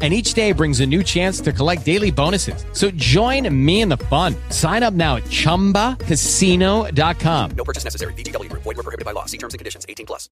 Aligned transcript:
and 0.00 0.14
each 0.14 0.34
day 0.34 0.52
brings 0.52 0.78
a 0.78 0.86
new 0.86 1.02
chance 1.02 1.40
to 1.40 1.52
collect 1.52 1.84
daily 1.84 2.12
bonuses. 2.12 2.64
So 2.72 2.92
join 2.92 3.52
me 3.52 3.80
in 3.80 3.88
the 3.88 3.96
fun. 3.96 4.36
Sign 4.50 4.84
up 4.84 4.94
now 4.94 5.16
at 5.16 5.24
ChumbaCasino.com. 5.24 7.50
No 7.56 7.64
purchase 7.64 7.82
necessary. 7.82 8.12
VGW 8.12 8.48
Group. 8.48 8.62
Void 8.62 8.76
were 8.76 8.84
prohibited 8.84 9.04
by 9.04 9.10
law. 9.12 9.24
See 9.26 9.38
terms 9.38 9.54
and 9.54 9.58
conditions. 9.58 9.84
18 9.88 10.06
plus. 10.06 10.28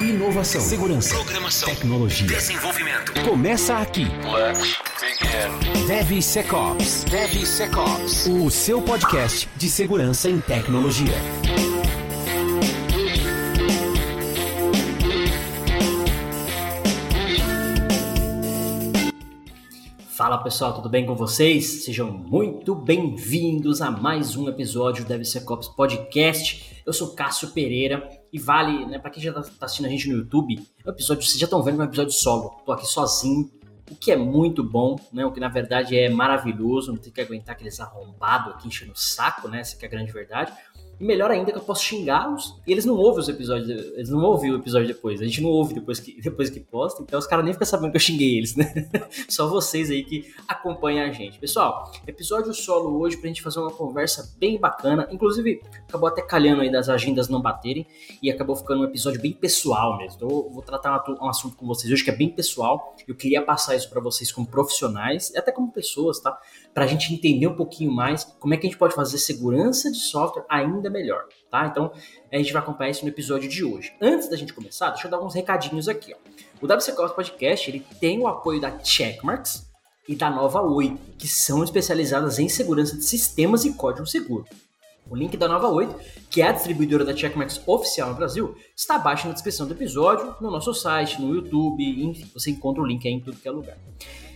Inovação, 0.00 0.60
segurança, 0.60 1.14
Programação. 1.14 1.68
tecnologia. 1.68 2.26
Desenvolvimento. 2.26 3.12
Começa 3.24 3.76
aqui. 3.78 4.04
Let's 4.04 4.76
begin. 5.00 5.86
DevSecOps. 5.86 7.04
DevSecOps. 7.04 8.26
O 8.26 8.50
seu 8.50 8.82
podcast 8.82 9.48
de 9.56 9.68
segurança 9.70 10.28
em 10.30 10.40
tecnologia. 10.40 11.14
Fala 20.30 20.44
pessoal, 20.44 20.72
tudo 20.72 20.88
bem 20.88 21.04
com 21.04 21.16
vocês? 21.16 21.82
Sejam 21.82 22.08
muito 22.08 22.72
bem-vindos 22.72 23.82
a 23.82 23.90
mais 23.90 24.36
um 24.36 24.48
episódio 24.48 25.02
do 25.02 25.08
DevSecOps 25.08 25.66
Podcast. 25.66 26.80
Eu 26.86 26.92
sou 26.92 27.16
Cássio 27.16 27.50
Pereira 27.50 28.08
e 28.32 28.38
vale, 28.38 28.86
né, 28.86 29.00
para 29.00 29.10
quem 29.10 29.20
já 29.20 29.32
tá 29.32 29.40
assistindo 29.62 29.86
a 29.86 29.88
gente 29.88 30.08
no 30.08 30.18
YouTube, 30.18 30.54
é 30.84 30.88
um 30.88 30.92
episódio, 30.92 31.24
vocês 31.24 31.36
já 31.36 31.46
estão 31.46 31.60
vendo 31.64 31.82
é 31.82 31.84
um 31.84 31.88
episódio 31.88 32.12
solo. 32.12 32.62
Tô 32.64 32.70
aqui 32.70 32.86
sozinho, 32.86 33.50
o 33.90 33.96
que 33.96 34.12
é 34.12 34.16
muito 34.16 34.62
bom, 34.62 34.96
né? 35.12 35.26
O 35.26 35.32
que 35.32 35.40
na 35.40 35.48
verdade 35.48 35.98
é 35.98 36.08
maravilhoso, 36.08 36.92
não 36.92 36.98
tem 37.00 37.12
que 37.12 37.20
aguentar 37.20 37.56
aqueles 37.56 37.80
arrombados 37.80 38.54
aqui 38.54 38.68
enchendo 38.68 38.92
o 38.92 38.96
saco, 38.96 39.48
né? 39.48 39.58
Essa 39.58 39.76
é 39.82 39.84
a 39.84 39.90
grande 39.90 40.12
verdade. 40.12 40.52
E 41.00 41.04
melhor 41.04 41.30
ainda 41.30 41.50
que 41.50 41.56
eu 41.56 41.62
posso 41.62 41.82
xingá-los 41.82 42.60
e 42.66 42.72
eles 42.72 42.84
não 42.84 42.94
ouvem 42.94 43.20
os 43.20 43.28
episódios, 43.28 43.70
eles 43.70 44.10
não 44.10 44.22
ouvem 44.22 44.52
o 44.52 44.56
episódio 44.56 44.86
depois. 44.86 45.22
A 45.22 45.24
gente 45.24 45.40
não 45.40 45.48
ouve 45.48 45.72
depois 45.72 45.98
que, 45.98 46.20
depois 46.20 46.50
que 46.50 46.60
posta, 46.60 47.02
então 47.02 47.18
os 47.18 47.26
caras 47.26 47.42
nem 47.42 47.54
ficam 47.54 47.66
sabendo 47.66 47.90
que 47.92 47.96
eu 47.96 48.00
xinguei 48.00 48.36
eles, 48.36 48.54
né? 48.54 48.70
Só 49.26 49.48
vocês 49.48 49.90
aí 49.90 50.04
que 50.04 50.30
acompanham 50.46 51.08
a 51.08 51.10
gente. 51.10 51.38
Pessoal, 51.38 51.90
episódio 52.06 52.52
solo 52.52 53.00
hoje 53.00 53.16
pra 53.16 53.28
gente 53.28 53.40
fazer 53.40 53.60
uma 53.60 53.70
conversa 53.70 54.34
bem 54.38 54.60
bacana. 54.60 55.08
Inclusive, 55.10 55.62
acabou 55.88 56.06
até 56.06 56.20
calhando 56.20 56.60
aí 56.60 56.70
das 56.70 56.90
agendas 56.90 57.30
não 57.30 57.40
baterem 57.40 57.86
e 58.22 58.30
acabou 58.30 58.54
ficando 58.54 58.82
um 58.82 58.84
episódio 58.84 59.22
bem 59.22 59.32
pessoal 59.32 59.96
mesmo. 59.96 60.16
Então, 60.16 60.28
eu 60.28 60.50
vou 60.50 60.62
tratar 60.62 61.02
um 61.08 61.28
assunto 61.30 61.56
com 61.56 61.66
vocês 61.66 61.90
hoje 61.90 62.04
que 62.04 62.10
é 62.10 62.14
bem 62.14 62.28
pessoal. 62.28 62.94
Eu 63.08 63.14
queria 63.14 63.40
passar 63.40 63.74
isso 63.74 63.88
para 63.88 64.02
vocês 64.02 64.30
como 64.30 64.46
profissionais 64.46 65.30
e 65.30 65.38
até 65.38 65.50
como 65.50 65.72
pessoas, 65.72 66.20
tá? 66.20 66.38
Pra 66.74 66.86
gente 66.86 67.14
entender 67.14 67.46
um 67.46 67.56
pouquinho 67.56 67.90
mais 67.90 68.24
como 68.38 68.52
é 68.52 68.58
que 68.58 68.66
a 68.66 68.70
gente 68.70 68.78
pode 68.78 68.94
fazer 68.94 69.16
segurança 69.16 69.90
de 69.90 69.98
software 69.98 70.44
ainda 70.46 70.89
melhor, 70.90 71.26
tá? 71.50 71.66
Então, 71.66 71.92
a 72.32 72.36
gente 72.36 72.52
vai 72.52 72.62
acompanhar 72.62 72.90
isso 72.90 73.04
no 73.04 73.10
episódio 73.10 73.48
de 73.48 73.64
hoje. 73.64 73.92
Antes 74.00 74.28
da 74.28 74.36
gente 74.36 74.52
começar, 74.52 74.90
deixa 74.90 75.06
eu 75.06 75.10
dar 75.10 75.20
uns 75.20 75.34
recadinhos 75.34 75.88
aqui, 75.88 76.14
ó. 76.14 76.16
O 76.60 76.66
WCCOS 76.66 77.12
Podcast, 77.12 77.70
ele 77.70 77.84
tem 78.00 78.18
o 78.18 78.26
apoio 78.26 78.60
da 78.60 78.78
Checkmarks 78.78 79.70
e 80.08 80.14
da 80.14 80.28
Nova 80.28 80.60
8, 80.60 80.98
que 81.18 81.28
são 81.28 81.64
especializadas 81.64 82.38
em 82.38 82.48
segurança 82.48 82.96
de 82.96 83.04
sistemas 83.04 83.64
e 83.64 83.72
código 83.72 84.06
seguro. 84.06 84.44
O 85.08 85.16
link 85.16 85.36
da 85.36 85.48
Nova 85.48 85.68
8, 85.68 85.94
que 86.30 86.40
é 86.40 86.48
a 86.48 86.52
distribuidora 86.52 87.04
da 87.04 87.16
Checkmarks 87.16 87.60
oficial 87.66 88.10
no 88.10 88.14
Brasil, 88.14 88.54
está 88.76 88.96
abaixo 88.96 89.26
na 89.26 89.32
descrição 89.32 89.66
do 89.66 89.74
episódio, 89.74 90.36
no 90.40 90.50
nosso 90.50 90.72
site, 90.72 91.20
no 91.20 91.34
YouTube, 91.34 91.82
enfim, 92.04 92.30
você 92.32 92.50
encontra 92.50 92.82
o 92.82 92.86
link 92.86 93.06
aí 93.06 93.14
em 93.14 93.20
tudo 93.20 93.36
que 93.36 93.48
é 93.48 93.50
lugar. 93.50 93.76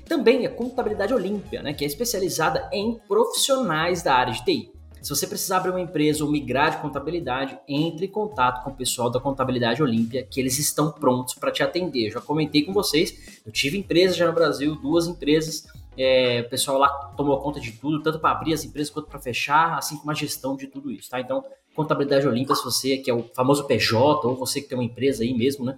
Também 0.04 0.44
a 0.46 0.50
Contabilidade 0.50 1.14
Olímpia, 1.14 1.62
né, 1.62 1.72
que 1.72 1.84
é 1.84 1.86
especializada 1.86 2.68
em 2.72 2.98
profissionais 3.06 4.02
da 4.02 4.14
área 4.14 4.32
de 4.32 4.44
TI. 4.44 4.73
Se 5.04 5.10
você 5.10 5.26
precisar 5.26 5.58
abrir 5.58 5.68
uma 5.68 5.82
empresa 5.82 6.24
ou 6.24 6.30
migrar 6.30 6.70
de 6.70 6.78
contabilidade, 6.78 7.58
entre 7.68 8.06
em 8.06 8.08
contato 8.08 8.64
com 8.64 8.70
o 8.70 8.74
pessoal 8.74 9.10
da 9.10 9.20
Contabilidade 9.20 9.82
Olímpia, 9.82 10.24
que 10.24 10.40
eles 10.40 10.58
estão 10.58 10.90
prontos 10.90 11.34
para 11.34 11.50
te 11.50 11.62
atender. 11.62 12.06
Eu 12.06 12.12
já 12.12 12.20
comentei 12.22 12.62
com 12.64 12.72
vocês, 12.72 13.42
eu 13.44 13.52
tive 13.52 13.76
empresas 13.76 14.16
já 14.16 14.26
no 14.26 14.32
Brasil, 14.32 14.74
duas 14.76 15.06
empresas, 15.06 15.66
é, 15.94 16.40
o 16.46 16.48
pessoal 16.48 16.78
lá 16.78 16.88
tomou 17.18 17.38
conta 17.38 17.60
de 17.60 17.72
tudo, 17.72 18.02
tanto 18.02 18.18
para 18.18 18.30
abrir 18.30 18.54
as 18.54 18.64
empresas 18.64 18.90
quanto 18.90 19.06
para 19.06 19.20
fechar, 19.20 19.76
assim 19.76 19.98
como 19.98 20.10
a 20.10 20.14
gestão 20.14 20.56
de 20.56 20.68
tudo 20.68 20.90
isso, 20.90 21.10
tá? 21.10 21.20
Então, 21.20 21.44
Contabilidade 21.74 22.26
Olímpia, 22.26 22.54
se 22.54 22.64
você 22.64 22.96
que 22.96 23.10
é 23.10 23.14
o 23.14 23.24
famoso 23.34 23.66
PJ, 23.66 24.26
ou 24.26 24.34
você 24.34 24.62
que 24.62 24.68
tem 24.68 24.78
uma 24.78 24.84
empresa 24.84 25.22
aí 25.22 25.34
mesmo, 25.34 25.66
né? 25.66 25.76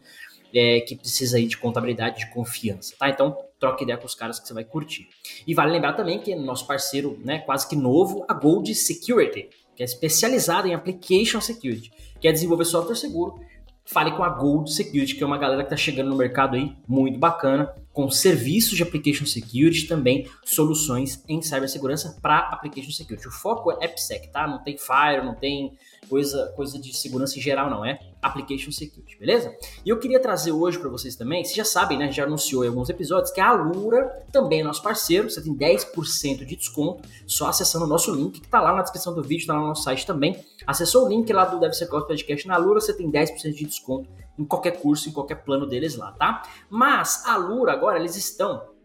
É, 0.54 0.80
que 0.80 0.96
precisa 0.96 1.36
aí 1.36 1.46
de 1.46 1.56
contabilidade 1.56 2.20
de 2.20 2.30
confiança, 2.32 2.94
tá? 2.98 3.10
Então, 3.10 3.36
troca 3.58 3.82
ideia 3.82 3.98
com 3.98 4.06
os 4.06 4.14
caras 4.14 4.38
que 4.38 4.46
você 4.46 4.54
vai 4.54 4.64
curtir. 4.64 5.08
E 5.46 5.54
vale 5.54 5.72
lembrar 5.72 5.94
também 5.94 6.18
que 6.18 6.34
nosso 6.34 6.66
parceiro, 6.66 7.18
né, 7.24 7.38
quase 7.40 7.68
que 7.68 7.76
novo, 7.76 8.24
a 8.28 8.34
Gold 8.34 8.74
Security, 8.74 9.48
que 9.74 9.82
é 9.82 9.84
especializada 9.84 10.68
em 10.68 10.74
Application 10.74 11.40
Security, 11.40 11.92
que 12.20 12.28
é 12.28 12.32
desenvolver 12.32 12.64
software 12.64 12.96
seguro. 12.96 13.40
Fale 13.84 14.12
com 14.16 14.24
a 14.24 14.28
Gold 14.28 14.72
Security, 14.72 15.14
que 15.14 15.22
é 15.22 15.26
uma 15.26 15.38
galera 15.38 15.62
que 15.62 15.66
está 15.66 15.76
chegando 15.76 16.10
no 16.10 16.16
mercado 16.16 16.56
aí 16.56 16.74
muito 16.88 17.18
bacana, 17.18 17.72
com 17.92 18.10
serviços 18.10 18.76
de 18.76 18.82
Application 18.82 19.24
Security 19.24 19.86
também, 19.86 20.28
soluções 20.44 21.22
em 21.28 21.40
cibersegurança 21.40 22.18
para 22.20 22.38
Application 22.38 22.90
Security. 22.90 23.28
O 23.28 23.30
foco 23.30 23.70
é 23.70 23.84
AppSec, 23.84 24.28
tá? 24.32 24.46
Não 24.46 24.62
tem 24.62 24.76
Fire, 24.76 25.24
não 25.24 25.34
tem 25.34 25.72
coisa, 26.08 26.52
coisa 26.56 26.78
de 26.78 26.96
segurança 26.96 27.38
em 27.38 27.42
geral, 27.42 27.70
não. 27.70 27.84
É 27.84 27.98
Application 28.22 28.72
Security, 28.72 29.18
beleza? 29.18 29.54
E 29.84 29.88
eu 29.88 29.98
queria 29.98 30.20
trazer 30.20 30.52
hoje 30.52 30.78
para 30.78 30.88
vocês 30.88 31.14
também, 31.14 31.44
vocês 31.44 31.56
já 31.56 31.64
sabem, 31.64 31.98
né? 31.98 32.10
Já 32.10 32.24
anunciou 32.24 32.64
em 32.64 32.68
alguns 32.68 32.88
episódios, 32.88 33.30
que 33.30 33.40
a 33.40 33.48
Alura 33.48 34.24
também 34.32 34.60
é 34.60 34.64
nosso 34.64 34.82
parceiro. 34.82 35.30
Você 35.30 35.40
tem 35.40 35.54
10% 35.54 36.44
de 36.44 36.56
desconto 36.56 37.08
só 37.26 37.48
acessando 37.48 37.84
o 37.84 37.88
nosso 37.88 38.14
link, 38.14 38.40
que 38.40 38.48
tá 38.48 38.60
lá 38.60 38.74
na 38.74 38.82
descrição 38.82 39.14
do 39.14 39.22
vídeo, 39.22 39.46
tá 39.46 39.54
lá 39.54 39.60
no 39.60 39.68
nosso 39.68 39.82
site 39.82 40.06
também. 40.06 40.42
Acessou 40.66 41.06
o 41.06 41.08
link 41.08 41.32
lá 41.32 41.44
do 41.44 41.60
DevSecOps 41.60 42.06
Podcast 42.06 42.48
na 42.48 42.54
Alura, 42.54 42.80
você 42.80 42.92
tem 42.92 43.10
10% 43.10 43.52
de 43.52 43.64
desconto 43.64 44.08
em 44.38 44.44
qualquer 44.44 44.80
curso, 44.80 45.08
em 45.08 45.12
qualquer 45.12 45.36
plano 45.36 45.66
deles 45.66 45.96
lá, 45.96 46.12
tá? 46.12 46.42
Mas 46.68 47.24
a 47.26 47.34
Alura 47.34 47.72
agora 47.72 47.98
eles 47.98 48.16
estão 48.16 48.75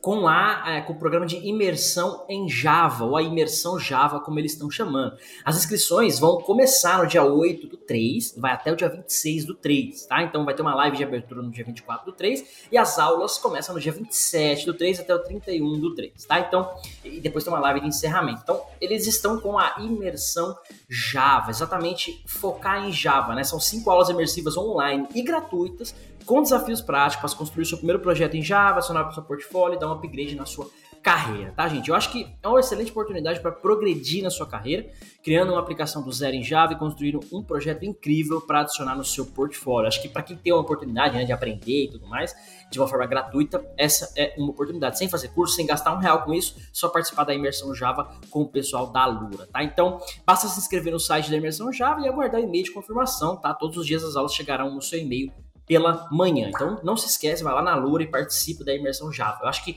com 0.00 0.26
a 0.26 0.64
é, 0.66 0.80
com 0.80 0.92
o 0.92 0.98
programa 0.98 1.26
de 1.26 1.36
imersão 1.36 2.24
em 2.28 2.48
Java, 2.48 3.04
ou 3.04 3.16
a 3.16 3.22
imersão 3.22 3.78
Java, 3.78 4.20
como 4.20 4.38
eles 4.38 4.52
estão 4.52 4.70
chamando. 4.70 5.16
As 5.44 5.56
inscrições 5.56 6.18
vão 6.18 6.40
começar 6.40 6.98
no 6.98 7.06
dia 7.06 7.22
8 7.22 7.66
do 7.66 7.76
3, 7.76 8.34
vai 8.38 8.52
até 8.52 8.72
o 8.72 8.76
dia 8.76 8.88
26 8.88 9.44
do 9.44 9.54
3, 9.54 10.06
tá? 10.06 10.22
Então 10.22 10.44
vai 10.44 10.54
ter 10.54 10.62
uma 10.62 10.74
live 10.74 10.96
de 10.96 11.04
abertura 11.04 11.42
no 11.42 11.50
dia 11.50 11.64
24 11.64 12.06
do 12.06 12.12
3 12.12 12.68
e 12.72 12.78
as 12.78 12.98
aulas 12.98 13.38
começam 13.38 13.74
no 13.74 13.80
dia 13.80 13.92
27 13.92 14.66
do 14.66 14.74
3 14.74 15.00
até 15.00 15.14
o 15.14 15.18
31 15.18 15.78
do 15.78 15.94
3, 15.94 16.24
tá? 16.24 16.40
Então, 16.40 16.70
e 17.04 17.20
depois 17.20 17.44
tem 17.44 17.52
uma 17.52 17.60
live 17.60 17.80
de 17.80 17.88
encerramento. 17.88 18.40
Então, 18.42 18.62
eles 18.80 19.06
estão 19.06 19.38
com 19.38 19.58
a 19.58 19.76
imersão 19.80 20.56
Java, 20.88 21.50
exatamente 21.50 22.22
focar 22.26 22.86
em 22.86 22.92
Java, 22.92 23.34
né? 23.34 23.44
São 23.44 23.60
cinco 23.60 23.90
aulas 23.90 24.08
imersivas 24.08 24.56
online 24.56 25.06
e 25.14 25.22
gratuitas 25.22 25.94
com 26.30 26.42
desafios 26.42 26.80
práticos 26.80 27.34
para 27.34 27.38
construir 27.40 27.62
o 27.64 27.66
seu 27.66 27.76
primeiro 27.76 27.98
projeto 27.98 28.36
em 28.36 28.42
Java, 28.42 28.76
adicionar 28.76 29.02
para 29.02 29.10
o 29.10 29.14
seu 29.14 29.22
portfólio 29.24 29.74
e 29.74 29.80
dar 29.80 29.88
um 29.88 29.94
upgrade 29.94 30.36
na 30.36 30.46
sua 30.46 30.70
carreira, 31.02 31.52
tá, 31.56 31.66
gente? 31.66 31.88
Eu 31.88 31.96
acho 31.96 32.12
que 32.12 32.24
é 32.40 32.46
uma 32.46 32.60
excelente 32.60 32.92
oportunidade 32.92 33.40
para 33.40 33.50
progredir 33.50 34.22
na 34.22 34.30
sua 34.30 34.46
carreira, 34.46 34.88
criando 35.24 35.50
uma 35.50 35.58
aplicação 35.58 36.04
do 36.04 36.12
zero 36.12 36.36
em 36.36 36.44
Java 36.44 36.74
e 36.74 36.76
construindo 36.76 37.18
um 37.32 37.42
projeto 37.42 37.84
incrível 37.84 38.40
para 38.40 38.60
adicionar 38.60 38.94
no 38.94 39.04
seu 39.04 39.26
portfólio. 39.26 39.88
Acho 39.88 40.00
que 40.00 40.08
para 40.08 40.22
quem 40.22 40.36
tem 40.36 40.52
uma 40.52 40.60
oportunidade 40.60 41.16
né, 41.16 41.24
de 41.24 41.32
aprender 41.32 41.86
e 41.86 41.90
tudo 41.90 42.06
mais, 42.06 42.32
de 42.70 42.78
uma 42.78 42.86
forma 42.86 43.06
gratuita, 43.06 43.66
essa 43.76 44.12
é 44.16 44.32
uma 44.38 44.50
oportunidade. 44.50 44.98
Sem 44.98 45.08
fazer 45.08 45.30
curso, 45.30 45.56
sem 45.56 45.66
gastar 45.66 45.92
um 45.92 45.98
real 45.98 46.22
com 46.22 46.32
isso, 46.32 46.54
só 46.72 46.88
participar 46.88 47.24
da 47.24 47.34
imersão 47.34 47.74
Java 47.74 48.08
com 48.30 48.42
o 48.42 48.48
pessoal 48.48 48.86
da 48.92 49.04
Lura, 49.04 49.48
tá? 49.52 49.64
Então, 49.64 49.98
basta 50.24 50.46
se 50.46 50.60
inscrever 50.60 50.92
no 50.92 51.00
site 51.00 51.28
da 51.28 51.36
imersão 51.36 51.72
Java 51.72 52.02
e 52.02 52.08
aguardar 52.08 52.40
o 52.40 52.44
e-mail 52.44 52.62
de 52.62 52.70
confirmação, 52.70 53.36
tá? 53.36 53.52
Todos 53.52 53.76
os 53.76 53.84
dias 53.84 54.04
as 54.04 54.14
aulas 54.14 54.32
chegarão 54.32 54.72
no 54.72 54.80
seu 54.80 55.00
e-mail 55.00 55.32
pela 55.70 56.08
manhã. 56.10 56.48
Então, 56.48 56.80
não 56.82 56.96
se 56.96 57.06
esquece, 57.06 57.44
vai 57.44 57.54
lá 57.54 57.62
na 57.62 57.76
Lura 57.76 58.02
e 58.02 58.06
participe 58.08 58.64
da 58.64 58.74
imersão 58.74 59.12
Java. 59.12 59.38
Eu 59.42 59.48
acho 59.48 59.64
que 59.64 59.76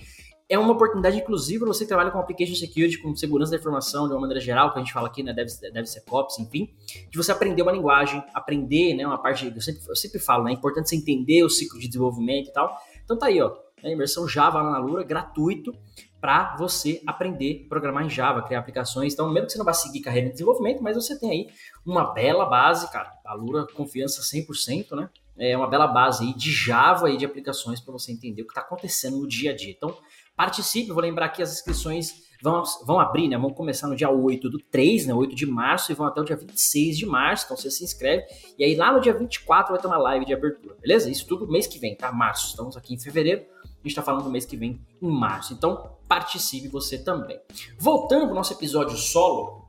é 0.49 0.57
uma 0.57 0.73
oportunidade, 0.73 1.17
inclusive, 1.17 1.63
você 1.65 1.83
que 1.83 1.87
trabalha 1.87 2.09
com 2.09 2.17
application 2.17 2.55
security, 2.55 2.97
com 2.97 3.15
segurança 3.15 3.51
da 3.51 3.57
informação 3.57 4.07
de 4.07 4.13
uma 4.15 4.21
maneira 4.21 4.41
geral, 4.41 4.73
que 4.73 4.79
a 4.79 4.81
gente 4.81 4.91
fala 4.91 5.07
aqui, 5.07 5.21
né, 5.21 5.31
deve, 5.31 5.51
deve 5.71 5.85
ser 5.85 6.01
COPS, 6.01 6.39
enfim, 6.39 6.73
de 7.11 7.15
você 7.15 7.31
aprender 7.31 7.61
uma 7.61 7.71
linguagem, 7.71 8.23
aprender, 8.33 8.95
né, 8.95 9.05
uma 9.05 9.19
parte, 9.19 9.45
eu 9.55 9.61
sempre, 9.61 9.81
eu 9.87 9.95
sempre 9.95 10.17
falo, 10.17 10.45
né, 10.45 10.49
é 10.49 10.55
importante 10.55 10.89
você 10.89 10.95
entender 10.95 11.43
o 11.43 11.49
ciclo 11.49 11.79
de 11.79 11.85
desenvolvimento 11.85 12.49
e 12.49 12.53
tal. 12.53 12.75
Então 13.03 13.15
tá 13.15 13.27
aí, 13.27 13.39
ó, 13.39 13.55
a 13.83 13.87
imersão 13.87 14.27
Java 14.27 14.63
lá 14.63 14.71
na 14.71 14.79
Lura, 14.79 15.03
gratuito, 15.03 15.75
para 16.19 16.55
você 16.57 17.03
aprender 17.05 17.65
a 17.65 17.69
programar 17.69 18.03
em 18.03 18.09
Java, 18.09 18.41
criar 18.41 18.59
aplicações. 18.59 19.13
Então, 19.13 19.29
mesmo 19.29 19.45
que 19.45 19.51
você 19.51 19.59
não 19.59 19.65
vá 19.65 19.73
seguir 19.73 19.99
carreira 19.99 20.27
de 20.27 20.33
desenvolvimento, 20.33 20.81
mas 20.81 20.95
você 20.95 21.19
tem 21.19 21.29
aí 21.29 21.47
uma 21.85 22.13
bela 22.13 22.45
base, 22.45 22.89
cara. 22.91 23.11
A 23.23 23.35
Lura, 23.35 23.67
confiança 23.75 24.21
100%, 24.21 24.95
né? 24.95 25.09
É 25.37 25.57
uma 25.57 25.67
bela 25.67 25.87
base 25.87 26.23
aí 26.25 26.33
de 26.33 26.51
Java 26.51 27.09
e 27.09 27.17
de 27.17 27.25
aplicações 27.25 27.79
para 27.79 27.91
você 27.91 28.11
entender 28.11 28.41
o 28.43 28.45
que 28.45 28.51
está 28.51 28.61
acontecendo 28.61 29.17
no 29.17 29.27
dia 29.27 29.51
a 29.51 29.55
dia. 29.55 29.71
Então, 29.71 29.97
participe. 30.35 30.91
Vou 30.91 31.01
lembrar 31.01 31.29
que 31.29 31.41
as 31.41 31.51
inscrições 31.51 32.23
vão, 32.41 32.61
vão 32.85 32.99
abrir, 32.99 33.27
né? 33.27 33.37
Vão 33.37 33.49
começar 33.49 33.87
no 33.87 33.95
dia 33.95 34.09
8 34.09 34.49
do 34.49 34.59
3, 34.59 35.07
né? 35.07 35.13
8 35.13 35.35
de 35.35 35.45
março, 35.45 35.91
e 35.91 35.95
vão 35.95 36.05
até 36.05 36.21
o 36.21 36.23
dia 36.23 36.35
26 36.35 36.97
de 36.97 37.05
março. 37.05 37.45
Então 37.45 37.57
você 37.57 37.71
se 37.71 37.83
inscreve. 37.83 38.25
E 38.59 38.63
aí 38.63 38.75
lá 38.75 38.91
no 38.93 38.99
dia 38.99 39.13
24 39.13 39.73
vai 39.73 39.81
ter 39.81 39.87
uma 39.87 39.97
live 39.97 40.25
de 40.25 40.33
abertura, 40.33 40.75
beleza? 40.79 41.09
Isso 41.09 41.25
tudo 41.27 41.47
mês 41.47 41.65
que 41.65 41.79
vem, 41.79 41.95
tá? 41.95 42.11
Março. 42.11 42.49
Estamos 42.49 42.75
aqui 42.75 42.93
em 42.93 42.99
fevereiro. 42.99 43.45
A 43.63 43.87
gente 43.87 43.95
tá 43.95 44.01
falando 44.01 44.23
do 44.23 44.29
mês 44.29 44.45
que 44.45 44.55
vem, 44.55 44.79
em 45.01 45.09
março. 45.09 45.53
Então 45.53 45.97
participe 46.07 46.67
você 46.67 46.97
também. 46.97 47.39
Voltando 47.79 48.27
pro 48.27 48.35
nosso 48.35 48.53
episódio 48.53 48.95
solo, 48.95 49.67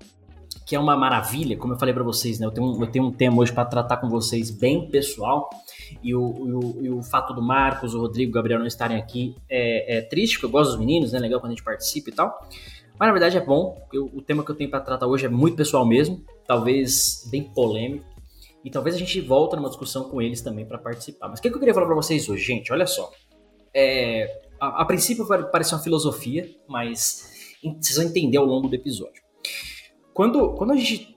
que 0.64 0.74
é 0.74 0.78
uma 0.78 0.96
maravilha, 0.96 1.56
como 1.56 1.74
eu 1.74 1.78
falei 1.78 1.92
para 1.92 2.02
vocês, 2.02 2.38
né? 2.38 2.46
Eu 2.46 2.50
tenho, 2.50 2.82
eu 2.82 2.86
tenho 2.86 3.04
um 3.04 3.12
tema 3.12 3.42
hoje 3.42 3.52
para 3.52 3.64
tratar 3.66 3.98
com 3.98 4.08
vocês 4.08 4.50
bem 4.50 4.88
pessoal. 4.88 5.50
E 6.02 6.14
o, 6.14 6.22
o, 6.22 6.78
e 6.82 6.90
o, 6.90 7.02
fato 7.02 7.34
do 7.34 7.42
Marcos, 7.42 7.94
o 7.94 8.00
Rodrigo, 8.00 8.30
o 8.30 8.34
Gabriel 8.34 8.58
não 8.58 8.66
estarem 8.66 8.96
aqui 8.96 9.36
é, 9.48 9.98
é, 9.98 10.00
triste, 10.00 10.34
porque 10.34 10.46
eu 10.46 10.50
gosto 10.50 10.70
dos 10.70 10.78
meninos, 10.78 11.12
né? 11.12 11.18
Legal 11.18 11.38
quando 11.38 11.52
a 11.52 11.54
gente 11.54 11.64
participa 11.64 12.10
e 12.10 12.12
tal. 12.12 12.48
Mas 12.98 13.06
na 13.06 13.12
verdade 13.12 13.36
é 13.36 13.44
bom, 13.44 13.76
eu, 13.92 14.06
o 14.14 14.22
tema 14.22 14.44
que 14.44 14.50
eu 14.50 14.54
tenho 14.54 14.70
para 14.70 14.80
tratar 14.80 15.06
hoje 15.06 15.26
é 15.26 15.28
muito 15.28 15.56
pessoal 15.56 15.84
mesmo, 15.84 16.24
talvez 16.46 17.28
bem 17.30 17.42
polêmico. 17.42 18.06
E 18.64 18.70
talvez 18.70 18.96
a 18.96 18.98
gente 18.98 19.20
volte 19.20 19.56
numa 19.56 19.68
discussão 19.68 20.04
com 20.04 20.22
eles 20.22 20.40
também 20.40 20.64
para 20.64 20.78
participar. 20.78 21.28
Mas 21.28 21.38
o 21.38 21.42
que, 21.42 21.50
que 21.50 21.54
eu 21.54 21.58
queria 21.58 21.74
falar 21.74 21.86
para 21.86 21.94
vocês 21.94 22.26
hoje, 22.28 22.42
gente? 22.42 22.72
Olha 22.72 22.86
só. 22.86 23.10
É, 23.74 24.40
a, 24.58 24.82
a 24.82 24.84
princípio 24.86 25.26
vai 25.26 25.42
parecer 25.50 25.74
uma 25.74 25.82
filosofia, 25.82 26.48
mas 26.66 27.58
vocês 27.62 27.96
vão 27.96 28.06
entender 28.06 28.38
ao 28.38 28.46
longo 28.46 28.68
do 28.68 28.74
episódio. 28.74 29.23
Quando, 30.14 30.50
quando 30.50 30.72
a 30.72 30.76
gente. 30.76 31.12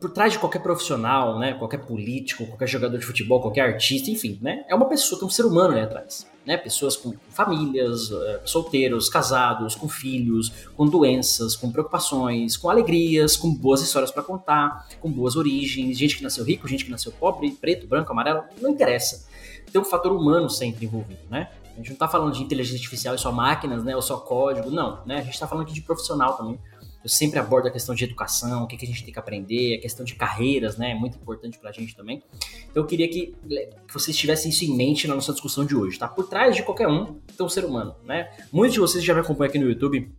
Por 0.00 0.10
trás 0.10 0.32
de 0.32 0.38
qualquer 0.38 0.60
profissional, 0.60 1.40
né? 1.40 1.54
Qualquer 1.54 1.78
político, 1.78 2.46
qualquer 2.46 2.68
jogador 2.68 2.96
de 2.96 3.04
futebol, 3.04 3.40
qualquer 3.40 3.62
artista, 3.62 4.08
enfim, 4.08 4.38
né? 4.40 4.64
É 4.68 4.74
uma 4.76 4.88
pessoa, 4.88 5.18
tem 5.18 5.26
um 5.26 5.30
ser 5.30 5.44
humano 5.44 5.72
ali 5.72 5.80
atrás. 5.80 6.24
Né, 6.46 6.56
pessoas 6.56 6.96
com 6.96 7.12
famílias, 7.30 8.12
eh, 8.12 8.40
solteiros, 8.44 9.08
casados, 9.08 9.74
com 9.74 9.88
filhos, 9.88 10.52
com 10.76 10.86
doenças, 10.86 11.56
com 11.56 11.72
preocupações, 11.72 12.56
com 12.56 12.70
alegrias, 12.70 13.36
com 13.36 13.52
boas 13.52 13.82
histórias 13.82 14.12
para 14.12 14.22
contar, 14.22 14.86
com 15.00 15.10
boas 15.10 15.34
origens, 15.34 15.98
gente 15.98 16.16
que 16.16 16.22
nasceu 16.22 16.44
rico, 16.44 16.68
gente 16.68 16.84
que 16.84 16.90
nasceu 16.92 17.10
pobre, 17.10 17.50
preto, 17.50 17.88
branco, 17.88 18.12
amarelo, 18.12 18.44
não 18.60 18.70
interessa. 18.70 19.26
Tem 19.72 19.80
um 19.80 19.84
fator 19.84 20.12
humano 20.12 20.48
sempre 20.48 20.86
envolvido, 20.86 21.18
né? 21.28 21.50
A 21.74 21.78
gente 21.78 21.88
não 21.88 21.94
está 21.94 22.06
falando 22.06 22.32
de 22.32 22.44
inteligência 22.44 22.76
artificial 22.76 23.16
e 23.16 23.18
só 23.18 23.32
máquinas, 23.32 23.82
né, 23.82 23.96
ou 23.96 24.00
só 24.00 24.16
código, 24.18 24.70
não, 24.70 25.04
né? 25.04 25.16
A 25.16 25.22
gente 25.22 25.34
está 25.34 25.48
falando 25.48 25.64
aqui 25.64 25.74
de 25.74 25.82
profissional 25.82 26.34
também 26.34 26.60
eu 27.06 27.08
sempre 27.08 27.38
abordo 27.38 27.68
a 27.68 27.70
questão 27.70 27.94
de 27.94 28.02
educação, 28.02 28.64
o 28.64 28.66
que, 28.66 28.76
que 28.76 28.84
a 28.84 28.88
gente 28.88 29.04
tem 29.04 29.12
que 29.12 29.18
aprender, 29.18 29.76
a 29.76 29.80
questão 29.80 30.04
de 30.04 30.16
carreiras, 30.16 30.76
né? 30.76 30.90
É 30.90 30.94
muito 30.96 31.16
importante 31.16 31.56
pra 31.56 31.70
gente 31.70 31.94
também. 31.94 32.20
Então 32.68 32.82
eu 32.82 32.86
queria 32.86 33.08
que, 33.08 33.32
que 33.46 33.94
vocês 33.94 34.16
tivessem 34.16 34.50
isso 34.50 34.64
em 34.64 34.76
mente 34.76 35.06
na 35.06 35.14
nossa 35.14 35.30
discussão 35.32 35.64
de 35.64 35.76
hoje, 35.76 35.96
tá? 36.00 36.08
Por 36.08 36.28
trás 36.28 36.56
de 36.56 36.64
qualquer 36.64 36.88
um 36.88 37.20
tem 37.36 37.46
um 37.46 37.48
ser 37.48 37.64
humano, 37.64 37.94
né? 38.02 38.28
Muitos 38.52 38.74
de 38.74 38.80
vocês 38.80 39.04
já 39.04 39.14
me 39.14 39.20
acompanham 39.20 39.50
aqui 39.50 39.58
no 39.60 39.68
YouTube 39.68 40.12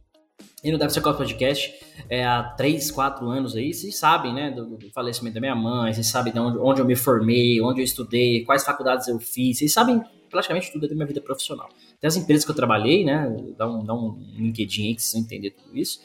e 0.63 0.71
no 0.71 0.77
Deve 0.77 0.93
Ser 0.93 1.01
Podcast 1.01 1.75
é, 2.09 2.25
há 2.25 2.41
3, 2.41 2.89
4 2.89 3.29
anos 3.29 3.53
aí, 3.53 3.73
vocês 3.73 3.97
sabem, 3.97 4.33
né, 4.33 4.49
do, 4.49 4.77
do, 4.77 4.89
falecimento 4.91 5.33
da 5.33 5.41
minha 5.41 5.55
mãe, 5.55 5.93
vocês 5.93 6.07
sabem 6.07 6.31
de 6.31 6.39
onde, 6.39 6.57
onde 6.57 6.79
eu 6.79 6.85
me 6.85 6.95
formei, 6.95 7.59
onde 7.61 7.81
eu 7.81 7.83
estudei, 7.83 8.45
quais 8.45 8.63
faculdades 8.63 9.09
eu 9.09 9.19
fiz, 9.19 9.57
vocês 9.57 9.73
sabem 9.73 10.01
praticamente 10.29 10.71
tudo 10.71 10.87
da 10.87 10.95
minha 10.95 11.05
vida 11.05 11.19
profissional. 11.19 11.67
Até 11.97 12.07
as 12.07 12.15
empresas 12.15 12.45
que 12.45 12.51
eu 12.51 12.55
trabalhei, 12.55 13.03
né, 13.03 13.35
dá 13.57 13.67
um, 13.67 13.83
dá 13.83 13.93
um 13.93 14.17
LinkedIn 14.37 14.87
aí 14.87 14.95
que 14.95 15.01
vocês 15.03 15.13
vão 15.13 15.21
entender 15.23 15.51
tudo 15.51 15.77
isso. 15.77 15.99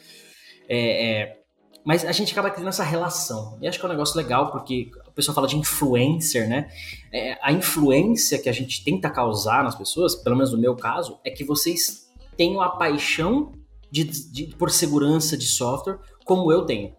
É, 0.67 1.21
é, 1.21 1.43
mas 1.85 2.05
a 2.05 2.11
gente 2.11 2.31
acaba 2.31 2.49
criando 2.49 2.69
essa 2.69 2.83
relação. 2.83 3.57
E 3.61 3.67
acho 3.67 3.77
que 3.77 3.85
é 3.85 3.89
um 3.89 3.91
negócio 3.91 4.15
legal, 4.15 4.51
porque 4.51 4.89
a 5.05 5.11
pessoa 5.11 5.35
fala 5.35 5.47
de 5.47 5.57
influencer, 5.57 6.47
né? 6.47 6.71
É, 7.11 7.37
a 7.41 7.51
influência 7.51 8.37
que 8.39 8.47
a 8.47 8.53
gente 8.53 8.83
tenta 8.83 9.09
causar 9.09 9.63
nas 9.63 9.75
pessoas, 9.75 10.15
pelo 10.15 10.35
menos 10.35 10.51
no 10.51 10.57
meu 10.57 10.75
caso, 10.75 11.19
é 11.23 11.29
que 11.29 11.43
vocês 11.43 12.09
tenham 12.37 12.61
a 12.61 12.69
paixão 12.69 13.51
de, 13.91 14.03
de, 14.03 14.55
por 14.55 14.71
segurança 14.71 15.37
de 15.37 15.45
software, 15.45 15.99
como 16.25 16.51
eu 16.51 16.65
tenho. 16.65 16.95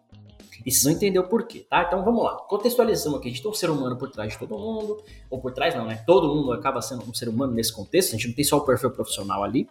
E 0.64 0.70
vocês 0.70 0.84
vão 0.84 0.93
entender 0.93 1.19
o 1.19 1.25
porquê, 1.25 1.67
tá? 1.69 1.84
Então 1.87 2.02
vamos 2.02 2.25
lá. 2.25 2.37
Contextualizamos 2.49 3.19
aqui. 3.19 3.28
A 3.28 3.31
gente 3.31 3.43
tem 3.43 3.50
um 3.50 3.55
ser 3.55 3.69
humano 3.69 3.96
por 3.96 4.10
trás 4.10 4.32
de 4.32 4.38
todo 4.38 4.56
mundo. 4.58 5.02
Ou 5.28 5.38
por 5.38 5.52
trás, 5.52 5.75
não, 5.75 5.84
né? 5.84 6.02
Todo 6.06 6.34
mundo 6.34 6.52
acaba 6.52 6.81
sendo 6.81 7.05
um 7.05 7.12
ser 7.12 7.28
humano 7.28 7.52
nesse 7.52 7.72
contexto. 7.72 8.10
A 8.10 8.12
gente 8.17 8.28
não 8.28 8.34
tem 8.34 8.44
só 8.44 8.56
o 8.56 8.62
perfil 8.62 8.90
profissional 8.90 9.44
ali. 9.44 9.69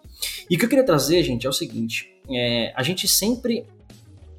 E 0.50 0.56
o 0.56 0.60
que 0.60 0.66
eu 0.66 0.70
queria 0.70 0.86
trazer, 0.86 1.24
gente, 1.24 1.48
é 1.48 1.50
o 1.50 1.54
seguinte: 1.54 2.14
é, 2.30 2.72
a 2.76 2.84
gente 2.84 3.08
sempre 3.08 3.66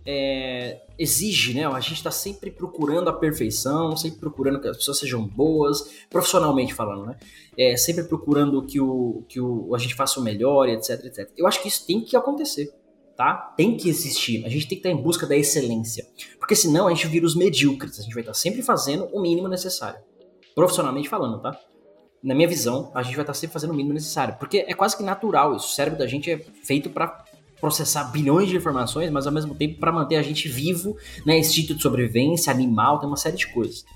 é, 0.06 0.82
exige, 0.98 1.54
né? 1.54 1.66
A 1.66 1.80
gente 1.80 1.94
está 1.94 2.10
sempre 2.10 2.50
procurando 2.50 3.08
a 3.08 3.12
perfeição, 3.12 3.96
sempre 3.96 4.18
procurando 4.18 4.60
que 4.60 4.68
as 4.68 4.76
pessoas 4.76 4.98
sejam 4.98 5.26
boas, 5.26 6.04
profissionalmente 6.10 6.74
falando, 6.74 7.06
né? 7.06 7.16
É, 7.56 7.76
sempre 7.76 8.04
procurando 8.04 8.62
que, 8.62 8.80
o, 8.80 9.24
que 9.28 9.40
o, 9.40 9.74
a 9.74 9.78
gente 9.78 9.94
faça 9.94 10.20
o 10.20 10.22
melhor, 10.22 10.68
etc, 10.68 11.04
etc. 11.04 11.30
Eu 11.36 11.46
acho 11.46 11.62
que 11.62 11.68
isso 11.68 11.86
tem 11.86 12.00
que 12.02 12.16
acontecer, 12.16 12.70
tá? 13.16 13.34
Tem 13.56 13.76
que 13.76 13.88
existir. 13.88 14.44
A 14.44 14.48
gente 14.48 14.68
tem 14.68 14.78
que 14.78 14.86
estar 14.86 14.90
em 14.90 15.02
busca 15.02 15.26
da 15.26 15.36
excelência. 15.36 16.06
Porque 16.38 16.54
senão 16.54 16.86
a 16.86 16.90
gente 16.90 17.06
vira 17.06 17.24
os 17.24 17.34
medíocres. 17.34 17.98
A 17.98 18.02
gente 18.02 18.12
vai 18.12 18.22
estar 18.22 18.34
sempre 18.34 18.60
fazendo 18.60 19.06
o 19.06 19.20
mínimo 19.20 19.48
necessário. 19.48 20.00
Profissionalmente 20.54 21.08
falando, 21.08 21.40
tá? 21.40 21.58
Na 22.22 22.34
minha 22.34 22.48
visão, 22.48 22.90
a 22.94 23.02
gente 23.02 23.16
vai 23.16 23.22
estar 23.22 23.34
sempre 23.34 23.52
fazendo 23.52 23.70
o 23.70 23.74
mínimo 23.74 23.94
necessário. 23.94 24.36
Porque 24.38 24.64
é 24.66 24.74
quase 24.74 24.96
que 24.96 25.02
natural 25.02 25.54
isso. 25.56 25.66
O 25.66 25.70
cérebro 25.70 25.98
da 25.98 26.06
gente 26.06 26.30
é 26.30 26.38
feito 26.38 26.90
para 26.90 27.24
processar 27.64 28.04
bilhões 28.04 28.50
de 28.50 28.56
informações, 28.58 29.10
mas 29.10 29.26
ao 29.26 29.32
mesmo 29.32 29.54
tempo 29.54 29.80
para 29.80 29.90
manter 29.90 30.16
a 30.16 30.22
gente 30.22 30.50
vivo, 30.50 30.98
né, 31.24 31.38
instinto 31.38 31.74
de 31.74 31.80
sobrevivência, 31.80 32.52
animal, 32.52 32.98
tem 32.98 33.08
uma 33.08 33.16
série 33.16 33.38
de 33.38 33.46
coisas. 33.46 33.86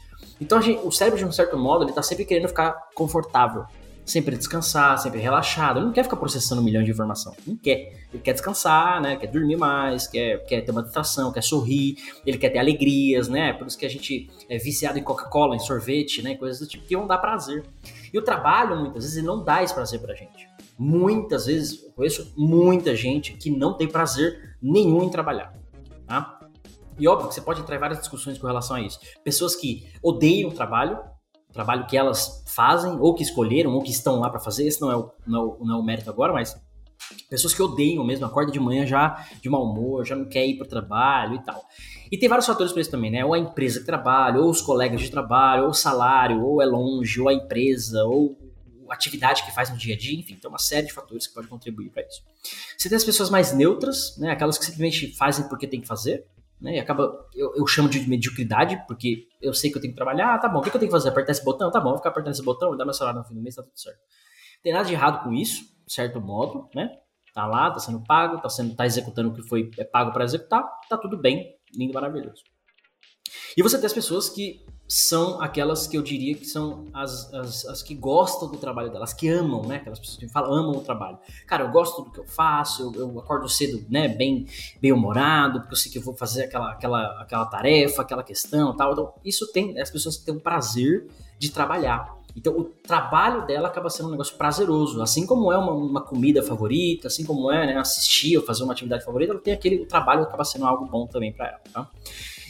Então 0.41 0.63
gente, 0.63 0.81
o 0.87 0.91
cérebro, 0.91 1.19
de 1.19 1.27
um 1.27 1.33
certo 1.33 1.59
modo, 1.59 1.85
ele 1.85 1.91
está 1.91 2.03
sempre 2.03 2.25
querendo 2.25 2.49
ficar 2.49 2.73
confortável, 2.95 3.67
sempre 4.07 4.39
descansar, 4.39 4.97
sempre 4.97 5.21
relaxado. 5.21 5.81
Ele 5.81 5.85
não 5.85 5.93
quer 5.93 6.03
ficar 6.03 6.17
processando 6.17 6.63
milhões 6.63 6.87
de 6.87 6.93
informação, 6.93 7.37
não 7.47 7.57
quer. 7.57 8.07
Ele 8.11 8.23
quer 8.23 8.33
descansar, 8.33 9.03
né, 9.03 9.17
quer 9.17 9.27
dormir 9.27 9.57
mais, 9.57 10.07
quer, 10.07 10.43
quer 10.47 10.63
ter 10.63 10.71
uma 10.71 10.83
distração, 10.83 11.31
quer 11.31 11.43
sorrir, 11.43 11.97
ele 12.25 12.39
quer 12.39 12.49
ter 12.49 12.61
alegrias, 12.61 13.29
né? 13.29 13.53
Por 13.53 13.67
isso 13.67 13.77
que 13.77 13.85
a 13.85 13.91
gente 13.91 14.31
é 14.49 14.57
viciado 14.57 14.99
em 14.99 15.03
Coca-Cola, 15.03 15.57
em 15.57 15.59
sorvete, 15.59 16.23
né, 16.23 16.37
coisas 16.37 16.59
do 16.59 16.67
tipo 16.67 16.87
que 16.87 16.97
vão 16.97 17.07
dar 17.07 17.19
prazer. 17.19 17.67
E 18.15 18.19
o 18.19 18.23
trabalho, 18.23 18.77
muitas 18.77 19.05
vezes, 19.05 19.23
não 19.23 19.45
dá 19.45 19.63
esse 19.63 19.75
prazer 19.75 20.01
pra 20.01 20.15
gente. 20.15 20.48
Muitas 20.79 21.47
vezes, 21.47 21.83
eu 21.83 21.93
conheço 21.93 22.33
muita 22.37 22.95
gente 22.95 23.33
que 23.33 23.51
não 23.51 23.75
tem 23.75 23.89
prazer 23.89 24.57
nenhum 24.63 25.03
em 25.03 25.11
trabalhar. 25.11 25.53
Tá? 26.07 26.39
E 26.99 27.07
óbvio 27.07 27.29
que 27.29 27.35
você 27.35 27.41
pode 27.41 27.61
entrar 27.61 27.77
em 27.77 27.81
várias 27.81 27.99
discussões 28.01 28.39
com 28.39 28.47
relação 28.47 28.77
a 28.77 28.81
isso. 28.81 28.99
Pessoas 29.25 29.55
que 29.55 29.87
odeiam 30.03 30.51
o 30.51 30.53
trabalho, 30.53 30.99
o 31.49 31.53
trabalho 31.53 31.87
que 31.87 31.97
elas 31.97 32.45
fazem, 32.47 32.99
ou 32.99 33.15
que 33.15 33.23
escolheram, 33.23 33.73
ou 33.73 33.83
que 33.83 33.91
estão 33.91 34.21
lá 34.21 34.29
para 34.29 34.41
fazer, 34.41 34.67
esse 34.67 34.81
não 34.81 34.91
é, 34.91 34.97
o, 34.97 35.11
não, 35.27 35.39
é 35.39 35.45
o, 35.45 35.65
não 35.65 35.77
é 35.77 35.79
o 35.81 35.85
mérito 35.85 36.11
agora, 36.11 36.33
mas 36.33 36.61
pessoas 37.31 37.55
que 37.55 37.63
odeiam 37.63 38.05
mesmo, 38.05 38.27
acorda 38.27 38.51
de 38.51 38.59
manhã 38.59 38.85
já 38.85 39.25
de 39.41 39.49
mau 39.49 39.65
humor, 39.65 40.05
já 40.05 40.17
não 40.17 40.25
quer 40.25 40.47
ir 40.47 40.57
para 40.57 40.67
o 40.67 40.69
trabalho 40.69 41.37
e 41.37 41.43
tal. 41.43 41.63
E 42.11 42.19
tem 42.19 42.29
vários 42.29 42.47
fatores 42.47 42.73
para 42.73 42.81
isso 42.81 42.91
também, 42.91 43.11
né? 43.11 43.25
Ou 43.25 43.35
a 43.35 43.39
empresa 43.39 43.81
que 43.81 43.87
trabalha, 43.87 44.41
ou 44.41 44.51
os 44.51 44.61
colegas 44.61 45.01
de 45.01 45.11
trabalho, 45.11 45.65
ou 45.65 45.71
o 45.71 45.75
salário, 45.75 46.43
ou 46.43 46.61
é 46.61 46.67
longe, 46.67 47.21
ou 47.21 47.29
a 47.29 47.35
empresa, 47.35 48.05
ou 48.05 48.37
atividade 48.95 49.45
que 49.45 49.53
faz 49.53 49.71
no 49.71 49.77
dia 49.77 49.95
a 49.95 49.99
dia, 49.99 50.19
enfim, 50.19 50.37
tem 50.37 50.49
uma 50.49 50.59
série 50.59 50.87
de 50.87 50.93
fatores 50.93 51.27
que 51.27 51.35
podem 51.35 51.49
contribuir 51.49 51.91
para 51.91 52.03
isso. 52.03 52.23
Você 52.77 52.89
tem 52.89 52.97
as 52.97 53.05
pessoas 53.05 53.31
mais 53.31 53.53
neutras, 53.53 54.17
né, 54.19 54.31
aquelas 54.31 54.59
que 54.59 54.65
simplesmente 54.65 55.15
fazem 55.17 55.49
porque 55.49 55.67
tem 55.67 55.81
que 55.81 55.87
fazer, 55.87 56.27
né, 56.61 56.77
e 56.77 56.79
acaba, 56.79 57.27
eu, 57.35 57.55
eu, 57.55 57.67
chamo 57.67 57.89
de 57.89 58.01
mediocridade, 58.09 58.83
porque 58.87 59.29
eu 59.41 59.55
sei 59.55 59.71
que 59.71 59.77
eu 59.77 59.81
tenho 59.81 59.93
que 59.93 59.97
trabalhar, 59.97 60.35
ah, 60.35 60.39
tá 60.39 60.49
bom, 60.49 60.59
o 60.59 60.63
que, 60.63 60.69
eu 60.69 60.73
tenho 60.73 60.91
que 60.91 60.97
fazer? 60.97 61.09
Apertar 61.09 61.33
esse 61.33 61.45
botão? 61.45 61.71
Tá 61.71 61.81
bom, 61.81 61.91
vou 61.91 61.99
ficar 61.99 62.11
apertando 62.11 62.33
esse 62.33 62.43
botão, 62.43 62.77
dar 62.77 62.85
meu 62.85 62.95
salário 62.95 63.21
no 63.21 63.27
fim 63.27 63.35
do 63.35 63.41
mês, 63.41 63.55
tá 63.55 63.63
tudo 63.63 63.79
certo. 63.79 63.99
Não 63.99 64.63
tem 64.63 64.73
nada 64.73 64.85
de 64.85 64.93
errado 64.93 65.23
com 65.23 65.33
isso, 65.33 65.63
de 65.87 65.93
certo 65.93 66.21
modo, 66.21 66.69
né, 66.75 66.91
tá 67.33 67.47
lá, 67.47 67.71
tá 67.71 67.79
sendo 67.79 68.03
pago, 68.05 68.41
tá, 68.41 68.49
sendo, 68.49 68.75
tá 68.75 68.85
executando 68.85 69.29
o 69.29 69.35
que 69.35 69.43
foi 69.43 69.71
é 69.79 69.85
pago 69.85 70.13
para 70.13 70.25
executar, 70.25 70.65
tá 70.89 70.97
tudo 70.97 71.17
bem, 71.17 71.55
lindo, 71.75 71.95
maravilhoso. 71.95 72.43
E 73.57 73.63
você 73.63 73.77
tem 73.77 73.87
as 73.87 73.93
pessoas 73.93 74.29
que 74.29 74.65
são 74.89 75.39
aquelas 75.43 75.87
que 75.87 75.99
eu 75.99 76.03
diria 76.03 76.35
que 76.35 76.47
são 76.47 76.87
as, 76.95 77.33
as, 77.35 77.67
as, 77.67 77.83
que 77.83 77.95
gostam 77.95 78.51
do 78.51 78.57
trabalho 78.57 78.91
delas, 78.91 79.13
que 79.13 79.29
amam, 79.29 79.63
né? 79.67 79.77
Aquelas 79.77 79.99
pessoas 79.99 80.17
que 80.17 80.27
falam, 80.29 80.55
amam 80.55 80.73
o 80.73 80.81
trabalho. 80.81 81.19
Cara, 81.47 81.65
eu 81.65 81.71
gosto 81.71 82.03
do 82.03 82.11
que 82.11 82.21
eu 82.21 82.27
faço, 82.27 82.91
eu, 82.95 83.01
eu 83.01 83.19
acordo 83.21 83.47
cedo, 83.51 83.85
né? 83.91 84.09
Bem, 84.09 84.47
bem 84.81 84.91
humorado, 84.91 85.61
porque 85.61 85.75
eu 85.75 85.77
sei 85.77 85.93
que 85.93 85.99
eu 85.99 86.03
vou 86.03 86.15
fazer 86.15 86.45
aquela, 86.45 86.73
aquela, 86.73 87.21
aquela 87.21 87.45
tarefa, 87.45 88.01
aquela 88.01 88.23
questão 88.23 88.75
tal. 88.75 88.93
Então, 88.93 89.13
isso 89.23 89.53
tem, 89.53 89.79
as 89.79 89.91
pessoas 89.91 90.17
têm 90.17 90.35
o 90.35 90.41
prazer 90.41 91.07
de 91.39 91.51
trabalhar. 91.51 92.17
Então, 92.35 92.57
o 92.57 92.65
trabalho 92.65 93.47
dela 93.47 93.69
acaba 93.69 93.91
sendo 93.91 94.09
um 94.09 94.13
negócio 94.13 94.37
prazeroso. 94.37 95.03
Assim 95.03 95.27
como 95.27 95.53
é 95.53 95.59
uma, 95.59 95.73
uma 95.73 96.01
comida 96.01 96.43
favorita, 96.43 97.09
assim 97.09 97.27
como 97.27 97.51
é 97.53 97.67
né, 97.67 97.77
assistir 97.77 98.39
ou 98.39 98.43
fazer 98.43 98.63
uma 98.63 98.73
atividade 98.73 99.05
favorita, 99.05 99.33
ela 99.33 99.41
tem 99.41 99.53
aquele 99.53 99.83
o 99.83 99.87
trabalho 99.87 100.23
acaba 100.23 100.45
sendo 100.45 100.65
algo 100.65 100.87
bom 100.87 101.07
também 101.07 101.31
para 101.33 101.49
ela. 101.49 101.61
Tá? 101.73 101.91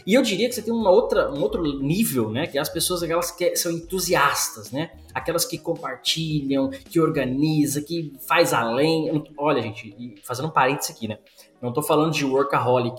E 0.09 0.15
eu 0.15 0.23
diria 0.23 0.49
que 0.49 0.55
você 0.55 0.63
tem 0.63 0.73
uma 0.73 0.89
outra, 0.89 1.31
um 1.31 1.43
outro 1.43 1.63
nível, 1.63 2.31
né? 2.31 2.47
Que 2.47 2.59
as 2.59 2.71
pessoas 2.71 3.03
aquelas 3.03 3.31
que 3.31 3.55
são 3.57 3.71
entusiastas, 3.71 4.73
né? 4.73 4.91
Aquelas 5.13 5.45
que 5.45 5.59
compartilham, 5.59 6.71
que 6.71 6.99
organiza, 6.99 7.83
que 7.83 8.17
faz 8.27 8.55
além. 8.55 9.23
Olha, 9.37 9.61
gente, 9.61 10.15
fazendo 10.25 10.49
um 10.49 10.51
parênteses 10.51 10.97
aqui, 10.97 11.07
né? 11.07 11.19
Não 11.61 11.75
tô 11.75 11.83
falando 11.83 12.15
de 12.15 12.25
workaholic, 12.25 12.97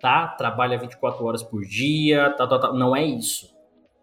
tá? 0.00 0.28
Trabalha 0.38 0.78
24 0.78 1.24
horas 1.24 1.42
por 1.42 1.64
dia, 1.64 2.32
tá, 2.38 2.46
tá, 2.46 2.56
tá. 2.56 2.72
Não 2.72 2.94
é 2.94 3.04
isso. 3.04 3.52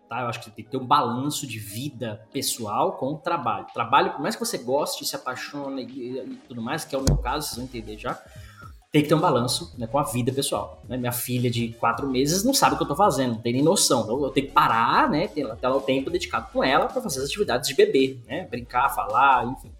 Tá? 0.09 0.23
Eu 0.23 0.27
acho 0.27 0.39
que 0.39 0.45
você 0.45 0.51
tem 0.51 0.65
que 0.65 0.71
ter 0.71 0.77
um 0.77 0.85
balanço 0.85 1.47
de 1.47 1.59
vida 1.59 2.27
pessoal 2.33 2.97
com 2.97 3.13
o 3.13 3.17
trabalho. 3.19 3.67
Trabalho, 3.73 4.11
por 4.11 4.21
mais 4.21 4.35
que 4.35 4.45
você 4.45 4.57
goste, 4.57 5.05
se 5.05 5.15
apaixone 5.15 5.85
e, 5.85 6.19
e 6.19 6.35
tudo 6.45 6.61
mais, 6.61 6.83
que 6.83 6.93
é 6.93 6.97
o 6.97 7.03
meu 7.03 7.15
caso, 7.15 7.47
vocês 7.47 7.55
vão 7.55 7.63
entender 7.63 7.97
já 7.97 8.21
tem 8.91 9.03
que 9.03 9.07
ter 9.07 9.13
um 9.13 9.19
balanço 9.19 9.73
né, 9.77 9.85
com 9.85 9.99
a 9.99 10.03
vida 10.03 10.31
pessoal. 10.31 10.81
Né? 10.87 10.97
Minha 10.97 11.11
filha 11.11 11.49
de 11.49 11.69
quatro 11.79 12.09
meses 12.09 12.43
não 12.43 12.53
sabe 12.53 12.73
o 12.73 12.77
que 12.77 12.83
eu 12.83 12.87
tô 12.87 12.95
fazendo, 12.95 13.33
não 13.33 13.41
tem 13.41 13.53
nem 13.53 13.61
noção. 13.61 14.01
Então 14.03 14.23
eu 14.23 14.29
tenho 14.31 14.47
que 14.47 14.53
parar, 14.53 15.09
né? 15.09 15.27
Ter, 15.27 15.47
ter 15.55 15.67
o 15.67 15.81
tempo 15.81 16.09
dedicado 16.09 16.51
com 16.51 16.63
ela 16.63 16.87
para 16.87 17.01
fazer 17.01 17.19
as 17.19 17.25
atividades 17.25 17.69
de 17.69 17.75
bebê, 17.75 18.17
né? 18.27 18.47
Brincar, 18.49 18.89
falar, 18.89 19.45
enfim. 19.45 19.71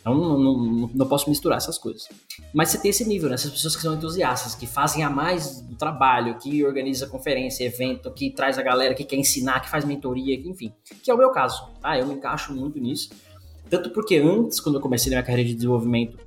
Então 0.00 0.14
não, 0.14 0.38
não, 0.38 0.90
não, 0.94 1.06
posso 1.06 1.28
misturar 1.28 1.58
essas 1.58 1.76
coisas. 1.78 2.08
Mas 2.54 2.70
você 2.70 2.78
tem 2.78 2.90
esse 2.90 3.06
nível, 3.06 3.28
né? 3.28 3.34
Essas 3.34 3.50
pessoas 3.50 3.76
que 3.76 3.82
são 3.82 3.94
entusiastas, 3.94 4.54
que 4.54 4.66
fazem 4.66 5.04
a 5.04 5.10
mais 5.10 5.60
do 5.62 5.74
trabalho, 5.74 6.38
que 6.38 6.64
organiza 6.64 7.06
conferência, 7.06 7.64
evento, 7.64 8.10
que 8.10 8.30
traz 8.30 8.58
a 8.58 8.62
galera, 8.62 8.94
que 8.94 9.04
quer 9.04 9.16
ensinar, 9.16 9.60
que 9.60 9.70
faz 9.70 9.84
mentoria, 9.84 10.34
enfim. 10.34 10.72
Que 11.02 11.10
é 11.10 11.14
o 11.14 11.18
meu 11.18 11.30
caso, 11.30 11.66
tá? 11.80 11.98
Eu 11.98 12.06
me 12.06 12.14
encaixo 12.14 12.52
muito 12.54 12.78
nisso. 12.78 13.10
Tanto 13.68 13.90
porque 13.90 14.16
antes, 14.16 14.58
quando 14.58 14.76
eu 14.76 14.80
comecei 14.80 15.10
na 15.10 15.16
minha 15.16 15.22
carreira 15.22 15.48
de 15.48 15.54
desenvolvimento, 15.54 16.18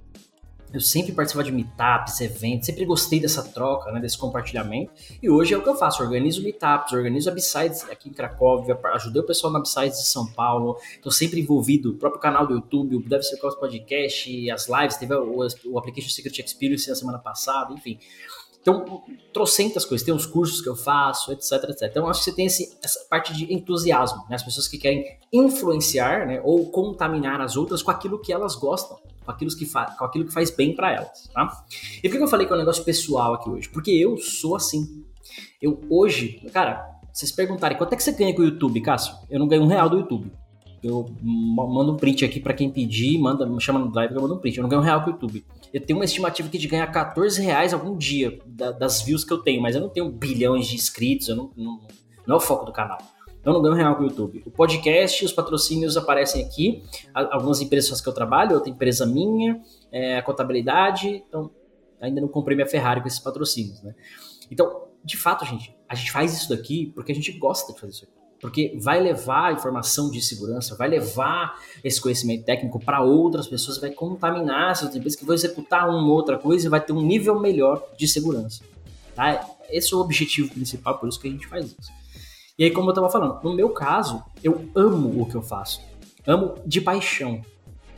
eu 0.74 0.82
sempre 0.82 1.12
participava 1.12 1.44
de 1.44 1.52
meetups, 1.52 2.20
eventos, 2.20 2.66
sempre 2.66 2.84
gostei 2.84 3.20
dessa 3.20 3.44
troca, 3.44 3.92
né, 3.92 4.00
desse 4.00 4.18
compartilhamento. 4.18 4.92
E 5.22 5.30
hoje 5.30 5.54
é 5.54 5.58
o 5.58 5.62
que 5.62 5.70
eu 5.70 5.76
faço, 5.76 6.02
organizo 6.02 6.42
meetups, 6.42 6.92
organizo 6.94 7.30
Upsides 7.30 7.84
aqui 7.92 8.10
em 8.10 8.12
Cracóvia, 8.12 8.78
ajudei 8.96 9.22
o 9.22 9.26
pessoal 9.26 9.54
no 9.54 9.60
Upsides 9.60 10.00
de 10.00 10.08
São 10.08 10.26
Paulo, 10.26 10.78
estou 10.96 11.12
sempre 11.12 11.40
envolvido, 11.40 11.92
o 11.92 11.94
próprio 11.94 12.20
canal 12.20 12.48
do 12.48 12.56
YouTube, 12.56 12.96
o 12.96 13.08
Deve 13.08 13.22
Ser 13.22 13.38
Cos 13.38 13.54
Podcast, 13.54 14.50
as 14.50 14.68
lives, 14.68 14.98
teve 14.98 15.14
o, 15.14 15.48
o 15.66 15.78
Application 15.78 16.10
Secret 16.10 16.44
Experience 16.44 16.90
na 16.90 16.96
semana 16.96 17.20
passada, 17.20 17.72
enfim. 17.72 18.00
Então, 18.60 19.04
trocentas 19.32 19.86
coisas, 19.86 20.04
tem 20.04 20.14
os 20.14 20.26
cursos 20.26 20.62
que 20.62 20.70
eu 20.70 20.76
faço, 20.76 21.34
etc, 21.34 21.70
etc. 21.70 21.82
Então, 21.84 22.08
acho 22.08 22.24
que 22.24 22.32
você 22.32 22.36
tem 22.36 22.46
esse, 22.46 22.78
essa 22.82 23.06
parte 23.10 23.34
de 23.34 23.54
entusiasmo, 23.54 24.24
né? 24.30 24.38
As 24.38 24.42
pessoas 24.42 24.70
que 24.70 24.78
querem 24.78 25.20
influenciar, 25.34 26.26
né, 26.26 26.42
ou 26.44 26.72
contaminar 26.72 27.42
as 27.42 27.58
outras 27.58 27.84
com 27.84 27.92
aquilo 27.92 28.20
que 28.20 28.32
elas 28.32 28.56
gostam 28.56 28.98
com 29.24 29.32
aquilo 29.32 29.52
que, 29.56 29.66
com 29.66 30.06
aquilo 30.06 30.26
que 30.26 30.34
faz 30.34 30.52
bem 30.52 30.76
para 30.76 30.92
elas, 30.92 31.30
tá? 31.34 31.66
E 32.04 32.10
por 32.10 32.18
que 32.18 32.24
eu 32.24 32.28
falei 32.28 32.46
que 32.46 32.54
é 32.54 32.56
um 32.56 32.60
negócio 32.60 32.84
pessoal 32.84 33.34
aqui 33.34 33.50
hoje? 33.50 33.70
Porque 33.70 33.92
eu 33.92 34.18
sou 34.18 34.56
assim. 34.56 35.04
Eu 35.62 35.82
hoje, 35.90 36.42
cara, 36.52 36.86
vocês 37.12 37.32
perguntarem 37.32 37.78
quanto 37.78 37.94
é 37.94 37.96
que 37.96 38.04
você 38.04 38.12
ganha 38.12 38.34
com 38.34 38.42
o 38.42 38.46
YouTube, 38.46 38.82
Cássio? 38.82 39.16
Eu 39.30 39.40
não 39.40 39.48
ganho 39.48 39.64
um 39.64 39.68
real 39.68 39.90
do 39.90 39.98
YouTube. 39.98 40.32
Eu 40.84 41.06
mando 41.22 41.94
um 41.94 41.96
print 41.96 42.26
aqui 42.26 42.42
para 42.42 42.54
quem 42.54 42.70
pedir, 42.70 43.18
manda, 43.18 43.46
me 43.46 43.62
chama 43.62 43.80
no 43.80 43.90
drive 43.90 44.12
que 44.12 44.18
eu 44.18 44.22
mando 44.22 44.36
um 44.36 44.40
print. 44.40 44.58
Eu 44.58 44.64
não 44.64 44.70
ganho 44.70 44.82
um 44.82 44.86
real 44.86 45.02
com 45.02 45.12
o 45.12 45.14
YouTube. 45.14 45.46
Eu 45.74 45.80
tenho 45.80 45.98
uma 45.98 46.06
estimativa 46.06 46.48
aqui 46.48 46.58
de 46.58 46.68
ganhar 46.68 46.86
14 46.88 47.42
reais 47.42 47.74
algum 47.74 47.96
dia 47.96 48.38
da, 48.46 48.72
das 48.72 49.02
views 49.02 49.24
que 49.24 49.32
eu 49.32 49.38
tenho, 49.38 49.62
mas 49.62 49.76
eu 49.76 49.82
não 49.82 49.90
tenho 49.90 50.10
bilhões 50.12 50.68
de 50.68 50.76
inscritos, 50.76 51.30
eu 51.30 51.36
não, 51.36 51.52
não, 51.56 51.80
não 52.28 52.36
é 52.36 52.38
o 52.38 52.42
foco 52.42 52.66
do 52.66 52.74
canal. 52.74 52.98
Eu 53.46 53.52
não 53.52 53.62
ganho 53.62 53.76
real 53.76 53.96
com 53.96 54.04
o 54.04 54.06
YouTube. 54.06 54.42
O 54.46 54.52
podcast, 54.52 55.26
os 55.26 55.34
patrocínios 55.34 55.98
aparecem 55.98 56.44
aqui. 56.44 56.82
Algumas 57.14 57.60
empresas 57.60 58.00
que 58.00 58.08
eu 58.08 58.14
trabalho, 58.14 58.56
outra 58.56 58.70
empresa 58.70 59.06
minha, 59.06 59.62
é, 59.92 60.18
a 60.18 60.24
contabilidade. 60.24 61.24
Então, 61.28 61.52
ainda 62.00 62.22
não 62.22 62.30
comprei 62.30 62.56
minha 62.56 62.68
Ferrari 62.68 63.02
com 63.02 63.08
esses 63.08 63.20
patrocínios, 63.20 63.82
né? 63.82 63.94
Então, 64.50 64.84
de 65.04 65.18
fato, 65.18 65.46
gente, 65.46 65.76
a 65.90 65.96
gente 65.96 66.12
faz 66.12 66.34
isso 66.34 66.50
daqui 66.50 66.92
porque 66.96 67.12
a 67.12 67.16
gente 67.16 67.32
gosta 67.34 67.74
de 67.74 67.80
fazer 67.80 67.92
isso 67.92 68.04
aqui. 68.06 68.14
Porque 68.40 68.78
vai 68.82 69.02
levar 69.02 69.54
informação 69.54 70.10
de 70.10 70.22
segurança, 70.22 70.76
vai 70.76 70.90
levar 70.90 71.58
esse 71.84 72.00
conhecimento 72.00 72.44
técnico 72.44 72.78
para 72.78 73.02
outras 73.02 73.48
pessoas, 73.48 73.78
vai 73.78 73.92
contaminar 73.92 74.72
essas 74.72 74.94
empresas 74.94 75.18
que 75.18 75.26
vão 75.26 75.34
executar 75.34 75.90
uma 75.90 76.12
outra 76.12 76.38
coisa 76.38 76.68
e 76.68 76.70
vai 76.70 76.82
ter 76.82 76.92
um 76.92 77.02
nível 77.02 77.40
melhor 77.40 77.82
de 77.98 78.06
segurança. 78.06 78.62
Tá? 79.16 79.50
Esse 79.70 79.94
é 79.94 79.98
o 79.98 80.02
objetivo 80.02 80.54
principal, 80.54 80.98
por 80.98 81.08
isso 81.08 81.20
que 81.20 81.28
a 81.28 81.32
gente 81.32 81.48
faz 81.48 81.68
isso. 81.68 82.03
E 82.58 82.64
aí, 82.64 82.72
como 82.72 82.92
eu 82.92 82.94
tava 82.94 83.10
falando, 83.10 83.42
no 83.44 83.54
meu 83.54 83.70
caso, 83.70 84.24
eu 84.44 84.70
amo 84.76 85.22
o 85.22 85.26
que 85.26 85.34
eu 85.34 85.42
faço. 85.42 85.82
Amo 86.28 86.54
de 86.64 86.80
paixão. 86.80 87.42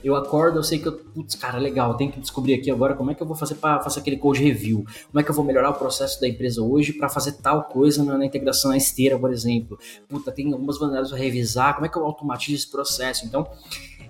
Eu 0.02 0.16
acordo, 0.16 0.60
eu 0.60 0.64
sei 0.64 0.80
que 0.80 0.88
eu, 0.88 0.94
putz, 0.94 1.36
cara, 1.36 1.58
legal, 1.58 1.96
tenho 1.96 2.10
que 2.10 2.22
descobrir 2.22 2.54
aqui 2.54 2.72
agora 2.72 2.94
como 2.94 3.12
é 3.12 3.16
que 3.16 3.22
eu 3.22 3.28
vou 3.28 3.36
fazer 3.36 3.56
para 3.56 3.82
fazer 3.82 4.00
aquele 4.00 4.16
code 4.16 4.42
review, 4.42 4.86
como 5.08 5.20
é 5.20 5.24
que 5.24 5.30
eu 5.30 5.36
vou 5.36 5.44
melhorar 5.44 5.72
o 5.72 5.74
processo 5.74 6.22
da 6.22 6.28
empresa 6.28 6.62
hoje 6.62 6.94
para 6.94 7.10
fazer 7.10 7.34
tal 7.34 7.64
coisa 7.64 8.04
na, 8.04 8.18
na, 8.18 8.26
integração 8.26 8.70
na 8.70 8.78
esteira, 8.78 9.20
por 9.20 9.34
exemplo. 9.34 9.78
Puta, 10.08 10.32
tem 10.32 10.54
algumas 10.54 10.80
maneiras 10.80 11.10
de 11.10 11.16
revisar, 11.16 11.74
como 11.74 11.88
é 11.88 11.90
que 11.90 11.98
eu 11.98 12.06
automatizo 12.06 12.56
esse 12.56 12.72
processo? 12.72 13.26
Então, 13.26 13.50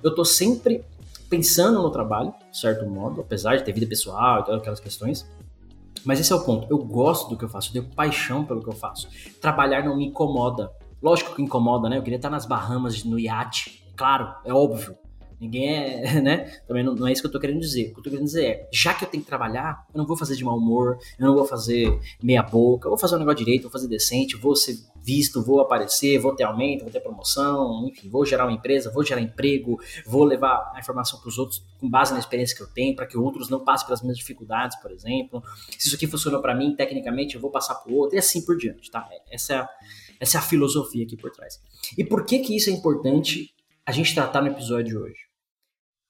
eu 0.04 0.14
tô 0.14 0.24
sempre 0.24 0.84
pensando 1.28 1.82
no 1.82 1.90
trabalho, 1.90 2.34
de 2.52 2.60
certo 2.60 2.86
modo, 2.86 3.22
apesar 3.22 3.56
de 3.56 3.64
ter 3.64 3.72
vida 3.72 3.88
pessoal 3.88 4.42
e 4.42 4.44
todas 4.44 4.60
aquelas 4.62 4.80
questões, 4.80 5.26
mas 6.06 6.20
esse 6.20 6.32
é 6.32 6.36
o 6.36 6.44
ponto. 6.44 6.68
Eu 6.70 6.78
gosto 6.78 7.30
do 7.30 7.38
que 7.38 7.44
eu 7.44 7.50
faço, 7.50 7.70
eu 7.70 7.82
tenho 7.82 7.96
paixão 7.96 8.46
pelo 8.46 8.62
que 8.62 8.70
eu 8.70 8.74
faço. 8.74 9.08
Trabalhar 9.42 9.84
não 9.84 9.98
me 9.98 10.06
incomoda. 10.08 10.72
Lógico 11.02 11.36
que 11.36 11.42
incomoda, 11.42 11.90
né? 11.90 11.98
Eu 11.98 12.04
queria 12.04 12.18
estar 12.18 12.30
nas 12.30 12.46
Bahamas 12.46 13.04
no 13.04 13.20
iate. 13.20 13.84
Claro, 13.96 14.36
é 14.44 14.54
óbvio. 14.54 14.98
Ninguém 15.40 15.70
é, 15.70 16.20
né? 16.22 16.38
Também 16.68 16.84
não, 16.84 16.96
não, 16.96 17.08
é 17.08 17.12
isso 17.12 17.22
que 17.22 17.28
eu 17.28 17.32
tô 17.32 17.40
querendo 17.40 17.60
dizer. 17.60 17.90
O 17.90 17.94
que 17.94 18.00
eu 18.00 18.04
tô 18.04 18.10
querendo 18.10 18.26
dizer 18.26 18.46
é, 18.46 18.70
já 18.72 18.94
que 18.94 19.04
eu 19.04 19.10
tenho 19.10 19.24
que 19.24 19.30
trabalhar, 19.30 19.86
eu 19.94 19.98
não 19.98 20.06
vou 20.06 20.18
fazer 20.18 20.36
de 20.36 20.44
mau 20.44 20.58
humor, 20.58 20.98
eu 21.20 21.28
não 21.28 21.36
vou 21.36 21.46
fazer 21.46 22.00
meia 22.22 22.44
boca, 22.44 22.88
eu 22.88 22.92
vou 22.92 22.98
fazer 23.00 23.16
um 23.16 23.20
negócio 23.20 23.44
direito, 23.44 23.64
vou 23.64 23.72
fazer 23.72 23.88
decente, 23.88 24.36
vou 24.36 24.56
ser 24.56 24.78
visto, 25.06 25.44
vou 25.44 25.62
aparecer, 25.62 26.18
vou 26.18 26.36
ter 26.36 26.44
aumento, 26.44 26.82
vou 26.82 26.92
ter 26.92 27.00
promoção, 27.00 27.88
enfim, 27.88 28.10
vou 28.10 28.26
gerar 28.26 28.46
uma 28.46 28.54
empresa, 28.54 28.92
vou 28.92 29.04
gerar 29.04 29.22
emprego, 29.22 29.80
vou 30.06 30.24
levar 30.24 30.72
a 30.74 30.80
informação 30.80 31.20
para 31.20 31.30
os 31.30 31.38
outros 31.38 31.64
com 31.80 31.88
base 31.88 32.12
na 32.12 32.20
experiência 32.20 32.58
que 32.58 32.64
eu 32.64 32.68
tenho, 32.68 32.96
para 32.96 33.06
que 33.06 33.16
outros 33.16 33.48
não 33.48 33.64
passem 33.64 33.86
pelas 33.86 34.02
mesmas 34.02 34.18
dificuldades, 34.18 34.76
por 34.82 34.92
exemplo. 34.92 35.44
Se 35.78 35.88
isso 35.88 35.96
aqui 35.96 36.08
funcionou 36.08 36.42
para 36.42 36.56
mim, 36.56 36.76
tecnicamente, 36.76 37.36
eu 37.36 37.42
vou 37.42 37.52
passar 37.52 37.76
para 37.76 37.92
o 37.92 37.96
outro, 37.96 38.16
e 38.16 38.20
assim 38.20 38.44
por 38.44 38.58
diante, 38.58 38.90
tá? 38.90 39.08
Essa 39.30 39.54
é, 39.54 39.58
a, 39.58 39.70
essa 40.20 40.38
é 40.38 40.40
a 40.40 40.44
filosofia 40.44 41.06
aqui 41.06 41.16
por 41.16 41.30
trás. 41.32 41.62
E 41.96 42.04
por 42.04 42.26
que 42.26 42.40
que 42.40 42.56
isso 42.56 42.72
é 42.72 42.74
importante 42.74 43.54
a 43.86 43.92
gente 43.92 44.16
tratar 44.16 44.42
no 44.42 44.48
episódio 44.48 44.86
de 44.86 44.98
hoje? 44.98 45.25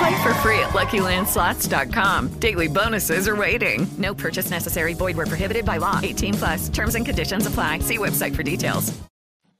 Play 0.00 0.22
for 0.22 0.32
free 0.40 0.58
at 0.60 0.70
LuckyLandSlots.com. 0.70 2.28
Daily 2.40 2.68
bonuses 2.68 3.28
are 3.28 3.36
waiting. 3.36 3.86
No 3.98 4.14
purchase 4.14 4.50
necessary. 4.50 4.94
Void 4.94 5.14
where 5.14 5.26
prohibited 5.26 5.66
by 5.66 5.76
law. 5.76 6.00
18 6.02 6.34
plus. 6.34 6.68
Terms 6.70 6.94
and 6.94 7.04
conditions 7.04 7.46
apply. 7.46 7.80
See 7.80 7.98
website 7.98 8.34
for 8.34 8.42
details. 8.42 8.94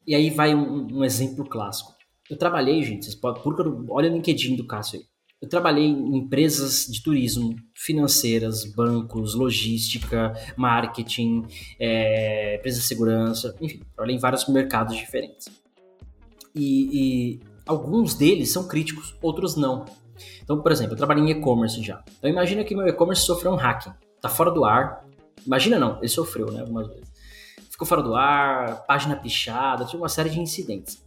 E 0.07 0.15
aí 0.15 0.31
vai 0.31 0.55
um, 0.55 0.89
um 0.97 1.05
exemplo 1.05 1.45
clássico. 1.45 1.93
Eu 2.31 2.39
trabalhei, 2.39 2.83
gente, 2.83 3.05
vocês 3.05 3.15
podem, 3.15 3.43
olha 3.91 4.11
o 4.11 4.15
LinkedIn 4.15 4.57
do 4.57 4.67
Cássio 4.67 4.99
aí. 5.01 5.05
Eu 5.43 5.49
trabalhei 5.49 5.85
em 5.85 6.17
empresas 6.17 6.87
de 6.87 7.03
turismo, 7.03 7.55
financeiras, 7.75 8.65
bancos, 8.65 9.35
logística, 9.35 10.33
marketing, 10.57 11.47
é, 11.79 12.57
empresas 12.57 12.81
de 12.81 12.89
segurança, 12.89 13.55
enfim, 13.61 13.83
trabalhei 13.95 14.17
em 14.17 14.19
vários 14.19 14.49
mercados 14.49 14.97
diferentes. 14.97 15.49
E, 16.55 16.89
e 16.93 17.41
alguns 17.67 18.15
deles 18.15 18.51
são 18.51 18.67
críticos, 18.67 19.15
outros 19.23 19.55
não. 19.55 19.85
Então, 20.43 20.61
por 20.61 20.73
exemplo, 20.73 20.95
eu 20.95 20.97
trabalhei 20.97 21.25
em 21.25 21.31
e-commerce 21.31 21.83
já. 21.83 22.03
Então 22.19 22.29
imagina 22.31 22.65
que 22.65 22.75
meu 22.75 22.87
e-commerce 22.87 23.23
sofreu 23.23 23.53
um 23.53 23.57
hacking. 23.57 23.93
Tá 24.21 24.29
fora 24.29 24.51
do 24.51 24.65
ar. 24.65 25.05
Imagina 25.47 25.79
não, 25.79 25.99
ele 25.99 26.09
sofreu, 26.09 26.51
né, 26.51 26.61
algumas 26.61 26.89
vezes. 26.89 27.11
Ficou 27.71 27.87
fora 27.87 28.03
do 28.03 28.15
ar, 28.15 28.85
página 28.87 29.17
pichada, 29.17 29.85
tinha 29.85 30.01
uma 30.01 30.09
série 30.09 30.29
de 30.29 30.39
incidentes. 30.39 31.03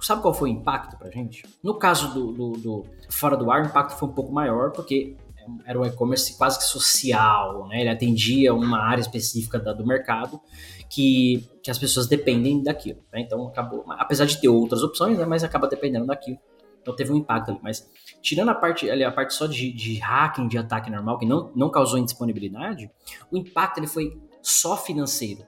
Sabe 0.00 0.22
qual 0.22 0.34
foi 0.34 0.50
o 0.50 0.52
impacto 0.52 0.96
pra 0.96 1.10
gente? 1.10 1.44
No 1.62 1.78
caso 1.78 2.12
do, 2.12 2.32
do, 2.32 2.52
do 2.52 2.86
fora 3.08 3.36
do 3.36 3.50
ar, 3.50 3.62
o 3.62 3.66
impacto 3.66 3.98
foi 3.98 4.08
um 4.08 4.12
pouco 4.12 4.32
maior, 4.32 4.70
porque 4.72 5.16
era 5.64 5.78
um 5.78 5.84
e-commerce 5.84 6.36
quase 6.36 6.58
que 6.58 6.64
social, 6.64 7.66
né? 7.68 7.80
Ele 7.80 7.88
atendia 7.88 8.52
uma 8.52 8.78
área 8.78 9.00
específica 9.00 9.58
da, 9.58 9.72
do 9.72 9.86
mercado 9.86 10.40
que, 10.88 11.48
que 11.62 11.70
as 11.70 11.78
pessoas 11.78 12.06
dependem 12.06 12.62
daquilo, 12.62 13.00
né? 13.12 13.20
Então 13.20 13.46
acabou, 13.46 13.84
apesar 13.90 14.26
de 14.26 14.40
ter 14.40 14.48
outras 14.48 14.82
opções, 14.82 15.18
né? 15.18 15.24
Mas 15.24 15.44
acaba 15.44 15.66
dependendo 15.66 16.06
daquilo. 16.06 16.38
Então 16.82 16.94
teve 16.94 17.12
um 17.12 17.16
impacto 17.16 17.50
ali. 17.50 17.60
Mas 17.62 17.88
tirando 18.26 18.48
a 18.48 18.54
parte, 18.56 18.90
a 18.90 19.12
parte 19.12 19.34
só 19.34 19.46
de, 19.46 19.72
de 19.72 20.00
hacking, 20.00 20.48
de 20.48 20.58
ataque 20.58 20.90
normal, 20.90 21.16
que 21.16 21.24
não, 21.24 21.52
não 21.54 21.70
causou 21.70 21.96
indisponibilidade, 21.96 22.90
o 23.30 23.36
impacto 23.36 23.78
ele 23.78 23.86
foi 23.86 24.20
só 24.42 24.76
financeiro. 24.76 25.44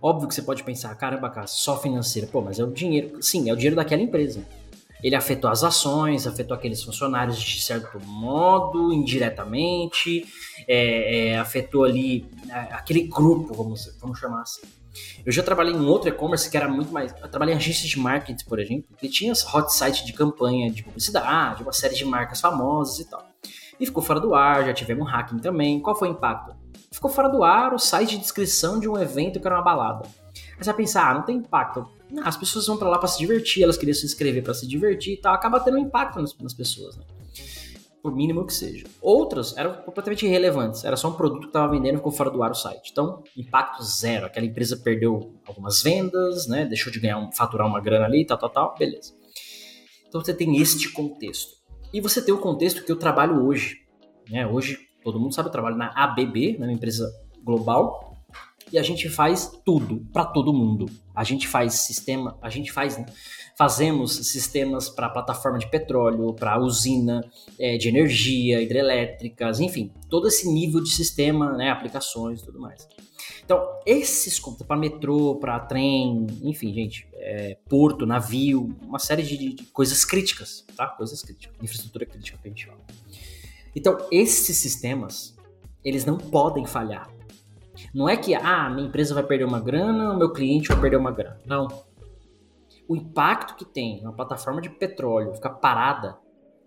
Óbvio 0.00 0.28
que 0.28 0.34
você 0.34 0.42
pode 0.42 0.62
pensar, 0.62 0.94
caramba, 0.94 1.28
cara, 1.28 1.48
só 1.48 1.76
financeira. 1.76 2.28
Pô, 2.28 2.40
mas 2.40 2.60
é 2.60 2.64
o 2.64 2.70
dinheiro. 2.70 3.20
Sim, 3.20 3.50
é 3.50 3.52
o 3.52 3.56
dinheiro 3.56 3.74
daquela 3.74 4.00
empresa. 4.00 4.46
Ele 5.02 5.16
afetou 5.16 5.50
as 5.50 5.64
ações, 5.64 6.24
afetou 6.24 6.56
aqueles 6.56 6.84
funcionários 6.84 7.40
de 7.40 7.60
certo 7.60 7.98
modo, 8.06 8.92
indiretamente, 8.92 10.24
é, 10.68 11.30
é, 11.30 11.38
afetou 11.38 11.82
ali 11.82 12.24
é, 12.48 12.54
aquele 12.74 13.08
grupo, 13.08 13.52
vamos, 13.54 13.92
vamos 14.00 14.20
chamar 14.20 14.42
assim. 14.42 14.62
Eu 15.24 15.32
já 15.32 15.42
trabalhei 15.42 15.72
em 15.72 15.86
outro 15.86 16.08
e-commerce 16.08 16.50
que 16.50 16.56
era 16.56 16.68
muito 16.68 16.92
mais. 16.92 17.14
Eu 17.20 17.28
trabalhei 17.28 17.54
em 17.54 17.56
agências 17.56 17.88
de 17.88 17.98
marketing, 17.98 18.44
por 18.44 18.58
exemplo, 18.58 18.96
que 18.96 19.08
tinha 19.08 19.32
hot 19.32 19.72
site 19.72 20.04
de 20.04 20.12
campanha 20.12 20.70
de 20.70 20.82
publicidade, 20.82 21.62
uma 21.62 21.72
série 21.72 21.94
de 21.94 22.04
marcas 22.04 22.40
famosas 22.40 22.98
e 22.98 23.08
tal. 23.08 23.26
E 23.78 23.86
ficou 23.86 24.02
fora 24.02 24.20
do 24.20 24.34
ar, 24.34 24.64
já 24.66 24.74
tivemos 24.74 25.10
hacking 25.10 25.38
também. 25.38 25.80
Qual 25.80 25.96
foi 25.96 26.08
o 26.08 26.12
impacto? 26.12 26.54
Ficou 26.90 27.10
fora 27.10 27.28
do 27.28 27.42
ar 27.42 27.72
o 27.72 27.78
site 27.78 28.10
de 28.10 28.18
descrição 28.18 28.78
de 28.78 28.88
um 28.88 28.98
evento 28.98 29.40
que 29.40 29.46
era 29.46 29.56
uma 29.56 29.64
balada. 29.64 30.06
Aí 30.36 30.58
você 30.58 30.66
vai 30.66 30.74
pensar, 30.74 31.10
ah, 31.10 31.14
não 31.14 31.22
tem 31.22 31.36
impacto. 31.36 31.88
Não, 32.10 32.26
as 32.26 32.36
pessoas 32.36 32.66
vão 32.66 32.76
para 32.76 32.88
lá 32.88 32.98
para 32.98 33.08
se 33.08 33.18
divertir, 33.18 33.62
elas 33.62 33.78
queriam 33.78 33.94
se 33.94 34.04
inscrever 34.04 34.42
para 34.42 34.52
se 34.52 34.66
divertir 34.66 35.14
e 35.14 35.16
tal. 35.16 35.34
Acaba 35.34 35.58
tendo 35.58 35.78
um 35.78 35.80
impacto 35.80 36.20
nas, 36.20 36.36
nas 36.38 36.52
pessoas, 36.52 36.96
né? 36.96 37.04
Por 38.02 38.14
mínimo 38.14 38.44
que 38.44 38.52
seja. 38.52 38.84
Outras 39.00 39.56
eram 39.56 39.74
completamente 39.82 40.26
irrelevantes, 40.26 40.84
era 40.84 40.96
só 40.96 41.08
um 41.08 41.12
produto 41.12 41.42
que 41.42 41.46
estava 41.46 41.70
vendendo 41.72 41.94
e 41.94 41.96
ficou 41.98 42.10
fora 42.10 42.30
do 42.30 42.42
ar 42.42 42.50
o 42.50 42.54
site. 42.54 42.90
Então, 42.90 43.22
impacto 43.36 43.82
zero. 43.82 44.26
Aquela 44.26 44.44
empresa 44.44 44.76
perdeu 44.76 45.34
algumas 45.46 45.82
vendas, 45.82 46.48
né? 46.48 46.64
Deixou 46.64 46.92
de 46.92 46.98
ganhar, 46.98 47.18
um, 47.18 47.30
faturar 47.30 47.66
uma 47.66 47.80
grana 47.80 48.04
ali, 48.04 48.26
tal, 48.26 48.36
tal, 48.36 48.50
tal, 48.50 48.74
beleza. 48.76 49.14
Então 50.08 50.22
você 50.22 50.34
tem 50.34 50.60
este 50.60 50.90
contexto. 50.90 51.52
E 51.92 52.00
você 52.00 52.20
tem 52.20 52.34
o 52.34 52.38
contexto 52.38 52.84
que 52.84 52.90
eu 52.90 52.98
trabalho 52.98 53.46
hoje. 53.46 53.82
Né? 54.28 54.46
Hoje, 54.46 54.78
todo 55.04 55.20
mundo 55.20 55.34
sabe, 55.34 55.48
eu 55.48 55.52
trabalho 55.52 55.76
na 55.76 55.92
ABB, 55.94 56.58
né? 56.58 56.66
uma 56.66 56.72
empresa 56.72 57.10
global, 57.44 58.12
e 58.72 58.78
a 58.78 58.82
gente 58.82 59.08
faz 59.08 59.52
tudo 59.64 60.06
para 60.12 60.24
todo 60.24 60.52
mundo. 60.52 60.86
A 61.14 61.22
gente 61.22 61.46
faz 61.46 61.74
sistema, 61.74 62.38
a 62.40 62.48
gente 62.48 62.72
faz, 62.72 62.96
né? 62.96 63.06
Fazemos 63.56 64.14
sistemas 64.26 64.88
para 64.88 65.08
plataforma 65.08 65.58
de 65.58 65.68
petróleo, 65.70 66.32
para 66.34 66.58
usina 66.60 67.22
é, 67.58 67.76
de 67.76 67.88
energia, 67.88 68.60
hidrelétricas, 68.60 69.60
enfim, 69.60 69.92
todo 70.08 70.28
esse 70.28 70.50
nível 70.50 70.82
de 70.82 70.90
sistema, 70.90 71.52
né, 71.52 71.70
aplicações 71.70 72.40
e 72.40 72.44
tudo 72.44 72.60
mais. 72.60 72.88
Então, 73.44 73.62
esses 73.84 74.40
para 74.66 74.76
metrô, 74.76 75.36
para 75.36 75.58
trem, 75.60 76.26
enfim, 76.42 76.72
gente, 76.72 77.08
é, 77.14 77.58
porto, 77.68 78.06
navio, 78.06 78.74
uma 78.82 78.98
série 78.98 79.22
de, 79.22 79.36
de, 79.36 79.64
coisas 79.66 80.04
críticas, 80.04 80.64
tá? 80.76 80.86
Coisas 80.86 81.22
críticas, 81.22 81.54
infraestrutura 81.60 82.06
crítica 82.06 82.38
que 82.40 82.48
a 82.48 82.50
gente 82.50 82.66
fala. 82.66 82.80
Então, 83.74 83.98
esses 84.10 84.56
sistemas, 84.56 85.36
eles 85.84 86.04
não 86.04 86.16
podem 86.16 86.64
falhar. 86.66 87.10
Não 87.92 88.08
é 88.08 88.16
que, 88.16 88.34
ah, 88.34 88.70
minha 88.70 88.86
empresa 88.86 89.14
vai 89.14 89.22
perder 89.22 89.44
uma 89.44 89.60
grana, 89.60 90.16
meu 90.16 90.32
cliente 90.32 90.68
vai 90.68 90.80
perder 90.80 90.96
uma 90.96 91.10
grana. 91.10 91.38
Não. 91.44 91.68
O 92.92 92.96
impacto 92.96 93.54
que 93.54 93.64
tem 93.64 94.00
uma 94.02 94.12
plataforma 94.12 94.60
de 94.60 94.68
petróleo 94.68 95.32
ficar 95.32 95.48
parada, 95.48 96.18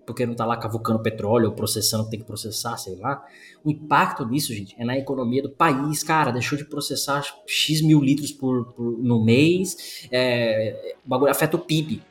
porque 0.07 0.25
não 0.25 0.31
está 0.31 0.43
lá 0.43 0.57
cavucando 0.57 1.03
petróleo 1.03 1.49
ou 1.49 1.55
processando 1.55 2.09
tem 2.09 2.19
que 2.19 2.25
processar, 2.25 2.77
sei 2.77 2.95
lá. 2.95 3.23
O 3.63 3.69
impacto 3.69 4.25
disso, 4.25 4.51
gente, 4.51 4.75
é 4.79 4.83
na 4.83 4.97
economia 4.97 5.43
do 5.43 5.51
país. 5.51 6.01
Cara, 6.01 6.31
deixou 6.31 6.57
de 6.57 6.65
processar 6.65 7.23
X 7.45 7.79
mil 7.83 8.01
litros 8.01 8.31
por, 8.31 8.73
por 8.73 8.97
no 8.97 9.23
mês. 9.23 10.07
É, 10.11 10.95
o 11.05 11.07
bagulho 11.07 11.29
afeta 11.29 11.57
o 11.57 11.59
PIB. 11.59 12.01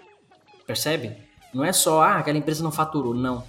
Percebe? 0.65 1.17
Não 1.53 1.65
é 1.65 1.73
só, 1.73 2.01
ah, 2.01 2.19
aquela 2.19 2.39
empresa 2.39 2.63
não 2.63 2.71
faturou. 2.71 3.15
Não. 3.15 3.43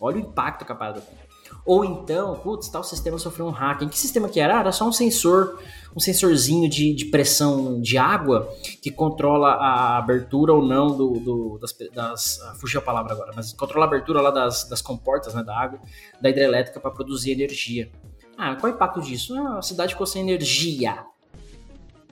Olha 0.00 0.16
o 0.16 0.18
impacto 0.18 0.64
que 0.64 0.72
a 0.72 0.74
parada 0.74 1.00
tem. 1.00 1.16
Ou 1.64 1.84
então, 1.84 2.34
putz, 2.34 2.68
tal 2.68 2.82
sistema 2.82 3.18
sofreu 3.18 3.46
um 3.46 3.50
hack. 3.50 3.82
Em 3.82 3.88
que 3.88 3.96
sistema 3.96 4.28
que 4.28 4.40
era? 4.40 4.56
Ah, 4.56 4.60
era 4.62 4.72
só 4.72 4.84
um 4.84 4.92
sensor, 4.92 5.60
um 5.94 6.00
sensorzinho 6.00 6.68
de, 6.68 6.94
de 6.94 7.06
pressão 7.06 7.80
de 7.80 7.98
água 7.98 8.48
que 8.82 8.90
controla 8.90 9.50
a 9.50 9.98
abertura 9.98 10.52
ou 10.52 10.64
não 10.64 10.96
do, 10.96 11.12
do 11.20 11.58
das, 11.58 11.74
das 11.94 12.40
ah, 12.42 12.54
fugiu 12.54 12.80
a 12.80 12.82
palavra 12.82 13.12
agora, 13.12 13.32
mas 13.34 13.52
controla 13.52 13.86
a 13.86 13.88
abertura 13.88 14.20
lá 14.20 14.30
das, 14.30 14.68
das 14.68 14.82
comportas 14.82 15.34
né, 15.34 15.42
da 15.42 15.58
água, 15.58 15.80
da 16.20 16.30
hidrelétrica 16.30 16.78
para 16.80 16.90
produzir 16.90 17.32
energia. 17.32 17.90
Ah, 18.36 18.54
qual 18.54 18.70
é 18.70 18.72
o 18.72 18.76
impacto 18.76 19.00
disso? 19.00 19.34
Ah, 19.34 19.58
a 19.58 19.62
cidade 19.62 19.92
ficou 19.94 20.06
sem 20.06 20.22
energia. 20.22 21.04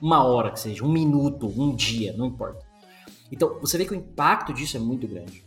Uma 0.01 0.25
hora 0.25 0.51
que 0.51 0.61
seja, 0.61 0.85
um 0.85 0.91
minuto, 0.91 1.47
um 1.57 1.75
dia, 1.75 2.13
não 2.17 2.27
importa. 2.27 2.65
Então, 3.31 3.59
você 3.61 3.79
vê 3.79 3.85
que 3.85 3.93
o 3.93 3.97
impacto 3.97 4.53
disso 4.53 4.77
é 4.77 4.81
muito 4.81 5.07
grande. 5.07 5.45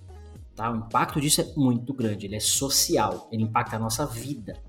Tá? 0.56 0.72
O 0.72 0.76
impacto 0.76 1.22
disso 1.22 1.42
é 1.42 1.46
muito 1.56 1.94
grande, 1.94 2.26
ele 2.26 2.36
é 2.36 2.39
social, 2.39 3.30
ele 3.32 3.44
impacta 3.44 3.76
a 3.76 3.80
nossa 3.80 4.06
vida. 4.06 4.62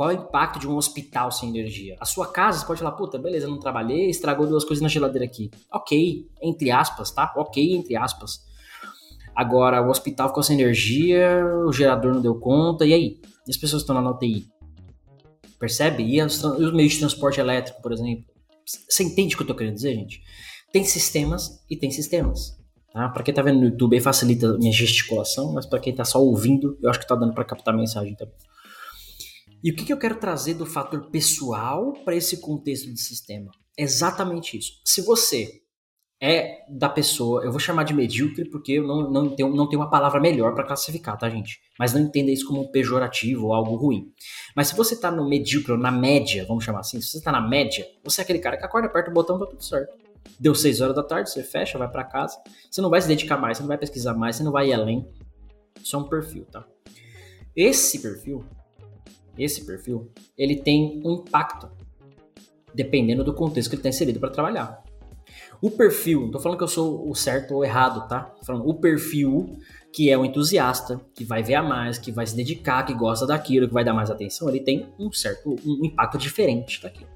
Qual 0.00 0.10
é 0.10 0.14
o 0.14 0.16
impacto 0.16 0.58
de 0.58 0.66
um 0.66 0.76
hospital 0.76 1.30
sem 1.30 1.50
energia? 1.50 1.94
A 2.00 2.06
sua 2.06 2.26
casa, 2.26 2.58
você 2.60 2.66
pode 2.66 2.78
falar, 2.80 2.92
puta, 2.92 3.18
beleza, 3.18 3.46
não 3.46 3.58
trabalhei, 3.58 4.08
estragou 4.08 4.46
duas 4.46 4.64
coisas 4.64 4.80
na 4.80 4.88
geladeira 4.88 5.26
aqui. 5.26 5.50
Ok, 5.70 6.26
entre 6.40 6.70
aspas, 6.70 7.10
tá? 7.10 7.30
Ok, 7.36 7.74
entre 7.74 7.94
aspas. 7.94 8.40
Agora, 9.36 9.82
o 9.82 9.90
hospital 9.90 10.28
ficou 10.28 10.42
sem 10.42 10.58
energia, 10.58 11.44
o 11.66 11.70
gerador 11.70 12.14
não 12.14 12.22
deu 12.22 12.34
conta, 12.34 12.86
e 12.86 12.94
aí? 12.94 13.20
E 13.46 13.50
as 13.50 13.58
pessoas 13.58 13.82
estão 13.82 13.94
lá 13.94 14.00
na 14.00 14.12
UTI? 14.12 14.46
Percebe? 15.58 16.02
E 16.02 16.22
os, 16.22 16.42
os 16.42 16.72
meios 16.72 16.94
de 16.94 17.00
transporte 17.00 17.38
elétrico, 17.38 17.82
por 17.82 17.92
exemplo? 17.92 18.24
Você 18.64 19.04
entende 19.04 19.34
o 19.34 19.36
que 19.36 19.42
eu 19.42 19.48
tô 19.48 19.54
querendo 19.54 19.74
dizer, 19.74 19.94
gente? 19.96 20.22
Tem 20.72 20.82
sistemas 20.82 21.62
e 21.68 21.76
tem 21.76 21.90
sistemas. 21.90 22.58
Tá? 22.90 23.06
Para 23.10 23.22
quem 23.22 23.34
tá 23.34 23.42
vendo 23.42 23.58
no 23.58 23.66
YouTube, 23.66 24.00
facilita 24.00 24.46
a 24.46 24.56
minha 24.56 24.72
gesticulação, 24.72 25.52
mas 25.52 25.66
para 25.66 25.78
quem 25.78 25.94
tá 25.94 26.06
só 26.06 26.18
ouvindo, 26.22 26.78
eu 26.82 26.88
acho 26.88 27.00
que 27.00 27.06
tá 27.06 27.14
dando 27.14 27.34
para 27.34 27.44
captar 27.44 27.74
a 27.74 27.76
mensagem 27.76 28.14
também. 28.14 28.34
E 29.62 29.70
o 29.70 29.76
que, 29.76 29.84
que 29.84 29.92
eu 29.92 29.98
quero 29.98 30.16
trazer 30.16 30.54
do 30.54 30.66
fator 30.66 31.10
pessoal 31.10 31.92
para 32.04 32.16
esse 32.16 32.40
contexto 32.40 32.92
de 32.92 33.00
sistema? 33.00 33.50
exatamente 33.80 34.58
isso. 34.58 34.72
Se 34.84 35.00
você 35.00 35.62
é 36.22 36.58
da 36.68 36.88
pessoa, 36.88 37.42
eu 37.42 37.50
vou 37.50 37.58
chamar 37.58 37.82
de 37.84 37.94
medíocre 37.94 38.44
porque 38.50 38.72
eu 38.72 38.86
não, 38.86 39.10
não, 39.10 39.34
tenho, 39.34 39.48
não 39.54 39.66
tenho 39.66 39.80
uma 39.80 39.88
palavra 39.88 40.20
melhor 40.20 40.54
para 40.54 40.66
classificar, 40.66 41.16
tá, 41.16 41.30
gente? 41.30 41.58
Mas 41.78 41.94
não 41.94 42.02
entenda 42.02 42.30
isso 42.30 42.46
como 42.46 42.60
um 42.60 42.70
pejorativo 42.70 43.46
ou 43.46 43.54
algo 43.54 43.74
ruim. 43.76 44.12
Mas 44.54 44.68
se 44.68 44.76
você 44.76 44.94
tá 44.94 45.10
no 45.10 45.26
medíocre 45.26 45.72
ou 45.72 45.78
na 45.78 45.90
média, 45.90 46.44
vamos 46.46 46.62
chamar 46.62 46.80
assim, 46.80 47.00
se 47.00 47.08
você 47.08 47.22
tá 47.22 47.32
na 47.32 47.40
média, 47.40 47.86
você 48.04 48.20
é 48.20 48.24
aquele 48.24 48.38
cara 48.38 48.58
que 48.58 48.64
acorda, 48.64 48.86
aperta 48.86 49.10
o 49.10 49.14
botão, 49.14 49.38
tá 49.38 49.46
tudo 49.46 49.64
certo. 49.64 49.96
Deu 50.38 50.54
6 50.54 50.82
horas 50.82 50.94
da 50.94 51.02
tarde, 51.02 51.30
você 51.30 51.42
fecha, 51.42 51.78
vai 51.78 51.90
para 51.90 52.04
casa. 52.04 52.36
Você 52.70 52.82
não 52.82 52.90
vai 52.90 53.00
se 53.00 53.08
dedicar 53.08 53.38
mais, 53.38 53.56
você 53.56 53.62
não 53.62 53.68
vai 53.68 53.78
pesquisar 53.78 54.12
mais, 54.12 54.36
você 54.36 54.42
não 54.42 54.52
vai 54.52 54.68
ir 54.68 54.74
além. 54.74 55.08
Isso 55.82 55.96
é 55.96 55.98
um 55.98 56.04
perfil, 56.04 56.44
tá? 56.44 56.66
Esse 57.56 57.98
perfil, 58.00 58.44
esse 59.38 59.64
perfil, 59.64 60.10
ele 60.36 60.56
tem 60.56 61.00
um 61.04 61.14
impacto 61.14 61.70
dependendo 62.74 63.24
do 63.24 63.34
contexto 63.34 63.68
que 63.68 63.74
ele 63.74 63.80
está 63.80 63.88
inserido 63.88 64.20
para 64.20 64.30
trabalhar. 64.30 64.82
O 65.60 65.70
perfil, 65.70 66.22
não 66.22 66.30
tô 66.30 66.38
falando 66.38 66.58
que 66.58 66.64
eu 66.64 66.68
sou 66.68 67.08
o 67.08 67.14
certo 67.14 67.54
ou 67.54 67.64
errado, 67.64 68.08
tá? 68.08 68.22
Tô 68.22 68.44
falando 68.44 68.68
o 68.68 68.74
perfil 68.74 69.58
que 69.92 70.08
é 70.08 70.16
o 70.16 70.24
entusiasta, 70.24 71.00
que 71.14 71.24
vai 71.24 71.42
ver 71.42 71.56
a 71.56 71.62
mais, 71.62 71.98
que 71.98 72.12
vai 72.12 72.24
se 72.24 72.36
dedicar, 72.36 72.84
que 72.84 72.94
gosta 72.94 73.26
daquilo, 73.26 73.66
que 73.66 73.74
vai 73.74 73.84
dar 73.84 73.92
mais 73.92 74.08
atenção, 74.08 74.48
ele 74.48 74.60
tem 74.60 74.88
um 74.98 75.10
certo 75.10 75.56
um 75.66 75.84
impacto 75.84 76.16
diferente 76.16 76.80
daquilo 76.80 77.10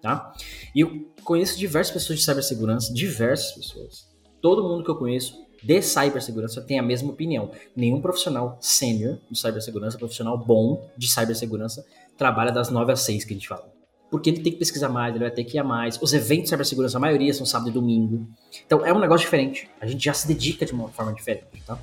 tá? 0.00 0.32
E 0.74 0.80
eu 0.80 1.12
conheço 1.22 1.58
diversas 1.58 1.92
pessoas 1.92 2.18
de 2.18 2.24
cibersegurança, 2.24 2.92
diversas 2.92 3.52
pessoas. 3.54 4.08
Todo 4.40 4.62
mundo 4.62 4.82
que 4.82 4.90
eu 4.90 4.96
conheço 4.96 5.34
de 5.62 5.82
cibersegurança 5.82 6.60
tem 6.60 6.78
a 6.78 6.82
mesma 6.82 7.10
opinião. 7.10 7.50
Nenhum 7.76 8.00
profissional 8.00 8.58
sênior 8.60 9.18
de 9.30 9.38
cibersegurança, 9.38 9.98
profissional 9.98 10.38
bom 10.38 10.90
de 10.96 11.10
cibersegurança, 11.10 11.84
trabalha 12.16 12.50
das 12.50 12.70
9 12.70 12.92
às 12.92 13.00
6 13.00 13.24
que 13.24 13.32
a 13.32 13.36
gente 13.36 13.48
fala. 13.48 13.68
Porque 14.10 14.30
ele 14.30 14.40
tem 14.40 14.52
que 14.52 14.58
pesquisar 14.58 14.88
mais, 14.88 15.14
ele 15.14 15.24
vai 15.24 15.30
ter 15.30 15.44
que 15.44 15.56
ir 15.56 15.60
a 15.60 15.64
mais. 15.64 16.00
Os 16.02 16.12
eventos 16.12 16.44
de 16.44 16.50
cibersegurança, 16.50 16.96
a 16.98 17.00
maioria 17.00 17.32
são 17.32 17.46
sábado 17.46 17.70
e 17.70 17.72
domingo. 17.72 18.26
Então 18.66 18.84
é 18.84 18.92
um 18.92 18.98
negócio 18.98 19.24
diferente. 19.24 19.68
A 19.80 19.86
gente 19.86 20.04
já 20.04 20.12
se 20.12 20.26
dedica 20.26 20.66
de 20.66 20.72
uma 20.72 20.88
forma 20.88 21.12
diferente, 21.12 21.62
tá? 21.66 21.78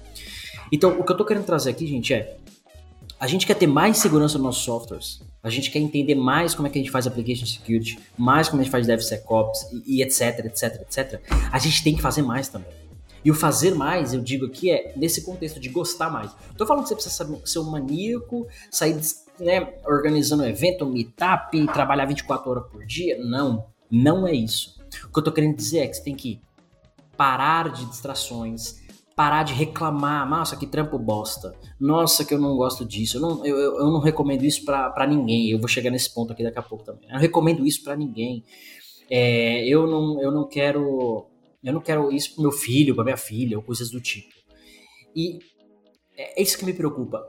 Então 0.71 0.99
o 0.99 1.03
que 1.03 1.11
eu 1.11 1.17
tô 1.17 1.23
querendo 1.23 1.45
trazer 1.45 1.69
aqui, 1.69 1.87
gente, 1.87 2.13
é 2.13 2.37
a 3.19 3.25
gente 3.25 3.47
quer 3.47 3.55
ter 3.55 3.65
mais 3.65 3.97
segurança 3.97 4.37
nos 4.37 4.45
nossos 4.45 4.63
softwares. 4.63 5.21
A 5.41 5.49
gente 5.49 5.71
quer 5.71 5.79
entender 5.79 6.13
mais 6.13 6.53
como 6.53 6.67
é 6.67 6.71
que 6.71 6.77
a 6.77 6.81
gente 6.81 6.91
faz 6.91 7.07
application 7.07 7.45
security, 7.45 7.97
mais 8.17 8.49
como 8.49 8.61
a 8.61 8.63
gente 8.63 8.71
faz 8.71 8.85
DevSecOps 8.85 9.71
e, 9.71 9.97
e 9.97 10.03
etc, 10.03 10.45
etc, 10.45 10.81
etc. 10.81 11.21
A 11.51 11.57
gente 11.57 11.83
tem 11.83 11.95
que 11.95 12.01
fazer 12.01 12.21
mais 12.21 12.47
também. 12.47 12.69
E 13.27 13.29
o 13.29 13.33
fazer 13.33 13.75
mais, 13.75 14.13
eu 14.13 14.21
digo 14.21 14.45
aqui, 14.45 14.71
é 14.71 14.93
nesse 14.95 15.25
contexto 15.25 15.59
de 15.59 15.67
gostar 15.67 16.09
mais. 16.09 16.31
Tô 16.57 16.65
falando 16.65 16.83
que 16.83 16.87
você 16.87 16.95
precisa 16.95 17.41
ser 17.43 17.59
um 17.59 17.69
maníaco, 17.69 18.47
sair 18.71 18.97
né, 19.37 19.73
organizando 19.85 20.43
um 20.43 20.45
evento, 20.45 20.85
um 20.85 20.93
meetup, 20.93 21.67
trabalhar 21.73 22.05
24 22.05 22.49
horas 22.49 22.71
por 22.71 22.85
dia. 22.85 23.21
Não, 23.21 23.65
não 23.91 24.25
é 24.25 24.31
isso. 24.31 24.81
O 25.09 25.11
que 25.11 25.19
eu 25.19 25.23
tô 25.25 25.33
querendo 25.33 25.57
dizer 25.57 25.79
é 25.79 25.87
que 25.87 25.97
você 25.97 26.03
tem 26.05 26.15
que 26.15 26.39
parar 27.17 27.69
de 27.69 27.83
distrações, 27.87 28.81
parar 29.13 29.43
de 29.43 29.53
reclamar, 29.53 30.25
nossa, 30.29 30.55
que 30.55 30.65
trampo 30.65 30.97
bosta, 30.97 31.53
nossa, 31.77 32.23
que 32.23 32.33
eu 32.33 32.39
não 32.39 32.55
gosto 32.55 32.85
disso, 32.85 33.17
eu 33.17 33.21
não, 33.21 33.45
eu, 33.45 33.57
eu 33.57 33.91
não 33.91 33.99
recomendo 33.99 34.45
isso 34.45 34.63
para 34.63 35.05
ninguém, 35.05 35.51
eu 35.51 35.59
vou 35.59 35.67
chegar 35.67 35.91
nesse 35.91 36.13
ponto 36.13 36.31
aqui 36.31 36.43
daqui 36.43 36.59
a 36.59 36.63
pouco 36.63 36.85
também, 36.85 37.09
eu 37.09 37.15
não 37.15 37.19
recomendo 37.19 37.67
isso 37.67 37.83
para 37.83 37.97
ninguém, 37.97 38.45
é, 39.09 39.67
eu, 39.67 39.85
não, 39.85 40.21
eu 40.21 40.31
não 40.31 40.47
quero, 40.47 41.25
eu 41.63 41.73
não 41.73 41.81
quero 41.81 42.11
isso 42.11 42.33
pro 42.33 42.43
meu 42.43 42.51
filho, 42.51 42.95
pra 42.95 43.03
minha 43.03 43.17
filha, 43.17 43.57
ou 43.57 43.63
coisas 43.63 43.89
do 43.89 43.99
tipo. 43.99 44.33
E 45.15 45.39
é, 46.15 46.39
é 46.39 46.43
isso 46.43 46.57
que 46.57 46.65
me 46.65 46.73
preocupa. 46.73 47.23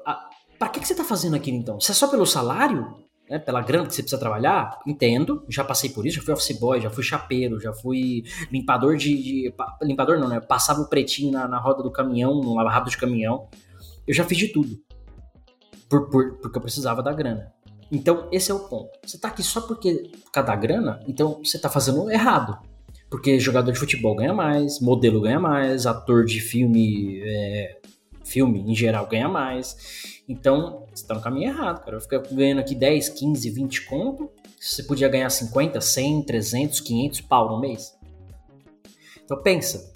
Para 0.59 0.69
que, 0.69 0.81
que 0.81 0.89
você 0.89 0.95
tá 0.95 1.05
fazendo 1.05 1.37
aquilo 1.37 1.57
então? 1.57 1.81
Se 1.81 1.91
é 1.91 1.95
só 1.95 2.09
pelo 2.09 2.27
salário, 2.27 3.07
né, 3.29 3.39
pela 3.39 3.61
grana 3.61 3.87
que 3.87 3.95
você 3.95 4.03
precisa 4.03 4.19
trabalhar, 4.19 4.79
entendo, 4.87 5.45
já 5.49 5.63
passei 5.63 5.91
por 5.91 6.07
isso, 6.07 6.17
já 6.17 6.23
fui 6.23 6.35
office 6.35 6.59
boy, 6.59 6.81
já 6.81 6.91
fui 6.91 7.05
chapeiro, 7.05 7.61
já 7.61 7.73
fui 7.73 8.25
limpador 8.51 8.97
de. 8.97 9.15
de 9.15 9.55
limpador 9.83 10.19
não, 10.19 10.29
né? 10.29 10.41
Passava 10.41 10.81
o 10.81 10.89
pretinho 10.89 11.33
na, 11.33 11.47
na 11.47 11.59
roda 11.59 11.83
do 11.83 11.91
caminhão, 11.91 12.41
no 12.41 12.55
lava-rápido 12.55 12.91
de 12.91 12.97
caminhão. 12.97 13.49
Eu 14.07 14.15
já 14.15 14.25
fiz 14.25 14.39
de 14.39 14.49
tudo. 14.49 14.79
Por, 15.89 16.09
por, 16.11 16.39
porque 16.39 16.59
eu 16.59 16.63
precisava 16.63 17.03
da 17.03 17.13
grana. 17.13 17.53
Então, 17.91 18.29
esse 18.31 18.51
é 18.51 18.55
o 18.55 18.69
ponto. 18.69 18.91
Você 19.05 19.19
tá 19.19 19.29
aqui 19.29 19.43
só 19.43 19.63
porque 19.63 20.11
por 20.25 20.31
causa 20.31 20.49
da 20.49 20.57
grana, 20.57 21.01
então 21.07 21.41
você 21.43 21.59
tá 21.59 21.71
fazendo 21.71 22.11
errado. 22.11 22.59
Porque 23.11 23.41
jogador 23.41 23.73
de 23.73 23.79
futebol 23.79 24.15
ganha 24.15 24.35
mais, 24.35 24.81
modelo 24.81 25.21
ganha 25.21 25.41
mais, 25.41 25.87
ator 25.87 26.25
de 26.25 26.41
filme, 26.41 27.21
é, 27.23 27.79
filme 28.23 28.61
em 28.61 28.75
geral 28.75 29.07
ganha 29.07 29.29
mais. 29.29 30.23
Então, 30.29 30.87
você 30.95 31.07
tá 31.07 31.15
no 31.15 31.23
caminho 31.23 31.49
errado, 31.49 31.83
cara. 31.83 31.97
Eu 31.97 32.01
fico 32.01 32.35
ganhando 32.35 32.59
aqui 32.59 32.75
10, 32.75 33.09
15, 33.09 33.51
20 33.51 33.87
conto. 33.87 34.31
Você 34.61 34.83
podia 34.83 35.09
ganhar 35.09 35.31
50, 35.31 35.81
100, 35.81 36.23
300, 36.23 36.81
500 36.81 37.21
pau 37.23 37.49
no 37.49 37.61
mês. 37.61 37.97
Então, 39.25 39.43
pensa. 39.43 39.91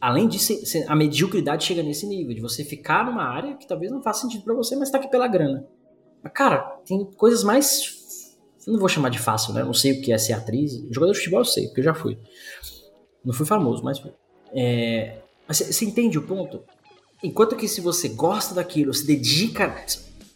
Além 0.00 0.26
disso, 0.26 0.52
a 0.88 0.96
mediocridade 0.96 1.64
chega 1.64 1.80
nesse 1.80 2.06
nível, 2.06 2.34
de 2.34 2.40
você 2.40 2.64
ficar 2.64 3.06
numa 3.06 3.22
área 3.22 3.54
que 3.56 3.68
talvez 3.68 3.92
não 3.92 4.02
faça 4.02 4.22
sentido 4.22 4.42
para 4.42 4.54
você, 4.54 4.74
mas 4.74 4.90
tá 4.90 4.98
aqui 4.98 5.08
pela 5.08 5.28
grana. 5.28 5.64
Mas, 6.20 6.32
cara, 6.32 6.58
tem 6.84 7.04
coisas 7.04 7.44
mais. 7.44 8.01
Não 8.66 8.78
vou 8.78 8.88
chamar 8.88 9.08
de 9.08 9.18
fácil, 9.18 9.52
né? 9.52 9.62
Não 9.62 9.74
sei 9.74 9.92
o 9.92 10.02
que 10.02 10.12
é 10.12 10.18
ser 10.18 10.34
atriz. 10.34 10.72
Jogador 10.90 11.12
de 11.12 11.18
futebol 11.18 11.40
eu 11.40 11.44
sei, 11.44 11.66
porque 11.66 11.80
eu 11.80 11.84
já 11.84 11.94
fui. 11.94 12.18
Não 13.24 13.32
fui 13.32 13.46
famoso, 13.46 13.82
mas 13.82 13.98
fui. 13.98 14.12
É... 14.54 15.18
Mas 15.46 15.58
você 15.58 15.84
entende 15.84 16.18
o 16.18 16.22
ponto? 16.22 16.62
Enquanto 17.22 17.56
que 17.56 17.68
se 17.68 17.80
você 17.80 18.08
gosta 18.08 18.54
daquilo, 18.54 18.92
se 18.92 19.06
dedica. 19.06 19.84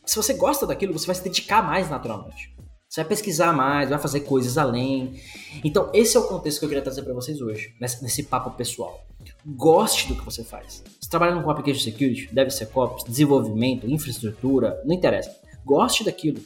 Se 0.04 0.16
você 0.16 0.34
gosta 0.34 0.66
daquilo, 0.66 0.92
você 0.92 1.06
vai 1.06 1.16
se 1.16 1.24
dedicar 1.24 1.62
mais 1.62 1.90
naturalmente. 1.90 2.54
Você 2.88 3.00
vai 3.00 3.08
pesquisar 3.08 3.52
mais, 3.52 3.90
vai 3.90 3.98
fazer 3.98 4.20
coisas 4.20 4.56
além. 4.56 5.20
Então, 5.64 5.90
esse 5.92 6.16
é 6.16 6.20
o 6.20 6.28
contexto 6.28 6.60
que 6.60 6.64
eu 6.64 6.68
queria 6.68 6.82
trazer 6.82 7.02
para 7.02 7.12
vocês 7.12 7.40
hoje, 7.40 7.74
nesse, 7.80 8.02
nesse, 8.02 8.22
papo 8.22 8.52
pessoal. 8.52 9.04
Goste 9.44 10.08
do 10.08 10.14
que 10.14 10.24
você 10.24 10.44
faz. 10.44 10.82
Você 11.00 11.10
trabalha 11.10 11.40
com 11.42 11.50
application 11.50 11.82
security, 11.82 12.32
DevSecOps, 12.32 13.04
desenvolvimento, 13.04 13.90
infraestrutura, 13.90 14.80
não 14.84 14.94
interessa. 14.94 15.34
Goste 15.64 16.04
daquilo. 16.04 16.40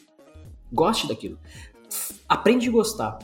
Goste 0.73 1.07
daquilo. 1.07 1.39
Aprende 2.29 2.69
a 2.69 2.73
gostar. 2.73 3.19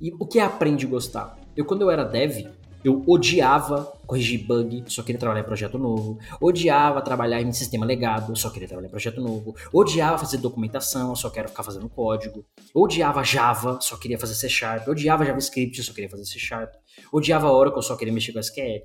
E 0.00 0.12
o 0.18 0.26
que 0.26 0.38
é 0.38 0.42
aprende 0.42 0.86
a 0.86 0.88
gostar? 0.88 1.38
Eu, 1.56 1.64
quando 1.64 1.82
eu 1.82 1.90
era 1.90 2.04
dev, 2.04 2.46
eu 2.84 3.02
odiava 3.06 3.84
corrigir 4.06 4.46
bug, 4.46 4.84
só 4.86 5.02
queria 5.02 5.18
trabalhar 5.18 5.40
em 5.40 5.46
projeto 5.46 5.76
novo. 5.78 6.18
Odiava 6.40 7.02
trabalhar 7.02 7.42
em 7.42 7.50
sistema 7.50 7.84
legado, 7.84 8.36
só 8.36 8.48
queria 8.50 8.68
trabalhar 8.68 8.86
em 8.86 8.90
projeto 8.90 9.20
novo. 9.20 9.56
Odiava 9.72 10.18
fazer 10.18 10.38
documentação, 10.38 11.16
só 11.16 11.28
quero 11.28 11.48
ficar 11.48 11.62
fazendo 11.62 11.88
código. 11.88 12.44
Odiava 12.72 13.24
Java, 13.24 13.78
só 13.80 13.96
queria 13.96 14.18
fazer 14.18 14.34
C 14.34 14.48
Sharp. 14.48 14.86
Odiava 14.86 15.24
JavaScript, 15.24 15.82
só 15.82 15.92
queria 15.92 16.08
fazer 16.08 16.24
C 16.26 16.38
Sharp. 16.38 16.74
Odiava 17.12 17.50
Oracle, 17.50 17.82
só 17.82 17.96
queria 17.96 18.14
mexer 18.14 18.32
com 18.32 18.38
SQL. 18.38 18.82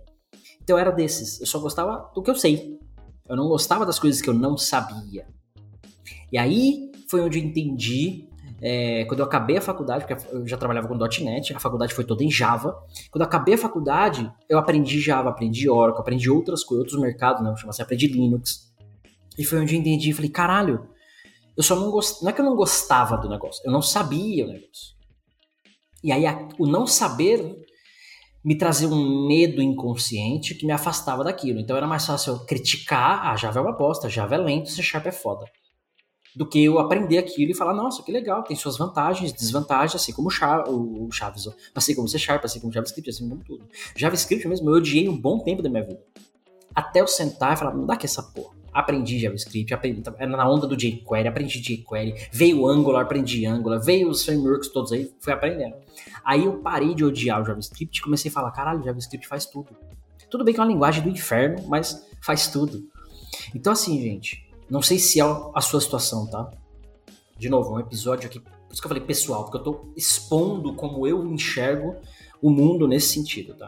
Então 0.63 0.77
eu 0.77 0.79
era 0.79 0.91
desses. 0.91 1.39
Eu 1.39 1.45
só 1.45 1.59
gostava 1.59 2.09
do 2.15 2.23
que 2.23 2.31
eu 2.31 2.35
sei. 2.35 2.79
Eu 3.29 3.35
não 3.35 3.47
gostava 3.47 3.85
das 3.85 3.99
coisas 3.99 4.21
que 4.21 4.29
eu 4.29 4.33
não 4.33 4.57
sabia. 4.57 5.27
E 6.31 6.37
aí 6.37 6.91
foi 7.07 7.21
onde 7.21 7.37
eu 7.37 7.43
entendi, 7.43 8.27
é, 8.61 9.05
quando 9.05 9.21
eu 9.21 9.25
acabei 9.25 9.57
a 9.57 9.61
faculdade, 9.61 10.05
porque 10.05 10.27
eu 10.31 10.47
já 10.47 10.55
trabalhava 10.55 10.87
com 10.87 10.95
.NET, 10.95 11.53
a 11.53 11.59
faculdade 11.59 11.95
foi 11.95 12.03
toda 12.03 12.23
em 12.23 12.29
Java. 12.29 12.77
Quando 13.09 13.23
eu 13.23 13.27
acabei 13.27 13.55
a 13.55 13.57
faculdade, 13.57 14.31
eu 14.47 14.59
aprendi 14.59 14.99
Java, 14.99 15.29
aprendi 15.29 15.67
Oracle, 15.67 16.01
aprendi 16.01 16.29
outras 16.29 16.63
coisas, 16.63 16.85
outros 16.85 17.01
mercados, 17.01 17.43
né? 17.43 17.51
Chama 17.57 17.71
assim, 17.71 17.81
aprendi 17.81 18.07
Linux. 18.07 18.71
E 19.37 19.43
foi 19.43 19.59
onde 19.59 19.73
eu 19.73 19.79
entendi, 19.79 20.13
falei, 20.13 20.29
caralho, 20.29 20.87
eu 21.57 21.63
só 21.63 21.75
não 21.75 21.89
gostava, 21.89 22.23
não 22.23 22.29
é 22.29 22.33
que 22.33 22.41
eu 22.41 22.45
não 22.45 22.55
gostava 22.55 23.17
do 23.17 23.27
negócio, 23.27 23.63
eu 23.65 23.71
não 23.71 23.81
sabia 23.81 24.45
o 24.45 24.49
negócio. 24.49 24.95
E 26.03 26.11
aí 26.11 26.25
a, 26.27 26.47
o 26.59 26.67
não 26.67 26.85
saber 26.85 27.55
me 28.43 28.55
trazia 28.55 28.87
um 28.87 29.27
medo 29.27 29.61
inconsciente 29.61 30.53
que 30.55 30.65
me 30.65 30.71
afastava 30.71 31.23
daquilo. 31.23 31.59
Então 31.59 31.77
era 31.77 31.87
mais 31.87 32.05
fácil 32.05 32.33
eu 32.33 32.45
criticar, 32.45 33.27
ah, 33.27 33.35
Java 33.35 33.59
é 33.59 33.61
uma 33.61 33.77
bosta, 33.77 34.09
Java 34.09 34.35
é 34.35 34.37
lento, 34.37 34.69
C 34.69 34.83
Sharp 34.83 35.07
é 35.07 35.11
foda 35.11 35.45
do 36.35 36.45
que 36.45 36.63
eu 36.63 36.79
aprender 36.79 37.17
aquilo 37.17 37.51
e 37.51 37.53
falar, 37.53 37.73
nossa, 37.73 38.01
que 38.03 38.11
legal, 38.11 38.43
tem 38.43 38.55
suas 38.55 38.77
vantagens, 38.77 39.33
desvantagens, 39.33 40.01
assim 40.01 40.13
como 40.13 40.29
o 40.29 41.11
Chaves, 41.11 41.47
assim 41.75 41.95
como 41.95 42.07
C 42.07 42.17
Sharp, 42.17 42.45
assim 42.45 42.59
como 42.59 42.71
JavaScript, 42.71 43.09
assim 43.09 43.27
como 43.27 43.43
tudo. 43.43 43.65
JavaScript 43.95 44.47
mesmo, 44.47 44.69
eu 44.69 44.75
odiei 44.75 45.09
um 45.09 45.17
bom 45.17 45.39
tempo 45.39 45.61
da 45.61 45.69
minha 45.69 45.83
vida. 45.83 46.01
Até 46.73 47.01
eu 47.01 47.07
sentar 47.07 47.53
e 47.53 47.57
falar, 47.57 47.73
não 47.73 47.85
dá 47.85 47.97
que 47.97 48.05
essa 48.05 48.23
porra. 48.23 48.55
Aprendi 48.73 49.19
JavaScript, 49.19 49.73
aprendi, 49.73 50.01
era 50.17 50.31
na 50.31 50.49
onda 50.49 50.65
do 50.65 50.77
jQuery, 50.77 51.27
aprendi 51.27 51.59
jQuery, 51.59 52.15
veio 52.31 52.61
o 52.61 52.67
Angular, 52.69 53.03
aprendi 53.03 53.45
Angular, 53.45 53.81
veio 53.81 54.09
os 54.09 54.23
frameworks 54.23 54.69
todos 54.69 54.93
aí, 54.93 55.11
fui 55.19 55.33
aprendendo. 55.33 55.75
Aí 56.23 56.45
eu 56.45 56.59
parei 56.59 56.95
de 56.95 57.03
odiar 57.03 57.41
o 57.41 57.45
JavaScript 57.45 57.99
e 57.99 58.01
comecei 58.01 58.31
a 58.31 58.33
falar, 58.33 58.51
caralho, 58.51 58.81
JavaScript 58.81 59.27
faz 59.27 59.45
tudo. 59.45 59.75
Tudo 60.29 60.45
bem 60.45 60.53
que 60.53 60.61
é 60.61 60.63
uma 60.63 60.71
linguagem 60.71 61.03
do 61.03 61.09
inferno, 61.09 61.67
mas 61.67 62.07
faz 62.21 62.47
tudo. 62.47 62.81
Então 63.53 63.73
assim, 63.73 64.01
gente, 64.01 64.49
não 64.71 64.81
sei 64.81 64.97
se 64.97 65.19
é 65.19 65.23
a 65.53 65.59
sua 65.59 65.81
situação, 65.81 66.25
tá? 66.27 66.49
De 67.37 67.49
novo, 67.49 67.75
um 67.75 67.79
episódio 67.79 68.27
aqui, 68.27 68.39
por 68.39 68.53
isso 68.71 68.81
que 68.81 68.85
eu 68.85 68.89
falei 68.89 69.03
pessoal, 69.03 69.43
porque 69.43 69.57
eu 69.57 69.63
tô 69.63 69.91
expondo 69.97 70.73
como 70.75 71.05
eu 71.05 71.25
enxergo 71.25 71.97
o 72.41 72.49
mundo 72.49 72.87
nesse 72.87 73.09
sentido, 73.09 73.53
tá? 73.53 73.67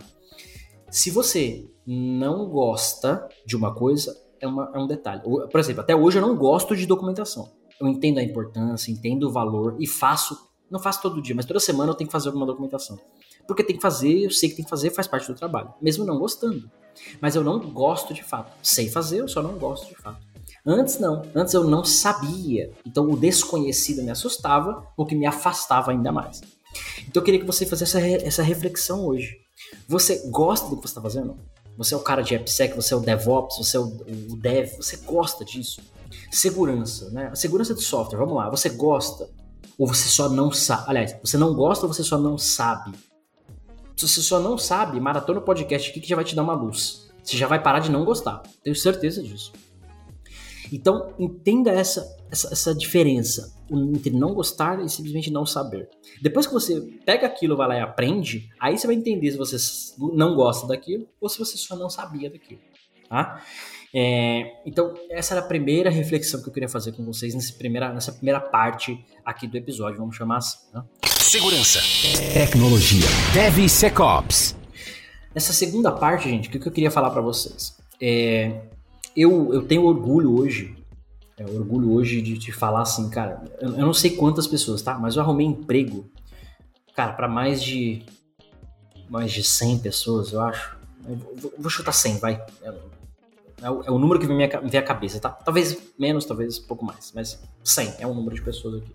Se 0.90 1.12
você 1.12 1.70
não 1.86 2.48
gosta 2.48 3.28
de 3.46 3.54
uma 3.58 3.76
coisa, 3.76 4.16
é, 4.40 4.48
uma, 4.48 4.72
é 4.74 4.80
um 4.80 4.88
detalhe. 4.88 5.22
Por 5.24 5.60
exemplo, 5.60 5.82
até 5.82 5.94
hoje 5.94 6.20
eu 6.20 6.22
não 6.22 6.38
gosto 6.38 6.74
de 6.74 6.86
documentação. 6.86 7.52
Eu 7.82 7.88
entendo 7.90 8.20
a 8.20 8.24
importância, 8.24 8.90
entendo 8.90 9.28
o 9.28 9.32
valor 9.32 9.76
e 9.80 9.86
faço, 9.86 10.38
não 10.72 10.80
faço 10.80 11.02
todo 11.02 11.22
dia, 11.22 11.36
mas 11.36 11.46
toda 11.46 11.60
semana 11.60 11.92
eu 11.92 11.96
tenho 11.96 12.08
que 12.08 12.14
fazer 12.14 12.30
alguma 12.30 12.46
documentação. 12.46 12.98
Porque 13.46 13.64
tem 13.64 13.76
que 13.76 13.82
fazer, 13.82 14.24
eu 14.24 14.32
sei 14.32 14.48
que 14.48 14.56
tem 14.56 14.64
que 14.64 14.70
fazer, 14.70 14.90
faz 14.92 15.06
parte 15.06 15.28
do 15.28 15.36
trabalho, 15.36 15.74
mesmo 15.82 16.06
não 16.06 16.18
gostando. 16.18 16.72
Mas 17.20 17.36
eu 17.36 17.44
não 17.44 17.60
gosto 17.60 18.14
de 18.14 18.24
fato. 18.24 18.54
Sei 18.64 18.90
fazer, 18.90 19.20
eu 19.20 19.28
só 19.28 19.42
não 19.42 19.58
gosto 19.58 19.90
de 19.90 19.96
fato. 19.96 20.33
Antes 20.66 20.98
não, 20.98 21.24
antes 21.36 21.54
eu 21.54 21.66
não 21.66 21.84
sabia. 21.84 22.72
Então 22.86 23.10
o 23.10 23.18
desconhecido 23.18 24.02
me 24.02 24.12
assustava, 24.12 24.88
o 24.96 25.06
que 25.06 25.16
me 25.16 25.26
afastava 25.26 25.92
ainda 25.92 26.12
mais. 26.12 26.42
Então 27.08 27.22
eu 27.22 27.24
queria 27.24 27.40
que 27.40 27.46
você 27.46 27.66
fizesse 27.66 27.98
essa, 27.98 28.26
essa 28.26 28.44
reflexão 28.44 29.06
hoje. 29.06 29.38
Você 29.88 30.30
gosta 30.30 30.70
do 30.70 30.78
que 30.78 30.84
você 30.84 30.92
está 30.92 31.02
fazendo? 31.02 31.38
Você 31.78 31.94
é 31.94 31.98
o 31.98 32.02
cara 32.02 32.22
de 32.22 32.36
AppSec, 32.36 32.76
você 32.76 32.94
é 32.94 32.98
o 32.98 33.00
DevOps, 33.00 33.58
você 33.58 33.78
é 33.78 33.80
o, 33.80 33.88
o 34.30 34.38
Dev, 34.38 34.76
você 34.78 34.98
gosta 34.98 35.44
disso? 35.44 35.82
Segurança, 36.32 37.10
né? 37.10 37.30
A 37.32 37.36
segurança 37.36 37.74
de 37.74 37.82
software, 37.82 38.20
vamos 38.20 38.36
lá, 38.36 38.50
você 38.50 38.70
gosta? 38.70 39.30
Ou 39.78 39.88
você 39.88 40.08
só 40.08 40.30
não 40.30 40.52
sabe? 40.52 40.84
Aliás, 40.88 41.16
você 41.22 41.38
não 41.38 41.54
gosta 41.54 41.86
ou 41.86 41.94
você 41.94 42.04
só 42.04 42.18
não 42.18 42.38
sabe? 42.38 42.92
Se 43.98 44.08
você 44.08 44.22
só 44.22 44.40
não 44.40 44.58
sabe, 44.58 45.00
maratona 45.00 45.40
o 45.40 45.44
podcast 45.44 45.90
aqui 45.90 46.00
que 46.00 46.08
já 46.08 46.16
vai 46.16 46.26
te 46.26 46.36
dar 46.36 46.44
uma 46.44 46.54
luz. 46.54 47.10
Você 47.24 47.38
já 47.38 47.48
vai 47.48 47.62
parar 47.62 47.80
de 47.80 47.92
não 47.92 48.06
gostar. 48.06 48.44
Tenho 48.64 48.76
certeza 48.76 49.22
disso. 49.24 49.52
Então, 50.72 51.14
entenda 51.20 51.72
essa, 51.72 52.06
essa, 52.32 52.52
essa, 52.52 52.76
diferença 52.76 53.54
entre 53.70 54.12
não 54.12 54.34
gostar 54.34 54.84
e 54.84 54.90
simplesmente 54.90 55.32
não 55.32 55.46
saber. 55.46 55.90
Depois 56.22 56.46
que 56.46 56.54
você 56.54 56.82
pega 57.06 57.26
aquilo, 57.26 57.58
vai 57.58 57.68
lá 57.68 57.78
e 57.78 57.82
aprende, 57.82 58.50
aí 58.60 58.78
você 58.78 58.88
vai 58.88 58.96
entender 58.96 59.32
se 59.32 59.38
você 59.38 59.58
não 60.14 60.36
gosta 60.36 60.68
daquilo 60.68 61.08
ou 61.20 61.30
se 61.30 61.40
você 61.40 61.58
só 61.58 61.76
não 61.76 61.90
sabia 61.90 62.30
daquilo. 62.30 62.62
Tá? 63.10 63.42
É, 63.96 64.62
então, 64.66 64.94
essa 65.10 65.36
era 65.36 65.44
a 65.44 65.48
primeira 65.48 65.90
reflexão 65.90 66.42
que 66.42 66.50
eu 66.50 66.54
queria 66.54 66.70
fazer 66.70 66.94
com 66.94 67.06
vocês 67.06 67.36
nessa 67.36 67.54
primeira, 67.54 67.94
nessa 67.94 68.12
primeira 68.12 68.40
parte 68.40 69.06
aqui 69.24 69.48
do 69.48 69.56
episódio, 69.56 70.00
vamos 70.00 70.16
chamar 70.16 70.38
assim. 70.38 70.58
Né? 70.74 70.84
Segurança, 71.06 71.80
tecnologia, 72.34 73.06
DevSecOps. 73.34 74.56
Nessa 75.34 75.54
segunda 75.54 75.92
parte, 75.92 76.30
gente, 76.30 76.48
o 76.48 76.52
que 76.52 76.68
eu 76.68 76.72
queria 76.72 76.92
falar 76.92 77.12
para 77.12 77.22
vocês? 77.22 77.76
É, 78.02 78.62
eu, 79.16 79.54
eu 79.54 79.62
tenho 79.64 79.84
orgulho 79.84 80.38
hoje, 80.40 80.76
é, 81.38 81.46
orgulho 81.46 81.92
hoje 81.92 82.22
de 82.22 82.38
te 82.38 82.52
falar 82.52 82.82
assim, 82.82 83.10
cara, 83.10 83.44
eu, 83.60 83.70
eu, 83.72 83.86
não 83.86 83.94
sei 83.94 84.12
quantas 84.12 84.48
pessoas, 84.48 84.82
tá? 84.82 84.98
Mas 84.98 85.16
eu 85.16 85.22
arrumei 85.22 85.46
emprego, 85.46 86.10
cara, 86.96 87.14
para 87.14 87.28
mais 87.28 87.64
de 87.64 88.04
mais 89.10 89.32
de 89.32 89.44
100 89.44 89.80
pessoas, 89.80 90.32
eu 90.32 90.42
acho. 90.42 90.76
Eu 91.08 91.16
vou, 91.16 91.54
vou, 91.60 91.70
chutar 91.70 91.92
100, 91.92 92.18
vai. 92.18 92.42
É, 92.64 92.74
é, 93.62 93.70
o, 93.70 93.84
é, 93.84 93.92
o, 93.92 94.00
número 94.00 94.20
que 94.20 94.26
vem 94.26 94.44
à 94.44 94.82
cabeça, 94.82 95.20
tá? 95.20 95.30
Talvez 95.30 95.78
menos, 96.00 96.26
talvez 96.26 96.58
um 96.58 96.64
pouco 96.64 96.84
mais, 96.84 97.12
mas 97.14 97.40
100 97.64 97.96
é 98.00 98.08
o 98.08 98.14
número 98.14 98.36
de 98.36 98.42
pessoas 98.42 98.82
aqui. 98.82 98.92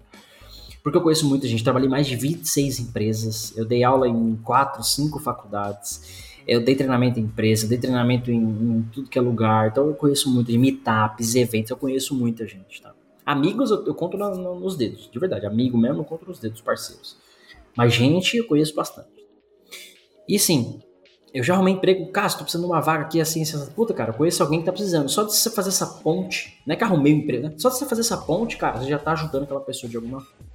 Porque 0.82 0.96
eu 0.96 1.02
conheço 1.02 1.28
muita 1.28 1.46
gente, 1.46 1.62
trabalhei 1.62 1.88
mais 1.88 2.06
de 2.06 2.16
26 2.16 2.80
empresas, 2.80 3.56
eu 3.56 3.64
dei 3.64 3.84
aula 3.84 4.08
em 4.08 4.36
4, 4.36 4.82
5 4.82 5.20
faculdades. 5.20 6.27
Eu 6.48 6.64
dei 6.64 6.74
treinamento 6.74 7.20
em 7.20 7.24
empresa, 7.24 7.68
dei 7.68 7.76
treinamento 7.76 8.30
em, 8.30 8.38
em 8.38 8.82
tudo 8.90 9.10
que 9.10 9.18
é 9.18 9.20
lugar. 9.20 9.68
Então 9.68 9.86
eu 9.86 9.94
conheço 9.94 10.32
muito 10.32 10.50
de 10.50 10.56
meetups, 10.56 11.34
eventos, 11.34 11.70
eu 11.70 11.76
conheço 11.76 12.14
muita 12.14 12.46
gente, 12.46 12.80
tá? 12.80 12.94
Amigos 13.26 13.70
eu, 13.70 13.84
eu 13.86 13.94
conto 13.94 14.16
na, 14.16 14.30
na, 14.30 14.54
nos 14.54 14.74
dedos, 14.74 15.10
de 15.12 15.18
verdade. 15.18 15.44
Amigo 15.44 15.76
mesmo 15.76 16.00
eu 16.00 16.04
conto 16.04 16.26
nos 16.26 16.38
dedos, 16.38 16.62
parceiros. 16.62 17.18
Mas 17.76 17.92
gente 17.92 18.38
eu 18.38 18.46
conheço 18.46 18.74
bastante. 18.74 19.10
E 20.26 20.38
sim, 20.38 20.80
eu 21.32 21.44
já 21.44 21.52
arrumei 21.54 21.74
emprego, 21.74 22.10
cara, 22.10 22.30
tô 22.30 22.38
precisando 22.38 22.62
de 22.62 22.70
uma 22.70 22.80
vaga 22.80 23.04
aqui 23.04 23.20
assim, 23.20 23.42
assim, 23.42 23.70
puta, 23.72 23.92
cara, 23.92 24.14
conheço 24.14 24.42
alguém 24.42 24.60
que 24.60 24.66
tá 24.66 24.72
precisando. 24.72 25.10
Só 25.10 25.24
de 25.24 25.34
você 25.34 25.50
fazer 25.50 25.68
essa 25.68 25.86
ponte, 25.86 26.58
não 26.66 26.72
é 26.72 26.76
que 26.76 26.82
arrumei 26.82 27.12
um 27.12 27.18
emprego, 27.18 27.48
né? 27.48 27.54
Só 27.58 27.68
de 27.68 27.76
você 27.76 27.84
fazer 27.84 28.00
essa 28.00 28.16
ponte, 28.16 28.56
cara, 28.56 28.78
você 28.78 28.88
já 28.88 28.98
tá 28.98 29.12
ajudando 29.12 29.42
aquela 29.42 29.60
pessoa 29.60 29.90
de 29.90 29.96
alguma 29.96 30.22
forma. 30.22 30.48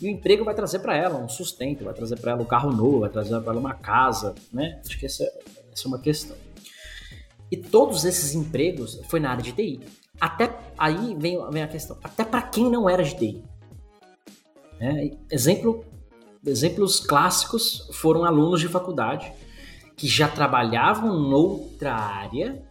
E 0.00 0.06
o 0.06 0.10
emprego 0.10 0.44
vai 0.44 0.54
trazer 0.54 0.78
para 0.78 0.96
ela 0.96 1.18
um 1.18 1.28
sustento, 1.28 1.84
vai 1.84 1.94
trazer 1.94 2.18
para 2.20 2.32
ela 2.32 2.42
um 2.42 2.46
carro 2.46 2.70
novo, 2.70 3.00
vai 3.00 3.10
trazer 3.10 3.38
para 3.40 3.52
ela 3.52 3.60
uma 3.60 3.74
casa, 3.74 4.34
né? 4.52 4.80
Acho 4.86 4.98
que 4.98 5.06
essa, 5.06 5.24
essa 5.72 5.86
é 5.86 5.88
uma 5.88 5.98
questão. 5.98 6.36
E 7.50 7.56
todos 7.56 8.04
esses 8.04 8.34
empregos 8.34 9.00
foi 9.08 9.18
na 9.20 9.30
área 9.30 9.42
de 9.42 9.52
TI. 9.52 9.80
Até 10.20 10.56
aí 10.76 11.16
vem, 11.18 11.38
vem 11.50 11.62
a 11.62 11.68
questão. 11.68 11.96
Até 12.02 12.24
para 12.24 12.42
quem 12.42 12.70
não 12.70 12.88
era 12.88 13.02
de 13.02 13.16
TI. 13.16 13.42
Né? 14.78 15.10
Exemplo, 15.30 15.84
exemplos 16.46 17.00
clássicos 17.00 17.88
foram 17.92 18.24
alunos 18.24 18.60
de 18.60 18.68
faculdade 18.68 19.32
que 19.96 20.06
já 20.06 20.28
trabalhavam 20.28 21.18
noutra 21.18 21.92
área, 21.92 22.62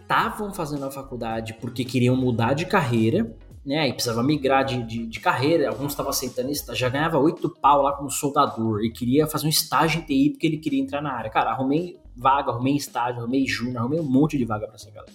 estavam 0.00 0.54
fazendo 0.54 0.86
a 0.86 0.90
faculdade 0.90 1.52
porque 1.54 1.84
queriam 1.84 2.16
mudar 2.16 2.54
de 2.54 2.64
carreira, 2.64 3.36
né? 3.66 3.88
E 3.88 3.92
precisava 3.92 4.22
migrar 4.22 4.64
de, 4.64 4.80
de, 4.84 5.06
de 5.06 5.18
carreira, 5.18 5.68
alguns 5.68 5.90
estavam 5.90 6.10
aceitando 6.10 6.52
isso, 6.52 6.72
já 6.72 6.88
ganhava 6.88 7.18
oito 7.18 7.50
pau 7.50 7.82
lá 7.82 7.92
como 7.92 8.08
soldador 8.08 8.84
e 8.84 8.92
queria 8.92 9.26
fazer 9.26 9.46
um 9.46 9.50
estágio 9.50 10.00
em 10.00 10.04
TI 10.04 10.30
porque 10.30 10.46
ele 10.46 10.58
queria 10.58 10.80
entrar 10.80 11.02
na 11.02 11.12
área. 11.12 11.28
Cara, 11.28 11.50
arrumei 11.50 11.98
vaga, 12.16 12.52
arrumei 12.52 12.76
estágio, 12.76 13.20
arrumei 13.22 13.44
júnior, 13.44 13.78
arrumei 13.78 13.98
um 13.98 14.08
monte 14.08 14.38
de 14.38 14.44
vaga 14.44 14.66
para 14.66 14.76
essa 14.76 14.88
galera. 14.90 15.12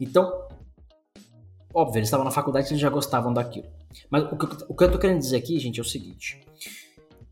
Então, 0.00 0.48
óbvio, 1.72 2.00
eles 2.00 2.08
estavam 2.08 2.24
na 2.24 2.32
faculdade 2.32 2.68
eles 2.68 2.80
já 2.80 2.90
gostavam 2.90 3.32
daquilo. 3.32 3.68
Mas 4.10 4.24
o 4.24 4.36
que, 4.36 4.64
o 4.68 4.74
que 4.74 4.84
eu 4.84 4.90
tô 4.90 4.98
querendo 4.98 5.20
dizer 5.20 5.36
aqui, 5.36 5.56
gente, 5.60 5.78
é 5.78 5.82
o 5.82 5.86
seguinte: 5.86 6.44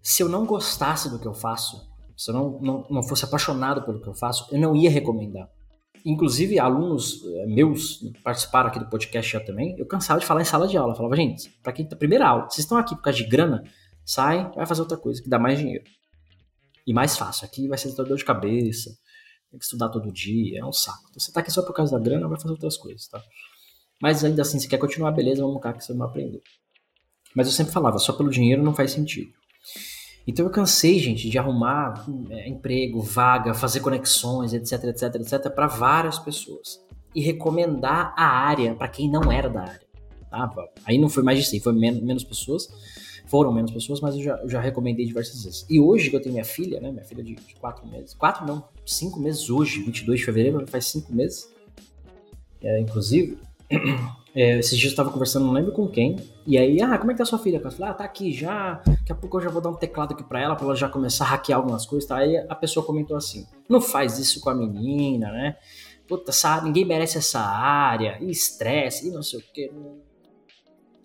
se 0.01 0.23
eu 0.23 0.29
não 0.29 0.47
gostasse 0.47 1.11
do 1.11 1.19
que 1.19 1.27
eu 1.27 1.35
faço, 1.35 1.91
se 2.17 2.31
eu 2.31 2.35
não, 2.35 2.61
não, 2.61 2.87
não 2.89 3.03
fosse 3.03 3.25
apaixonado 3.25 3.83
pelo 3.83 4.01
que 4.01 4.09
eu 4.09 4.15
faço, 4.15 4.47
eu 4.53 4.61
não 4.61 4.77
ia 4.77 4.89
recomendar. 4.89 5.51
Inclusive, 6.05 6.59
alunos 6.59 7.25
eh, 7.25 7.47
meus 7.47 8.01
participaram 8.25 8.69
aqui 8.69 8.79
do 8.79 8.89
podcast 8.89 9.31
já 9.31 9.41
também. 9.41 9.77
Eu 9.79 9.87
cansava 9.87 10.19
de 10.19 10.27
falar 10.27 10.43
em 10.43 10.45
sala 10.45 10.67
de 10.67 10.77
aula. 10.77 10.93
Eu 10.93 10.97
falava, 10.97 11.15
gente, 11.17 11.51
para 11.63 11.73
quem 11.73 11.87
tá 11.87 11.95
primeira 11.95 12.27
aula, 12.27 12.45
vocês 12.45 12.61
estão 12.61 12.77
aqui 12.77 12.97
por 12.97 13.03
causa 13.03 13.19
de 13.19 13.25
grana, 13.25 13.63
sai, 14.05 14.51
vai 14.55 14.67
fazer 14.67 14.81
outra 14.81 14.97
coisa 14.97 15.23
que 15.23 15.29
dá 15.29 15.39
mais 15.39 15.59
dinheiro. 15.59 15.85
E 16.87 16.93
mais 16.93 17.17
fácil. 17.17 17.47
Aqui 17.47 17.69
vai 17.69 17.79
ser 17.79 17.95
dor 17.95 18.17
de 18.17 18.25
cabeça, 18.25 18.91
tem 19.51 19.59
que 19.59 19.65
estudar 19.65 19.89
todo 19.91 20.11
dia, 20.11 20.61
é 20.61 20.65
um 20.65 20.73
saco. 20.73 21.07
Então, 21.11 21.21
você 21.21 21.31
tá 21.31 21.41
aqui 21.41 21.53
só 21.53 21.63
por 21.63 21.75
causa 21.75 21.97
da 21.97 22.03
grana, 22.03 22.27
vai 22.27 22.39
fazer 22.39 22.53
outras 22.53 22.77
coisas, 22.77 23.07
tá? 23.07 23.23
Mas 24.01 24.25
ainda 24.25 24.43
assim, 24.43 24.59
se 24.59 24.67
quer 24.67 24.79
continuar, 24.79 25.13
beleza, 25.13 25.43
vamos 25.43 25.63
cá 25.63 25.73
que 25.73 25.85
você 25.85 25.95
não 25.95 26.07
aprendeu. 26.07 26.43
Mas 27.35 27.47
eu 27.47 27.53
sempre 27.53 27.73
falava, 27.73 27.99
só 27.99 28.13
pelo 28.13 28.31
dinheiro 28.31 28.63
não 28.63 28.75
faz 28.75 28.91
sentido. 28.91 29.33
Então 30.27 30.47
eu 30.47 30.51
cansei, 30.51 30.99
gente, 30.99 31.29
de 31.29 31.39
arrumar 31.39 32.07
é, 32.31 32.49
emprego, 32.49 33.01
vaga, 33.01 33.55
fazer 33.55 33.81
conexões, 33.81 34.53
etc, 34.53 34.85
etc, 34.85 35.15
etc, 35.17 35.51
para 35.53 35.67
várias 35.67 36.19
pessoas. 36.19 36.81
E 37.15 37.21
recomendar 37.21 38.15
a 38.17 38.25
área 38.25 38.75
para 38.75 38.89
quem 38.89 39.11
não 39.11 39.31
era 39.31 39.49
da 39.49 39.63
área. 39.63 39.87
Tá? 40.31 40.51
Aí 40.85 40.97
não 40.97 41.09
foi 41.09 41.23
mais 41.23 41.39
de 41.39 41.45
100, 41.47 41.61
foi 41.61 41.73
menos, 41.73 42.03
menos 42.03 42.25
pessoas. 42.25 42.69
Foram 43.27 43.53
menos 43.53 43.71
pessoas, 43.71 44.01
mas 44.01 44.15
eu 44.15 44.23
já, 44.23 44.37
eu 44.37 44.49
já, 44.49 44.61
recomendei 44.61 45.07
diversas 45.07 45.45
vezes. 45.45 45.67
E 45.69 45.81
hoje 45.81 46.11
que 46.11 46.17
eu 46.17 46.21
tenho 46.21 46.35
minha 46.35 46.45
filha, 46.45 46.81
né? 46.81 46.91
Minha 46.91 47.05
filha 47.05 47.23
de 47.23 47.37
4 47.61 47.87
meses. 47.87 48.15
4 48.15 48.47
não, 48.47 48.65
5 48.85 49.19
meses 49.19 49.49
hoje, 49.49 49.83
22 49.83 50.21
de 50.21 50.27
fevereiro, 50.27 50.67
faz 50.67 50.87
5 50.87 51.13
meses. 51.15 51.51
É, 52.61 52.81
inclusive, 52.81 53.39
É, 54.35 54.59
esses 54.59 54.79
dias 54.79 54.93
eu 54.93 54.97
tava 54.97 55.11
conversando, 55.11 55.45
não 55.45 55.53
lembro 55.53 55.73
com 55.73 55.87
quem. 55.87 56.17
E 56.47 56.57
aí, 56.57 56.81
ah, 56.81 56.97
como 56.97 57.11
é 57.11 57.15
que 57.15 57.19
tá 57.19 57.25
sua 57.25 57.39
filha? 57.39 57.61
Eu 57.63 57.71
falei, 57.71 57.91
ah, 57.91 57.95
tá 57.95 58.05
aqui 58.05 58.33
já. 58.33 58.81
Daqui 58.87 59.13
a 59.13 59.15
pouco 59.15 59.37
eu 59.37 59.43
já 59.43 59.51
vou 59.51 59.61
dar 59.61 59.69
um 59.69 59.75
teclado 59.75 60.15
aqui 60.15 60.25
pra 60.25 60.41
ela, 60.41 60.57
pra 60.57 60.65
ela 60.65 60.75
já 60.75 60.89
começar 60.89 61.25
a 61.25 61.29
hackear 61.29 61.59
algumas 61.59 61.85
coisas. 61.85 62.09
Tá? 62.09 62.17
Aí 62.17 62.37
a 62.49 62.55
pessoa 62.55 62.85
comentou 62.85 63.17
assim: 63.17 63.47
não 63.69 63.81
faz 63.81 64.19
isso 64.19 64.41
com 64.41 64.49
a 64.49 64.55
menina, 64.55 65.31
né? 65.31 65.57
Puta, 66.09 66.31
essa, 66.31 66.63
ninguém 66.63 66.85
merece 66.85 67.19
essa 67.19 67.41
área, 67.41 68.19
e 68.21 68.31
estresse, 68.31 69.09
e 69.09 69.11
não 69.11 69.23
sei 69.23 69.39
o 69.39 69.43
que. 69.53 69.71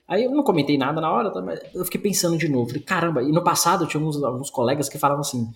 Aí 0.07 0.23
eu 0.23 0.31
não 0.31 0.41
comentei 0.41 0.77
nada 0.77 1.01
na 1.01 1.11
hora, 1.11 1.29
tá? 1.29 1.41
mas 1.41 1.59
eu 1.75 1.83
fiquei 1.83 1.99
pensando 1.99 2.37
de 2.37 2.47
novo. 2.47 2.67
Falei, 2.67 2.81
caramba, 2.81 3.21
e 3.21 3.31
no 3.31 3.43
passado 3.43 3.83
eu 3.83 3.87
tinha 3.87 3.99
alguns, 3.99 4.23
alguns 4.23 4.49
colegas 4.49 4.87
que 4.87 4.97
falavam 4.97 5.21
assim: 5.21 5.51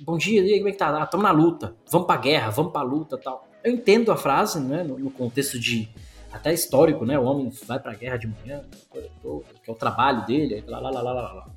bom 0.00 0.18
dia, 0.18 0.42
e 0.42 0.54
aí, 0.54 0.58
como 0.58 0.68
é 0.68 0.72
que 0.72 0.78
tá? 0.78 0.88
Ah, 1.00 1.06
tamo 1.06 1.22
na 1.22 1.30
luta, 1.30 1.76
vamos 1.90 2.08
pra 2.08 2.16
guerra, 2.16 2.50
vamos 2.50 2.72
pra 2.72 2.82
luta 2.82 3.16
tal. 3.16 3.46
Eu 3.62 3.72
entendo 3.72 4.10
a 4.10 4.16
frase, 4.16 4.60
né, 4.60 4.82
no, 4.82 4.98
no 4.98 5.10
contexto 5.10 5.58
de 5.60 5.88
até 6.34 6.52
histórico, 6.52 7.06
né? 7.06 7.18
O 7.18 7.24
homem 7.24 7.50
vai 7.64 7.78
pra 7.78 7.94
guerra 7.94 8.16
de 8.16 8.26
manhã, 8.26 8.62
que 8.90 9.70
é 9.70 9.72
o 9.72 9.74
trabalho 9.74 10.26
dele, 10.26 10.64
lá, 10.66 10.80
lá, 10.80 10.90
lá, 10.90 11.00
lá, 11.00 11.12
lá. 11.12 11.50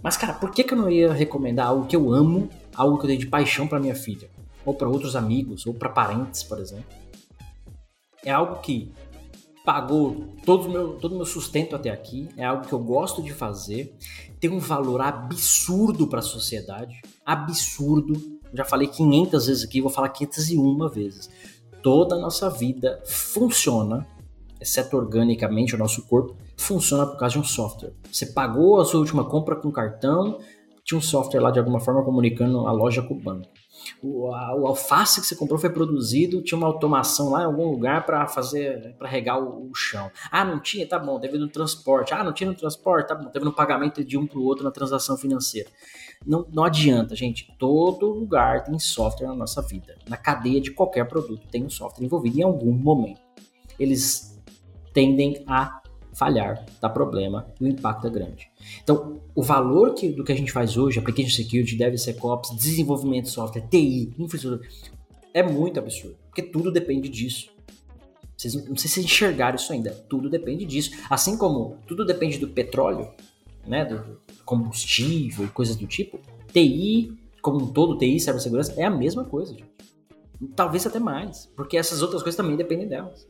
Mas, 0.00 0.16
cara, 0.16 0.34
por 0.34 0.52
que, 0.52 0.62
que 0.62 0.74
eu 0.74 0.78
não 0.78 0.88
ia 0.88 1.12
recomendar 1.12 1.66
algo 1.66 1.86
que 1.86 1.96
eu 1.96 2.12
amo, 2.12 2.48
algo 2.74 2.98
que 2.98 3.04
eu 3.04 3.08
dei 3.08 3.16
de 3.16 3.26
paixão 3.26 3.66
para 3.66 3.80
minha 3.80 3.94
filha? 3.94 4.30
Ou 4.64 4.74
para 4.74 4.88
outros 4.88 5.16
amigos, 5.16 5.66
ou 5.66 5.74
para 5.74 5.88
parentes, 5.88 6.42
por 6.42 6.58
exemplo? 6.58 6.86
É 8.24 8.30
algo 8.30 8.60
que 8.60 8.92
pagou 9.64 10.34
todo 10.44 10.66
o 10.66 10.70
meu, 10.70 10.92
todo 10.94 11.16
meu 11.16 11.26
sustento 11.26 11.74
até 11.74 11.90
aqui, 11.90 12.28
é 12.36 12.44
algo 12.44 12.66
que 12.66 12.72
eu 12.72 12.78
gosto 12.78 13.22
de 13.22 13.32
fazer, 13.32 13.96
tem 14.38 14.50
um 14.50 14.58
valor 14.58 15.00
absurdo 15.00 16.06
para 16.06 16.20
a 16.20 16.22
sociedade, 16.22 17.00
absurdo. 17.24 18.14
Já 18.52 18.64
falei 18.64 18.86
500 18.86 19.46
vezes 19.46 19.64
aqui, 19.64 19.80
vou 19.80 19.90
falar 19.90 20.10
501 20.10 20.88
vezes 20.88 21.30
toda 21.84 22.14
a 22.14 22.18
nossa 22.18 22.48
vida 22.48 23.02
funciona, 23.04 24.06
exceto 24.58 24.96
organicamente 24.96 25.74
o 25.74 25.78
nosso 25.78 26.08
corpo, 26.08 26.34
funciona 26.56 27.04
por 27.06 27.18
causa 27.18 27.34
de 27.34 27.40
um 27.40 27.44
software. 27.44 27.92
Você 28.10 28.24
pagou 28.32 28.80
a 28.80 28.86
sua 28.86 29.00
última 29.00 29.22
compra 29.28 29.54
com 29.54 29.70
cartão, 29.70 30.38
tinha 30.82 30.96
um 30.96 31.02
software 31.02 31.40
lá 31.40 31.50
de 31.50 31.58
alguma 31.58 31.78
forma 31.78 32.02
comunicando 32.02 32.66
a 32.66 32.72
loja 32.72 33.02
com 33.02 33.12
o 33.12 33.20
banco. 33.20 33.48
O, 34.02 34.32
a, 34.32 34.56
o 34.56 34.66
alface 34.66 35.20
que 35.20 35.26
você 35.26 35.36
comprou 35.36 35.58
foi 35.58 35.68
produzido, 35.68 36.42
tinha 36.42 36.56
uma 36.56 36.66
automação 36.66 37.30
lá 37.30 37.42
em 37.42 37.44
algum 37.44 37.70
lugar 37.70 38.06
para 38.06 38.26
fazer, 38.26 38.94
para 38.96 39.06
regar 39.06 39.38
o, 39.38 39.70
o, 39.70 39.74
chão. 39.74 40.10
Ah, 40.30 40.42
não 40.42 40.60
tinha? 40.60 40.88
Tá 40.88 40.98
bom, 40.98 41.20
teve 41.20 41.36
no 41.36 41.48
transporte. 41.48 42.14
Ah, 42.14 42.24
não 42.24 42.32
tinha 42.32 42.48
no 42.48 42.56
transporte? 42.56 43.08
Tá 43.08 43.14
bom, 43.14 43.28
teve 43.28 43.44
no 43.44 43.52
pagamento 43.52 44.02
de 44.02 44.16
um 44.16 44.26
para 44.26 44.38
o 44.38 44.44
outro 44.44 44.64
na 44.64 44.70
transação 44.70 45.18
financeira. 45.18 45.68
Não, 46.26 46.46
não 46.52 46.64
adianta, 46.64 47.14
gente. 47.14 47.52
Todo 47.58 48.06
lugar 48.06 48.64
tem 48.64 48.78
software 48.78 49.28
na 49.28 49.34
nossa 49.34 49.60
vida. 49.60 49.96
Na 50.08 50.16
cadeia 50.16 50.60
de 50.60 50.70
qualquer 50.70 51.06
produto 51.06 51.46
tem 51.48 51.64
um 51.64 51.70
software 51.70 52.04
envolvido 52.04 52.38
em 52.38 52.42
algum 52.42 52.72
momento. 52.72 53.20
Eles 53.78 54.40
tendem 54.92 55.42
a 55.46 55.82
falhar, 56.14 56.64
dar 56.80 56.90
problema 56.90 57.52
e 57.60 57.64
o 57.64 57.68
impacto 57.68 58.06
é 58.06 58.10
grande. 58.10 58.48
Então, 58.82 59.20
o 59.34 59.42
valor 59.42 59.94
que, 59.94 60.08
do 60.08 60.24
que 60.24 60.32
a 60.32 60.36
gente 60.36 60.52
faz 60.52 60.76
hoje, 60.76 60.98
application 60.98 61.34
security, 61.34 61.76
DevSecOps, 61.76 62.56
desenvolvimento 62.56 63.24
de 63.24 63.30
software, 63.30 63.66
TI, 63.68 64.14
infraestrutura, 64.18 64.66
é 65.34 65.42
muito 65.42 65.80
absurdo, 65.80 66.16
porque 66.26 66.42
tudo 66.42 66.70
depende 66.70 67.08
disso. 67.08 67.52
Vocês, 68.36 68.54
não 68.68 68.76
sei 68.76 68.90
se 68.90 69.00
enxergaram 69.00 69.56
isso 69.56 69.72
ainda, 69.72 69.90
tudo 70.08 70.30
depende 70.30 70.64
disso. 70.64 70.92
Assim 71.10 71.36
como 71.36 71.78
tudo 71.86 72.04
depende 72.04 72.38
do 72.38 72.48
petróleo, 72.48 73.10
né, 73.66 73.84
do 73.84 74.20
combustível 74.44 75.46
e 75.46 75.48
coisas 75.48 75.76
do 75.76 75.86
tipo, 75.86 76.18
TI, 76.52 77.16
como 77.40 77.62
um 77.62 77.72
todo, 77.72 77.98
TI, 77.98 78.20
cibersegurança, 78.20 78.74
é 78.80 78.84
a 78.84 78.90
mesma 78.90 79.24
coisa, 79.24 79.52
gente. 79.52 79.72
Talvez 80.54 80.86
até 80.86 80.98
mais, 80.98 81.46
porque 81.56 81.76
essas 81.76 82.02
outras 82.02 82.22
coisas 82.22 82.36
também 82.36 82.56
dependem 82.56 82.88
delas. 82.88 83.26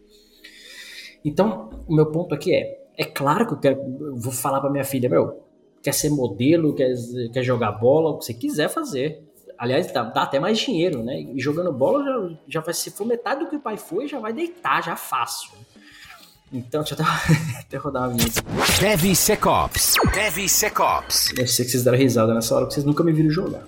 Então, 1.25 1.71
o 1.87 1.95
meu 1.95 2.07
ponto 2.07 2.35
aqui 2.35 2.55
é, 2.55 2.87
é 2.97 3.05
claro 3.05 3.47
que 3.47 3.55
eu, 3.55 3.59
quero, 3.59 3.81
eu 4.01 4.17
vou 4.17 4.33
falar 4.33 4.61
para 4.61 4.71
minha 4.71 4.85
filha, 4.85 5.09
meu, 5.09 5.43
quer 5.83 5.93
ser 5.93 6.11
modelo, 6.11 6.75
quer, 6.75 6.93
quer 7.33 7.43
jogar 7.43 7.73
bola, 7.73 8.11
o 8.11 8.19
que 8.19 8.25
você 8.25 8.35
quiser 8.35 8.69
fazer. 8.69 9.23
Aliás, 9.57 9.93
dá, 9.93 10.03
dá 10.03 10.23
até 10.23 10.41
mais 10.41 10.59
dinheiro, 10.59 11.03
né? 11.03 11.21
E 11.21 11.41
jogando 11.41 11.73
bola 11.73 12.05
já, 12.05 12.39
já 12.49 12.61
vai, 12.61 12.75
se 12.75 12.91
for 12.91 13.07
metade 13.07 13.45
do 13.45 13.51
que 13.51 13.57
o 13.57 13.61
pai 13.61 13.77
foi, 13.77 14.09
já 14.09 14.19
vai 14.19 14.33
deitar, 14.33 14.83
já 14.83 14.97
fácil. 14.97 15.53
Então, 16.55 16.83
deixa 16.83 16.95
eu 16.95 17.05
até, 17.05 17.59
até 17.67 17.77
rodar 17.77 18.05
uma 18.05 18.17
vinheta. 18.17 18.41
DevSecOps. 18.81 19.95
DevSecOps. 20.15 21.33
Eu 21.37 21.49
sei 21.49 21.65
que 21.65 21.73
vocês 21.73 21.83
deram 21.83 21.99
risada 21.99 22.33
nessa 22.33 22.55
hora, 22.55 22.65
porque 22.65 22.75
vocês 22.75 22.87
nunca 22.87 23.03
me 23.03 23.13
viram 23.13 23.29
jogar. 23.29 23.65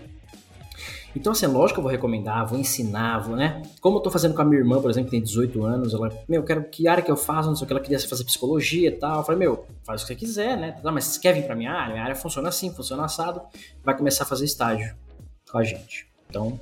Então, 1.16 1.33
assim, 1.33 1.46
lógico 1.46 1.75
que 1.75 1.79
eu 1.81 1.83
vou 1.83 1.90
recomendar, 1.90 2.46
vou 2.46 2.59
ensinar, 2.59 3.18
vou, 3.20 3.35
né? 3.35 3.62
Como 3.81 3.96
eu 3.96 4.03
tô 4.03 4.11
fazendo 4.11 4.35
com 4.35 4.42
a 4.42 4.44
minha 4.44 4.61
irmã, 4.61 4.81
por 4.81 4.88
exemplo, 4.88 5.07
que 5.07 5.16
tem 5.16 5.22
18 5.22 5.64
anos, 5.64 5.94
ela, 5.94 6.11
meu, 6.29 6.44
quero 6.44 6.62
que 6.64 6.87
área 6.87 7.03
que 7.03 7.11
eu 7.11 7.16
faço, 7.16 7.49
não 7.49 7.57
sei 7.57 7.64
o 7.64 7.66
que, 7.66 7.72
ela 7.72 7.83
queria 7.83 7.99
fazer 7.99 8.22
psicologia 8.22 8.88
e 8.88 8.92
tal. 8.92 9.18
Eu 9.18 9.25
falei, 9.25 9.40
meu, 9.40 9.66
faz 9.83 10.03
o 10.03 10.05
que 10.07 10.12
você 10.12 10.14
quiser, 10.14 10.57
né? 10.57 10.72
Tá, 10.81 10.92
mas 10.92 11.07
você 11.07 11.18
quer 11.18 11.33
vir 11.33 11.44
pra 11.44 11.57
minha 11.57 11.72
área? 11.72 11.92
Minha 11.92 12.05
área 12.05 12.14
funciona 12.14 12.51
assim, 12.51 12.72
funciona 12.72 13.05
assado, 13.05 13.40
vai 13.83 13.96
começar 13.96 14.22
a 14.22 14.27
fazer 14.27 14.44
estágio 14.44 14.94
com 15.51 15.59
a 15.59 15.64
gente. 15.64 16.07
Então, 16.29 16.61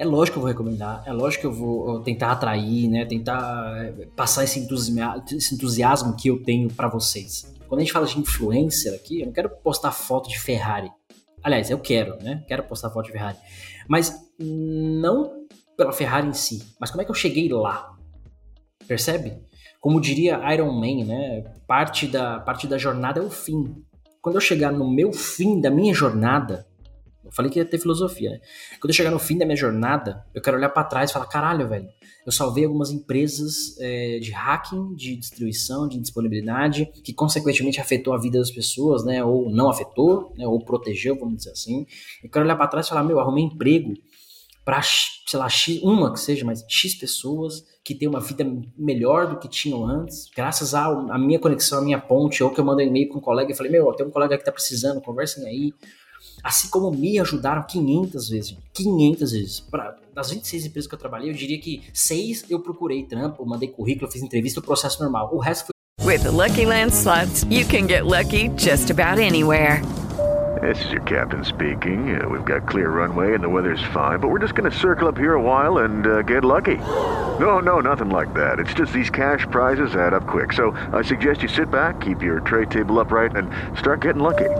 é 0.00 0.04
lógico 0.06 0.32
que 0.32 0.38
eu 0.38 0.40
vou 0.40 0.48
recomendar, 0.48 1.02
é 1.04 1.12
lógico 1.12 1.42
que 1.42 1.46
eu 1.46 1.52
vou 1.52 2.00
tentar 2.00 2.32
atrair, 2.32 2.88
né? 2.88 3.04
Tentar 3.04 3.84
eh, 3.84 4.08
passar 4.16 4.44
esse 4.44 4.58
entusiasmo, 4.58 5.22
esse 5.30 5.54
entusiasmo 5.54 6.16
que 6.16 6.28
eu 6.28 6.42
tenho 6.42 6.72
para 6.72 6.88
vocês. 6.88 7.54
Quando 7.68 7.82
a 7.82 7.84
gente 7.84 7.92
fala 7.92 8.06
de 8.06 8.18
influencer 8.18 8.94
aqui, 8.94 9.20
eu 9.20 9.26
não 9.26 9.32
quero 9.34 9.50
postar 9.50 9.92
foto 9.92 10.30
de 10.30 10.40
Ferrari. 10.40 10.90
Aliás, 11.42 11.68
eu 11.68 11.78
quero, 11.78 12.16
né? 12.22 12.42
Quero 12.48 12.62
postar 12.62 12.88
foto 12.88 13.06
de 13.06 13.12
Ferrari. 13.12 13.36
Mas 13.86 14.26
não 14.38 15.44
pela 15.76 15.92
Ferrari 15.92 16.28
em 16.28 16.32
si, 16.32 16.62
mas 16.80 16.90
como 16.90 17.02
é 17.02 17.04
que 17.04 17.10
eu 17.10 17.14
cheguei 17.14 17.50
lá? 17.50 17.94
Percebe? 18.88 19.36
Como 19.82 20.00
diria 20.00 20.40
Iron 20.54 20.72
Man, 20.72 21.04
né? 21.04 21.44
Parte 21.66 22.06
da, 22.06 22.40
parte 22.40 22.66
da 22.66 22.78
jornada 22.78 23.20
é 23.20 23.22
o 23.22 23.28
fim. 23.28 23.84
Quando 24.22 24.36
eu 24.36 24.40
chegar 24.40 24.72
no 24.72 24.90
meu 24.90 25.12
fim 25.12 25.60
da 25.60 25.70
minha 25.70 25.92
jornada, 25.92 26.66
Eu 27.30 27.34
falei 27.34 27.50
que 27.50 27.60
ia 27.60 27.64
ter 27.64 27.78
filosofia, 27.78 28.30
né? 28.30 28.40
Quando 28.80 28.90
eu 28.90 28.94
chegar 28.94 29.12
no 29.12 29.18
fim 29.20 29.38
da 29.38 29.46
minha 29.46 29.56
jornada, 29.56 30.26
eu 30.34 30.42
quero 30.42 30.56
olhar 30.56 30.68
para 30.68 30.82
trás 30.82 31.10
e 31.10 31.12
falar: 31.12 31.26
caralho, 31.26 31.68
velho, 31.68 31.88
eu 32.26 32.32
salvei 32.32 32.64
algumas 32.64 32.90
empresas 32.90 33.78
é, 33.78 34.18
de 34.18 34.32
hacking, 34.32 34.94
de 34.96 35.16
distribuição, 35.16 35.86
de 35.86 36.00
disponibilidade, 36.00 36.86
que 37.04 37.12
consequentemente 37.12 37.80
afetou 37.80 38.12
a 38.12 38.18
vida 38.18 38.38
das 38.40 38.50
pessoas, 38.50 39.04
né? 39.04 39.24
Ou 39.24 39.48
não 39.48 39.70
afetou, 39.70 40.34
né? 40.36 40.44
Ou 40.44 40.58
protegeu, 40.64 41.16
vamos 41.16 41.36
dizer 41.36 41.52
assim. 41.52 41.86
Eu 42.22 42.28
quero 42.28 42.44
olhar 42.44 42.56
para 42.56 42.66
trás 42.66 42.86
e 42.86 42.88
falar: 42.88 43.04
meu, 43.04 43.20
arrumei 43.20 43.44
emprego 43.44 43.94
para, 44.64 44.82
sei 44.82 45.38
lá, 45.38 45.48
X, 45.48 45.80
uma 45.82 46.12
que 46.12 46.18
seja, 46.18 46.44
mas 46.44 46.64
X 46.68 46.96
pessoas 46.96 47.64
que 47.84 47.94
têm 47.94 48.08
uma 48.08 48.20
vida 48.20 48.44
melhor 48.76 49.26
do 49.26 49.38
que 49.38 49.48
tinham 49.48 49.84
antes, 49.86 50.28
graças 50.36 50.74
à 50.74 51.18
minha 51.18 51.38
conexão, 51.38 51.78
à 51.78 51.82
minha 51.82 51.98
ponte, 51.98 52.42
ou 52.42 52.50
que 52.50 52.60
eu 52.60 52.64
mando 52.64 52.82
um 52.82 52.86
e-mail 52.86 53.08
para 53.08 53.18
um 53.18 53.20
colega 53.20 53.50
e 53.50 53.54
falei, 53.54 53.72
meu, 53.72 53.92
tem 53.94 54.06
um 54.06 54.10
colega 54.10 54.36
que 54.36 54.44
tá 54.44 54.52
precisando, 54.52 55.00
conversem 55.00 55.46
aí. 55.46 55.72
Assim 56.42 56.68
como 56.68 56.90
me 56.90 57.18
ajudaram 57.18 57.62
500 57.62 58.28
vezes, 58.28 58.56
500 58.72 59.32
vezes. 59.32 59.60
Pra, 59.60 59.96
das 60.14 60.30
26 60.30 60.66
empresas 60.66 60.88
que 60.88 60.94
eu 60.94 60.98
trabalhei, 60.98 61.30
eu 61.30 61.34
diria 61.34 61.58
que 61.58 61.82
seis 61.92 62.44
eu 62.48 62.60
procurei 62.60 63.04
trampo, 63.04 63.44
mandei 63.46 63.68
currículo, 63.68 64.10
fiz 64.10 64.22
entrevista, 64.22 64.60
o 64.60 64.62
processo 64.62 65.02
normal. 65.02 65.30
O 65.32 65.38
resto 65.38 65.66
foi. 65.66 65.70
With 66.06 66.22
the 66.22 66.30
Lucky 66.30 66.64
Land 66.64 66.92
slots, 66.92 67.44
you 67.50 67.64
can 67.66 67.86
get 67.86 68.06
lucky 68.06 68.48
just 68.56 68.90
about 68.90 69.18
anywhere. 69.20 69.82
This 70.60 70.84
is 70.84 70.90
your 70.90 71.02
captain 71.02 71.42
speaking. 71.44 72.20
Uh, 72.20 72.28
we've 72.28 72.44
got 72.44 72.68
clear 72.68 72.90
runway 72.90 73.34
and 73.34 73.42
the 73.42 73.48
weather's 73.48 73.82
fine, 73.94 74.18
but 74.18 74.28
we're 74.28 74.40
just 74.40 74.54
going 74.54 74.70
to 74.70 74.76
circle 74.76 75.08
up 75.08 75.16
here 75.16 75.34
a 75.34 75.40
while 75.40 75.78
and 75.78 76.06
uh, 76.06 76.22
get 76.22 76.44
lucky. 76.44 76.76
No, 76.76 77.60
no, 77.60 77.80
nothing 77.80 78.10
like 78.10 78.34
that. 78.34 78.58
It's 78.58 78.74
just 78.74 78.92
these 78.92 79.08
cash 79.08 79.46
prizes 79.50 79.94
add 79.94 80.12
up 80.12 80.26
quick. 80.26 80.52
So 80.52 80.72
I 80.92 81.02
suggest 81.02 81.42
you 81.42 81.48
sit 81.48 81.70
back, 81.70 82.00
keep 82.00 82.22
your 82.22 82.40
tray 82.40 82.66
table 82.66 82.98
upright, 82.98 83.36
and 83.36 83.50
start 83.78 84.02
getting 84.02 84.22
lucky. 84.22 84.50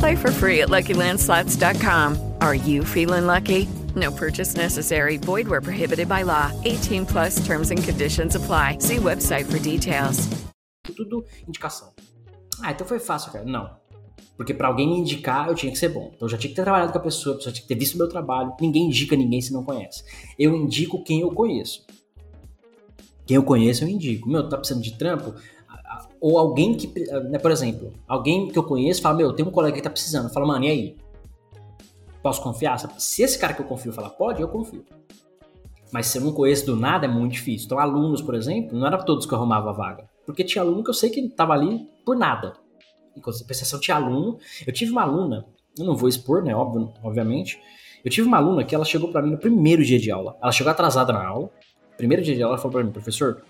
Play 0.00 0.16
for 0.16 0.32
free 0.32 0.62
at 0.62 0.70
LuckyLandSlots.com. 0.70 2.16
Are 2.40 2.54
you 2.54 2.84
feeling 2.84 3.26
lucky? 3.26 3.68
No 3.94 4.10
purchase 4.10 4.56
necessary. 4.56 5.18
Void 5.18 5.46
where 5.46 5.60
prohibited 5.60 6.08
by 6.08 6.22
law. 6.22 6.50
18 6.64 7.04
plus 7.04 7.44
terms 7.44 7.70
and 7.70 7.84
conditions 7.84 8.34
apply. 8.34 8.78
See 8.78 8.96
website 8.96 9.44
for 9.44 9.58
details. 9.58 10.26
Tudo 10.96 11.22
indicação. 11.46 11.92
Ah, 12.62 12.70
então 12.70 12.86
foi 12.86 12.98
fácil, 12.98 13.30
cara. 13.30 13.44
Não. 13.44 13.68
Porque 14.38 14.54
para 14.54 14.68
alguém 14.68 14.88
me 14.88 14.98
indicar, 15.00 15.48
eu 15.48 15.54
tinha 15.54 15.70
que 15.70 15.78
ser 15.78 15.90
bom. 15.90 16.10
Então 16.14 16.26
eu 16.26 16.30
já 16.30 16.38
tinha 16.38 16.48
que 16.48 16.56
ter 16.56 16.62
trabalhado 16.62 16.92
com 16.92 16.98
a 16.98 17.02
pessoa, 17.02 17.34
a 17.34 17.36
pessoa 17.36 17.52
tinha 17.52 17.62
que 17.62 17.68
ter 17.68 17.78
visto 17.78 17.94
o 17.96 17.98
meu 17.98 18.08
trabalho. 18.08 18.54
Ninguém 18.58 18.86
indica 18.86 19.14
ninguém 19.14 19.42
se 19.42 19.52
não 19.52 19.62
conhece. 19.62 20.02
Eu 20.38 20.56
indico 20.56 21.04
quem 21.04 21.20
eu 21.20 21.30
conheço. 21.30 21.84
Quem 23.26 23.36
eu 23.36 23.42
conheço, 23.42 23.84
eu 23.84 23.88
indico. 23.88 24.30
Meu, 24.30 24.48
tá 24.48 24.56
precisando 24.56 24.82
de 24.82 24.96
trampo? 24.96 25.34
Ou 26.20 26.38
alguém 26.38 26.74
que, 26.74 26.92
né, 27.28 27.38
por 27.38 27.50
exemplo, 27.50 27.92
alguém 28.06 28.48
que 28.48 28.58
eu 28.58 28.62
conheço 28.62 29.02
fala, 29.02 29.16
meu, 29.16 29.32
tem 29.32 29.44
um 29.44 29.50
colega 29.50 29.76
que 29.76 29.82
tá 29.82 29.90
precisando. 29.90 30.32
Fala, 30.32 30.46
mano, 30.46 30.64
e 30.64 30.68
aí? 30.68 30.96
Posso 32.22 32.42
confiar? 32.42 32.78
Se 32.98 33.22
esse 33.22 33.38
cara 33.38 33.54
que 33.54 33.62
eu 33.62 33.66
confio 33.66 33.92
falar 33.92 34.10
pode, 34.10 34.42
eu 34.42 34.48
confio. 34.48 34.84
Mas 35.92 36.06
se 36.06 36.18
eu 36.18 36.22
não 36.22 36.32
conheço 36.32 36.66
do 36.66 36.76
nada, 36.76 37.06
é 37.06 37.08
muito 37.08 37.32
difícil. 37.32 37.66
Então, 37.66 37.78
alunos, 37.78 38.22
por 38.22 38.34
exemplo, 38.34 38.78
não 38.78 38.86
era 38.86 38.98
todos 38.98 39.26
que 39.26 39.32
eu 39.32 39.38
arrumava 39.38 39.70
a 39.70 39.72
vaga. 39.72 40.08
Porque 40.24 40.44
tinha 40.44 40.62
aluno 40.62 40.84
que 40.84 40.90
eu 40.90 40.94
sei 40.94 41.10
que 41.10 41.28
tava 41.30 41.52
ali 41.52 41.88
por 42.04 42.16
nada. 42.16 42.52
Em 43.16 43.20
compensação, 43.20 43.80
tinha 43.80 43.96
aluno. 43.96 44.38
Eu 44.66 44.72
tive 44.72 44.92
uma 44.92 45.02
aluna, 45.02 45.46
eu 45.76 45.84
não 45.84 45.96
vou 45.96 46.08
expor, 46.08 46.44
né? 46.44 46.54
Óbvio, 46.54 46.92
obviamente. 47.02 47.58
Eu 48.04 48.10
tive 48.10 48.28
uma 48.28 48.36
aluna 48.36 48.64
que 48.64 48.74
ela 48.74 48.84
chegou 48.84 49.10
para 49.10 49.22
mim 49.22 49.30
no 49.32 49.38
primeiro 49.38 49.84
dia 49.84 49.98
de 49.98 50.10
aula. 50.10 50.36
Ela 50.40 50.52
chegou 50.52 50.70
atrasada 50.70 51.12
na 51.12 51.26
aula. 51.26 51.50
Primeiro 51.96 52.22
dia 52.22 52.34
de 52.34 52.42
aula, 52.42 52.54
ela 52.54 52.62
falou 52.62 52.72
para 52.72 52.84
mim, 52.84 52.92
professor, 52.92 53.42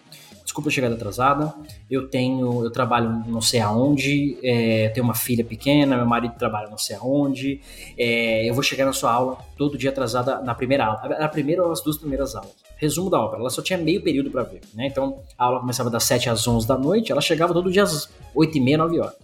desculpa 0.44 0.68
a 0.68 0.72
chegada 0.72 0.94
atrasada, 0.94 1.54
eu 1.90 2.08
tenho, 2.08 2.64
eu 2.64 2.70
trabalho 2.70 3.24
não 3.26 3.40
sei 3.40 3.60
aonde, 3.60 4.38
é, 4.42 4.88
tenho 4.88 5.04
uma 5.04 5.14
filha 5.14 5.44
pequena, 5.44 5.96
meu 5.96 6.06
marido 6.06 6.34
trabalha 6.38 6.68
não 6.68 6.78
sei 6.78 6.96
aonde, 6.96 7.60
é, 7.96 8.48
eu 8.48 8.54
vou 8.54 8.62
chegar 8.62 8.84
na 8.84 8.92
sua 8.92 9.12
aula 9.12 9.38
todo 9.56 9.78
dia 9.78 9.90
atrasada 9.90 10.40
na 10.40 10.54
primeira 10.54 10.86
aula, 10.86 11.16
a 11.16 11.28
primeira 11.28 11.64
ou 11.64 11.72
as 11.72 11.80
duas 11.80 11.96
primeiras 11.98 12.34
aulas. 12.34 12.54
Resumo 12.76 13.10
da 13.10 13.20
obra, 13.20 13.38
ela 13.38 13.50
só 13.50 13.62
tinha 13.62 13.78
meio 13.78 14.02
período 14.02 14.30
para 14.30 14.42
ver, 14.42 14.60
né? 14.74 14.86
Então 14.86 15.20
a 15.38 15.44
aula 15.44 15.60
começava 15.60 15.90
das 15.90 16.04
7 16.04 16.30
às 16.30 16.46
11 16.46 16.66
da 16.66 16.78
noite, 16.78 17.12
ela 17.12 17.20
chegava 17.20 17.52
todo 17.52 17.70
dia 17.70 17.82
às 17.82 18.08
8 18.34 18.56
e 18.56 18.60
meia, 18.60 18.78
9 18.78 19.00
horas. 19.00 19.14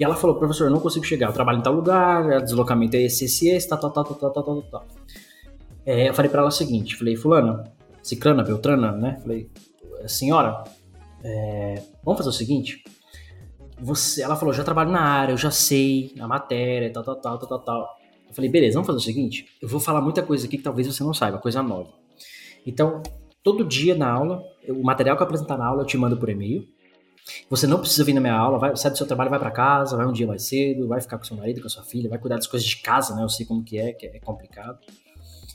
E 0.00 0.04
ela 0.04 0.16
falou, 0.16 0.36
professor, 0.36 0.64
eu 0.64 0.70
não 0.70 0.80
consigo 0.80 1.04
chegar, 1.04 1.28
eu 1.28 1.32
trabalho 1.32 1.58
em 1.58 1.62
tal 1.62 1.72
lugar, 1.72 2.24
o 2.24 2.42
deslocamento 2.42 2.96
é 2.96 3.02
esse, 3.02 3.26
esse, 3.26 3.48
esse, 3.48 3.68
tal, 3.68 3.78
tal, 3.78 3.90
tal, 3.90 4.04
tal, 4.04 4.30
tal, 4.30 4.42
tal, 4.42 4.62
tal. 4.62 4.86
É, 5.84 6.08
eu 6.08 6.14
falei 6.14 6.30
para 6.30 6.40
ela 6.40 6.48
o 6.48 6.52
seguinte, 6.52 6.96
falei, 6.96 7.16
fulana, 7.16 7.64
ciclana, 8.02 8.42
beltrana, 8.42 8.92
né? 8.92 9.18
Falei, 9.20 9.48
senhora, 10.08 10.64
é, 11.22 11.82
vamos 12.04 12.18
fazer 12.18 12.30
o 12.30 12.32
seguinte. 12.32 12.82
Você, 13.80 14.22
ela 14.22 14.36
falou, 14.36 14.54
já 14.54 14.62
trabalho 14.62 14.90
na 14.90 15.00
área, 15.00 15.32
eu 15.32 15.36
já 15.36 15.50
sei 15.50 16.14
a 16.20 16.28
matéria, 16.28 16.92
tal, 16.92 17.02
tal, 17.02 17.16
tal, 17.16 17.38
tal, 17.38 17.58
tal. 17.58 17.96
Eu 18.28 18.34
falei, 18.34 18.50
beleza, 18.50 18.74
vamos 18.74 18.86
fazer 18.86 18.98
o 18.98 19.02
seguinte. 19.02 19.46
Eu 19.60 19.68
vou 19.68 19.80
falar 19.80 20.00
muita 20.00 20.22
coisa 20.22 20.46
aqui 20.46 20.56
que 20.56 20.62
talvez 20.62 20.86
você 20.86 21.02
não 21.02 21.12
saiba, 21.12 21.38
coisa 21.38 21.62
nova. 21.62 21.90
Então, 22.66 23.02
todo 23.42 23.64
dia 23.64 23.94
na 23.94 24.10
aula, 24.10 24.42
o 24.68 24.82
material 24.82 25.16
que 25.16 25.22
eu 25.22 25.26
apresentar 25.26 25.58
na 25.58 25.66
aula 25.66 25.82
eu 25.82 25.86
te 25.86 25.96
mando 25.96 26.16
por 26.16 26.28
e-mail. 26.28 26.66
Você 27.48 27.66
não 27.66 27.78
precisa 27.78 28.04
vir 28.04 28.14
na 28.14 28.20
minha 28.20 28.34
aula, 28.34 28.58
vai, 28.58 28.76
sai 28.76 28.90
do 28.90 28.96
seu 28.96 29.06
trabalho, 29.06 29.30
vai 29.30 29.38
para 29.38 29.50
casa, 29.50 29.96
vai 29.96 30.06
um 30.06 30.12
dia 30.12 30.26
mais 30.26 30.44
cedo, 30.44 30.88
vai 30.88 31.00
ficar 31.00 31.18
com 31.18 31.24
seu 31.24 31.36
marido, 31.36 31.60
com 31.60 31.68
sua 31.68 31.84
filha, 31.84 32.08
vai 32.08 32.18
cuidar 32.18 32.36
das 32.36 32.46
coisas 32.46 32.68
de 32.68 32.76
casa, 32.78 33.14
né? 33.14 33.22
Eu 33.22 33.28
sei 33.28 33.46
como 33.46 33.62
que 33.62 33.78
é, 33.78 33.92
que 33.92 34.06
é 34.06 34.18
complicado. 34.20 34.78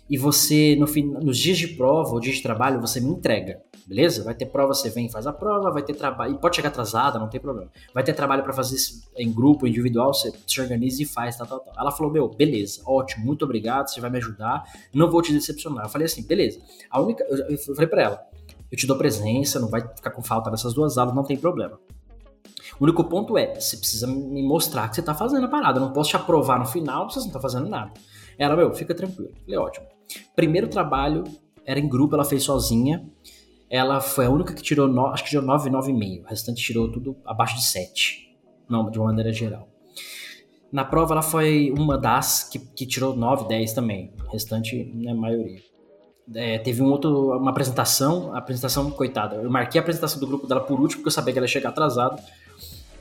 E 0.10 0.18
você, 0.18 0.76
no 0.80 0.88
fim, 0.88 1.04
nos 1.04 1.38
dias 1.38 1.58
de 1.58 1.68
prova 1.70 2.14
ou 2.14 2.20
dias 2.20 2.38
de 2.38 2.44
trabalho, 2.44 2.80
você 2.80 3.02
me 3.02 3.10
entrega, 3.10 3.62
beleza? 3.88 4.24
Vai 4.24 4.36
ter 4.36 4.46
prova, 4.46 4.74
você 4.74 4.90
vem 4.90 5.06
e 5.06 5.12
faz 5.12 5.26
a 5.26 5.34
prova, 5.34 5.72
vai 5.72 5.82
ter 5.82 5.96
trabalho, 5.96 6.36
e 6.36 6.38
pode 6.38 6.56
chegar 6.56 6.70
atrasada, 6.70 7.18
não 7.18 7.30
tem 7.30 7.40
problema. 7.40 7.72
Vai 7.94 8.04
ter 8.04 8.14
trabalho 8.14 8.44
para 8.44 8.54
fazer 8.54 8.78
em 9.16 9.32
grupo, 9.32 9.66
individual, 9.66 10.14
você 10.14 10.32
se 10.46 10.60
organiza 10.60 11.02
e 11.02 11.06
faz, 11.06 11.38
tal, 11.38 11.48
tal, 11.48 11.60
tal. 11.62 11.74
Ela 11.78 11.92
falou, 11.92 12.12
meu, 12.12 12.28
beleza, 12.28 12.82
ótimo, 12.86 13.26
muito 13.26 13.46
obrigado, 13.46 13.88
você 13.90 14.02
vai 14.02 14.10
me 14.10 14.18
ajudar, 14.18 14.64
não 14.94 15.10
vou 15.10 15.22
te 15.22 15.32
decepcionar. 15.32 15.86
Eu 15.86 15.90
falei 15.90 16.06
assim, 16.06 16.22
beleza. 16.22 16.60
A 16.90 17.02
única, 17.02 17.24
eu 17.24 17.58
falei 17.58 17.88
para 17.88 18.02
ela, 18.02 18.28
eu 18.70 18.78
te 18.78 18.86
dou 18.86 18.98
presença, 18.98 19.60
não 19.60 19.70
vai 19.70 19.82
ficar 19.82 20.12
com 20.12 20.22
falta 20.22 20.52
dessas 20.52 20.74
duas 20.74 20.98
aulas, 20.98 21.16
não 21.16 21.24
tem 21.24 21.38
problema. 21.38 21.80
O 22.80 22.84
único 22.84 23.04
ponto 23.06 23.38
é, 23.38 23.60
você 23.60 23.78
precisa 23.78 24.06
me 24.06 24.44
mostrar 24.44 24.90
que 24.90 24.96
você 24.96 25.02
tá 25.02 25.16
fazendo 25.16 25.46
a 25.46 25.48
parada. 25.48 25.80
Eu 25.80 25.86
não 25.86 25.94
posso 25.94 26.10
te 26.10 26.16
aprovar 26.16 26.60
no 26.60 26.66
final, 26.66 27.10
você 27.10 27.20
não 27.20 27.30
tá 27.30 27.40
fazendo 27.40 27.68
nada. 27.68 27.92
Ela, 28.38 28.56
meu, 28.56 28.74
fica 28.74 28.94
tranquilo. 28.94 29.32
Falei, 29.46 29.58
ótimo. 29.58 29.88
Primeiro 30.36 30.68
trabalho 30.68 31.24
era 31.66 31.80
em 31.80 31.88
grupo, 31.88 32.16
ela 32.16 32.26
fez 32.26 32.44
sozinha. 32.44 33.06
Ela 33.70 34.00
foi 34.00 34.26
a 34.26 34.30
única 34.30 34.54
que 34.54 34.62
tirou, 34.62 34.88
no, 34.88 35.08
acho 35.08 35.24
que 35.24 35.30
tirou 35.30 35.44
9, 35.44 35.70
9,5. 35.70 36.24
O 36.24 36.28
restante 36.28 36.64
tirou 36.64 36.92
tudo 36.92 37.18
abaixo 37.26 37.56
de 37.56 37.64
7. 37.64 38.36
Não, 38.70 38.90
de 38.90 38.98
uma 38.98 39.08
maneira 39.08 39.32
geral. 39.32 39.68
Na 40.72 40.84
prova, 40.84 41.14
ela 41.14 41.22
foi 41.22 41.74
uma 41.78 41.98
das 41.98 42.44
que, 42.44 42.60
que 42.60 42.86
tirou 42.86 43.16
9, 43.16 43.48
10 43.48 43.74
também. 43.74 44.14
O 44.26 44.32
restante, 44.32 44.86
né, 44.94 45.14
maioria. 45.14 45.62
É, 46.36 46.58
teve 46.58 46.82
um 46.82 46.88
outro, 46.88 47.38
uma 47.38 47.52
apresentação, 47.52 48.34
a 48.34 48.40
apresentação, 48.40 48.92
coitada, 48.92 49.38
eu 49.38 49.50
marquei 49.50 49.80
a 49.80 49.82
apresentação 49.82 50.20
do 50.20 50.28
grupo 50.28 50.46
dela 50.46 50.60
por 50.60 50.78
último, 50.78 51.00
porque 51.00 51.08
eu 51.08 51.12
sabia 51.12 51.32
que 51.32 51.40
ela 51.40 51.46
ia 51.46 51.52
chegar 51.52 51.70
atrasada. 51.70 52.22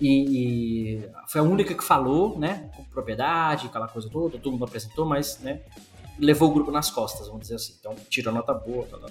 E, 0.01 1.01
e, 1.01 1.09
foi 1.27 1.41
a 1.41 1.45
única 1.45 1.75
que 1.75 1.83
falou, 1.83 2.39
né, 2.39 2.71
com 2.77 2.85
propriedade, 2.85 3.67
aquela 3.67 3.89
coisa 3.89 4.09
toda, 4.09 4.39
todo 4.39 4.53
mundo 4.53 4.65
apresentou, 4.65 5.05
mas, 5.05 5.41
né, 5.41 5.61
levou 6.21 6.51
o 6.51 6.53
grupo 6.53 6.71
nas 6.71 6.89
costas, 6.89 7.27
vamos 7.27 7.43
dizer 7.43 7.57
assim. 7.57 7.75
Então, 7.81 7.97
tirou 8.09 8.33
nota 8.33 8.55
boa, 8.55 8.87
tal, 8.89 9.01
tal. 9.01 9.11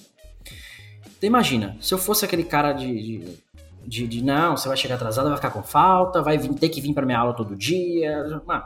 Então, 1.25 1.31
imagina, 1.31 1.75
se 1.81 1.91
eu 1.91 1.97
fosse 1.97 2.23
aquele 2.23 2.43
cara 2.43 2.71
de, 2.71 2.85
de, 3.01 3.37
de, 3.83 4.07
de 4.07 4.23
não, 4.23 4.55
você 4.55 4.67
vai 4.67 4.77
chegar 4.77 4.93
atrasado, 4.93 5.27
vai 5.27 5.35
ficar 5.35 5.49
com 5.49 5.63
falta, 5.63 6.21
vai 6.21 6.37
vir, 6.37 6.53
ter 6.53 6.69
que 6.69 6.79
vir 6.79 6.93
para 6.93 7.03
minha 7.03 7.17
aula 7.17 7.33
todo 7.33 7.55
dia. 7.55 8.43
Mano, 8.45 8.63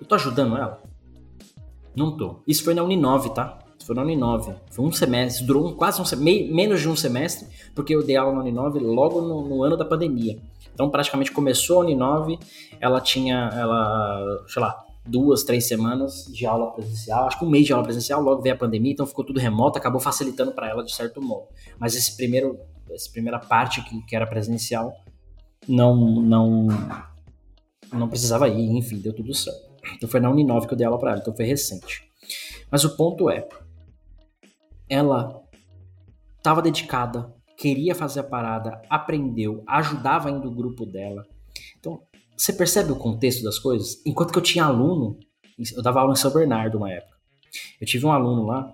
eu 0.00 0.06
tô 0.06 0.14
ajudando 0.14 0.56
ela? 0.56 0.80
Não 1.94 2.16
tô. 2.16 2.40
Isso 2.46 2.64
foi 2.64 2.72
na 2.72 2.82
Uninove, 2.82 3.34
tá? 3.34 3.58
Isso 3.76 3.86
foi 3.86 3.94
na 3.94 4.00
Uninove. 4.00 4.54
Foi 4.70 4.82
um 4.82 4.90
semestre, 4.90 5.44
durou 5.44 5.74
quase 5.74 6.00
um 6.00 6.06
semestre, 6.06 6.50
menos 6.50 6.80
de 6.80 6.88
um 6.88 6.96
semestre, 6.96 7.46
porque 7.74 7.94
eu 7.94 8.02
dei 8.02 8.16
aula 8.16 8.32
na 8.32 8.40
Uninove 8.40 8.78
logo 8.78 9.20
no, 9.20 9.46
no 9.46 9.62
ano 9.62 9.76
da 9.76 9.84
pandemia. 9.84 10.38
Então, 10.72 10.88
praticamente 10.88 11.32
começou 11.32 11.82
a 11.82 11.84
Uninove, 11.84 12.38
ela 12.80 12.98
tinha, 12.98 13.50
ela, 13.52 14.42
sei 14.48 14.62
lá, 14.62 14.86
duas, 15.08 15.42
três 15.42 15.66
semanas 15.66 16.24
de 16.26 16.46
aula 16.46 16.72
presencial, 16.72 17.26
acho 17.26 17.38
que 17.38 17.44
um 17.44 17.50
mês 17.50 17.66
de 17.66 17.72
aula 17.72 17.84
presencial, 17.84 18.22
logo 18.22 18.42
veio 18.42 18.54
a 18.54 18.58
pandemia, 18.58 18.92
então 18.92 19.06
ficou 19.06 19.24
tudo 19.24 19.40
remoto, 19.40 19.78
acabou 19.78 20.00
facilitando 20.00 20.52
para 20.52 20.68
ela 20.68 20.84
de 20.84 20.94
certo 20.94 21.20
modo. 21.20 21.46
Mas 21.78 21.94
esse 21.94 22.16
primeiro, 22.16 22.58
essa 22.90 23.10
primeira 23.10 23.38
parte 23.38 23.82
que, 23.82 24.00
que 24.02 24.14
era 24.14 24.26
presencial, 24.26 24.92
não, 25.66 25.96
não, 25.96 26.66
não 27.92 28.08
precisava 28.08 28.48
ir, 28.48 28.76
enfim, 28.76 28.98
deu 28.98 29.14
tudo 29.14 29.34
certo. 29.34 29.68
Então 29.96 30.08
foi 30.08 30.20
na 30.20 30.30
Uninove 30.30 30.66
que 30.66 30.74
eu 30.74 30.78
dei 30.78 30.86
aula 30.86 30.98
para 30.98 31.12
ela, 31.12 31.20
então 31.20 31.34
foi 31.34 31.44
recente. 31.44 32.08
Mas 32.70 32.84
o 32.84 32.96
ponto 32.96 33.30
é, 33.30 33.48
ela 34.88 35.42
estava 36.36 36.62
dedicada, 36.62 37.32
queria 37.56 37.94
fazer 37.94 38.20
a 38.20 38.24
parada, 38.24 38.80
aprendeu, 38.88 39.62
ajudava 39.66 40.28
ainda 40.28 40.46
o 40.46 40.54
grupo 40.54 40.86
dela. 40.86 41.26
Então, 41.78 42.02
você 42.38 42.52
percebe 42.52 42.92
o 42.92 42.96
contexto 42.96 43.42
das 43.42 43.58
coisas? 43.58 44.00
Enquanto 44.06 44.32
que 44.32 44.38
eu 44.38 44.42
tinha 44.42 44.64
aluno, 44.64 45.18
eu 45.74 45.82
dava 45.82 46.00
aula 46.00 46.12
em 46.12 46.16
São 46.16 46.32
Bernardo 46.32 46.78
uma 46.78 46.90
época. 46.90 47.16
Eu 47.80 47.86
tive 47.86 48.06
um 48.06 48.12
aluno 48.12 48.46
lá 48.46 48.70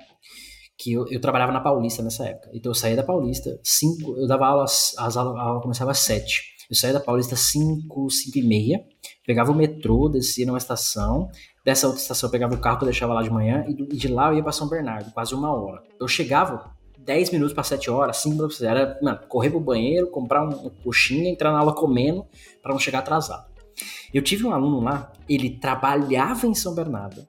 que 0.76 0.92
eu, 0.92 1.06
eu 1.08 1.20
trabalhava 1.20 1.52
na 1.52 1.60
Paulista 1.60 2.02
nessa 2.02 2.26
época. 2.26 2.50
Então 2.52 2.70
eu 2.70 2.74
saía 2.74 2.96
da 2.96 3.02
Paulista, 3.02 3.58
cinco, 3.62 4.16
eu 4.18 4.26
dava 4.26 4.46
aulas, 4.46 4.94
as 4.98 5.16
aulas, 5.16 5.36
a 5.36 5.42
aula 5.42 5.62
começava 5.62 5.92
às 5.92 6.00
sete. 6.00 6.54
Eu 6.68 6.76
saía 6.76 6.94
da 6.94 7.00
Paulista 7.00 7.36
5, 7.36 8.10
5 8.10 8.38
e 8.38 8.42
meia, 8.42 8.84
Pegava 9.26 9.52
o 9.52 9.54
metrô, 9.54 10.08
descia 10.08 10.44
numa 10.44 10.58
estação, 10.58 11.30
dessa 11.64 11.86
outra 11.86 12.02
estação 12.02 12.28
eu 12.28 12.30
pegava 12.30 12.54
o 12.54 12.58
carro 12.58 12.78
que 12.78 12.84
eu 12.84 12.88
deixava 12.88 13.14
lá 13.14 13.22
de 13.22 13.30
manhã, 13.30 13.64
e 13.66 13.96
de 13.96 14.08
lá 14.08 14.28
eu 14.28 14.36
ia 14.36 14.42
pra 14.42 14.52
São 14.52 14.68
Bernardo, 14.68 15.10
quase 15.12 15.34
uma 15.34 15.50
hora. 15.54 15.82
Eu 15.98 16.06
chegava 16.06 16.70
10 16.98 17.30
minutos 17.30 17.54
para 17.54 17.62
7 17.62 17.90
horas, 17.90 18.18
5 18.18 18.34
minutos, 18.34 18.62
era, 18.62 18.98
mano, 19.02 19.20
correr 19.26 19.48
pro 19.48 19.60
banheiro, 19.60 20.08
comprar 20.08 20.44
uma 20.44 20.70
coxinha, 20.82 21.30
entrar 21.30 21.52
na 21.52 21.58
aula 21.58 21.74
comendo, 21.74 22.26
para 22.62 22.72
não 22.72 22.78
chegar 22.78 22.98
atrasado. 22.98 23.53
Eu 24.12 24.22
tive 24.22 24.44
um 24.44 24.52
aluno 24.52 24.80
lá, 24.80 25.12
ele 25.28 25.50
trabalhava 25.50 26.46
em 26.46 26.54
São 26.54 26.74
Bernardo, 26.74 27.26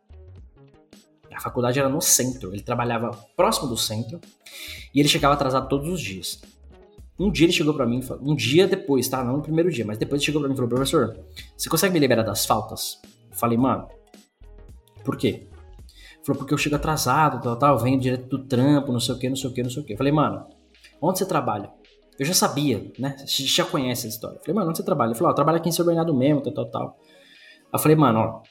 a 1.36 1.42
faculdade 1.42 1.78
era 1.78 1.90
no 1.90 2.02
centro, 2.02 2.54
ele 2.54 2.62
trabalhava 2.62 3.12
próximo 3.36 3.68
do 3.68 3.78
centro 3.78 4.22
e 4.94 5.00
ele 5.00 5.10
chegava 5.10 5.34
atrasado 5.34 5.68
todos 5.68 5.90
os 5.90 6.02
dias. 6.02 6.42
Um 7.20 7.32
dia 7.32 7.46
ele 7.46 7.54
chegou 7.54 7.74
para 7.74 7.86
mim, 7.86 8.02
um 8.22 8.36
dia 8.36 8.68
depois, 8.68 9.08
tá? 9.08 9.24
Não 9.24 9.38
no 9.38 9.42
primeiro 9.42 9.72
dia, 9.72 9.86
mas 9.86 9.98
depois 9.98 10.22
ele 10.22 10.26
chegou 10.26 10.42
para 10.42 10.48
mim 10.48 10.54
e 10.54 10.58
falou: 10.58 10.70
professor, 10.70 11.18
você 11.56 11.70
consegue 11.70 11.94
me 11.94 12.00
liberar 12.00 12.24
das 12.24 12.46
faltas? 12.46 13.00
Eu 13.30 13.38
falei, 13.38 13.58
mano, 13.58 13.88
por 15.04 15.18
quê? 15.18 15.48
Falou, 16.26 16.40
porque 16.40 16.54
eu 16.54 16.58
chego 16.58 16.76
atrasado, 16.76 17.42
tal, 17.42 17.58
tal, 17.58 17.78
venho 17.80 18.00
direto 18.00 18.28
do 18.28 18.46
trampo, 18.46 18.92
não 18.92 19.00
sei 19.00 19.16
o 19.16 19.20
que, 19.20 19.30
não 19.30 19.36
sei 19.36 19.50
o 19.50 19.54
que, 19.54 19.64
não 19.64 19.70
sei 19.70 19.84
o 19.84 19.86
que. 19.86 19.94
Eu 19.94 19.98
falei, 19.98 20.12
mano, 20.12 20.46
onde 21.02 21.20
você 21.20 21.26
trabalha? 21.26 21.70
Eu 22.18 22.26
já 22.26 22.34
sabia, 22.34 22.92
né? 22.98 23.16
Já 23.26 23.66
conhece 23.66 24.08
essa 24.08 24.16
história. 24.16 24.38
Eu 24.38 24.42
falei, 24.42 24.56
mano, 24.56 24.70
onde 24.70 24.78
você 24.78 24.84
trabalha? 24.84 25.10
Ele 25.10 25.18
falou, 25.18 25.30
ó, 25.30 25.32
eu 25.32 25.36
trabalho 25.36 25.58
aqui 25.58 25.70
em 25.70 25.72
São 25.72 25.86
Bernardo 25.86 26.14
mesmo, 26.14 26.42
tal, 26.42 26.54
tal, 26.54 26.66
tal. 26.70 27.00
Eu 27.74 27.80
falei, 27.80 27.98
mano, 27.98 28.20
ó, 28.20 28.42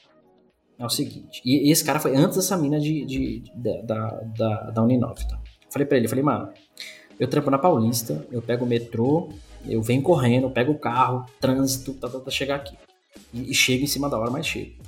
é 0.77 0.85
o 0.85 0.89
seguinte. 0.89 1.41
E, 1.43 1.71
esse 1.71 1.83
cara 1.83 1.99
foi 1.99 2.15
antes 2.15 2.37
dessa 2.37 2.55
mina 2.57 2.79
de, 2.79 3.05
de, 3.05 3.39
de 3.39 3.51
da, 3.83 4.21
da, 4.37 4.71
da 4.71 4.83
Uninove, 4.83 5.27
tá? 5.27 5.39
Falei 5.71 5.87
pra 5.87 5.97
ele, 5.97 6.07
falei, 6.07 6.23
mano, 6.23 6.49
eu 7.19 7.27
trampo 7.27 7.49
na 7.49 7.57
Paulista, 7.57 8.25
eu 8.31 8.41
pego 8.41 8.65
o 8.65 8.67
metrô, 8.67 9.29
eu 9.65 9.81
venho 9.81 10.01
correndo, 10.01 10.43
eu 10.43 10.51
pego 10.51 10.71
o 10.71 10.79
carro, 10.79 11.25
trânsito, 11.39 11.93
tá, 11.93 12.07
tá, 12.07 12.19
tá, 12.19 12.31
chegar 12.31 12.55
aqui. 12.57 12.77
E, 13.33 13.51
e 13.51 13.53
chego 13.53 13.83
em 13.83 13.87
cima 13.87 14.09
da 14.09 14.17
hora, 14.17 14.29
mas 14.29 14.45
chego. 14.45 14.83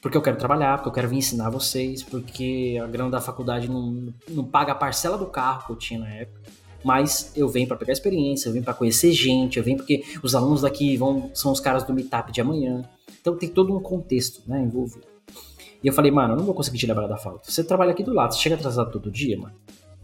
Porque 0.00 0.16
eu 0.16 0.22
quero 0.22 0.36
trabalhar, 0.36 0.76
porque 0.78 0.88
eu 0.88 0.92
quero 0.92 1.08
vir 1.08 1.16
ensinar 1.16 1.50
vocês, 1.50 2.02
porque 2.02 2.80
a 2.82 2.86
grana 2.86 3.10
da 3.10 3.20
faculdade 3.20 3.68
não, 3.68 4.12
não 4.28 4.44
paga 4.44 4.72
a 4.72 4.74
parcela 4.74 5.18
do 5.18 5.26
carro 5.26 5.66
que 5.66 5.72
eu 5.72 5.76
tinha 5.76 6.00
na 6.00 6.08
época. 6.08 6.40
Mas 6.86 7.32
eu 7.34 7.48
venho 7.48 7.66
para 7.66 7.76
pegar 7.76 7.92
experiência, 7.92 8.48
eu 8.48 8.52
venho 8.52 8.64
para 8.64 8.72
conhecer 8.72 9.10
gente, 9.10 9.58
eu 9.58 9.64
venho 9.64 9.76
porque 9.76 10.04
os 10.22 10.36
alunos 10.36 10.60
daqui 10.60 10.96
vão 10.96 11.32
são 11.34 11.50
os 11.50 11.58
caras 11.58 11.82
do 11.82 11.92
meetup 11.92 12.30
de 12.30 12.40
amanhã. 12.40 12.88
Então 13.20 13.36
tem 13.36 13.48
todo 13.48 13.76
um 13.76 13.80
contexto 13.80 14.48
né, 14.48 14.62
envolvido. 14.62 15.04
E 15.82 15.88
eu 15.88 15.92
falei, 15.92 16.12
mano, 16.12 16.34
eu 16.34 16.36
não 16.36 16.44
vou 16.44 16.54
conseguir 16.54 16.78
te 16.78 16.86
lembrar 16.86 17.08
da 17.08 17.16
falta. 17.16 17.50
Você 17.50 17.64
trabalha 17.64 17.90
aqui 17.90 18.04
do 18.04 18.14
lado, 18.14 18.34
você 18.34 18.40
chega 18.40 18.54
atrasado 18.54 18.92
todo 18.92 19.10
dia, 19.10 19.36
mano. 19.36 19.52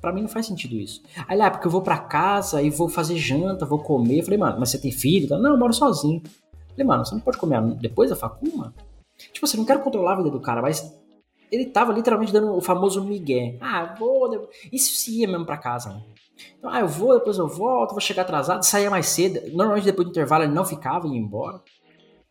Pra 0.01 0.12
mim 0.12 0.22
não 0.22 0.28
faz 0.28 0.47
sentido 0.47 0.74
isso. 0.74 1.01
Aí 1.28 1.39
lá, 1.39 1.47
ah, 1.47 1.51
porque 1.53 1.68
eu 1.68 1.70
vou 1.70 1.83
pra 1.83 1.99
casa 1.99 2.61
e 2.61 2.68
vou 2.68 2.89
fazer 2.89 3.16
janta, 3.16 3.64
vou 3.64 3.78
comer. 3.78 4.18
Eu 4.18 4.24
falei, 4.24 4.41
mano, 4.41 4.59
mas 4.59 4.70
você 4.70 4.78
tem 4.78 4.91
filho? 4.91 5.28
Não, 5.39 5.53
eu 5.53 5.57
moro 5.57 5.72
sozinho. 5.72 6.20
Eu 6.24 6.70
falei, 6.70 6.85
mano, 6.85 7.07
você 7.07 7.14
não 7.14 7.22
pode 7.22 7.39
comer 7.39 7.62
depois 7.76 8.11
da 8.11 8.16
facul, 8.16 8.57
mano? 8.57 8.74
Tipo 9.33 9.47
assim, 9.47 9.57
não 9.57 9.64
quero 9.64 9.78
controlar 9.83 10.14
a 10.14 10.16
vida 10.16 10.30
do 10.30 10.41
cara, 10.41 10.61
mas 10.61 10.93
ele 11.49 11.66
tava 11.66 11.93
literalmente 11.93 12.33
dando 12.33 12.57
o 12.57 12.61
famoso 12.61 13.05
migué. 13.05 13.57
Ah, 13.61 13.95
vou. 13.97 14.49
Isso 14.72 14.97
se 14.97 15.20
ia 15.20 15.28
mesmo 15.28 15.47
pra 15.47 15.57
casa, 15.57 15.91
né? 15.91 16.03
Então, 16.59 16.70
ah, 16.70 16.80
eu 16.80 16.88
vou, 16.88 17.14
depois 17.18 17.38
eu 17.38 17.49
volto, 17.49 17.93
vou 17.93 18.01
chegar 18.01 18.22
atrasado, 18.22 18.62
saía 18.64 18.90
mais 18.90 19.07
cedo. 19.07 19.40
Normalmente 19.53 19.84
depois 19.84 20.07
do 20.07 20.11
intervalo 20.11 20.45
ele 20.45 20.53
não 20.53 20.64
ficava 20.64 21.07
e 21.07 21.12
ia 21.12 21.18
embora. 21.18 21.61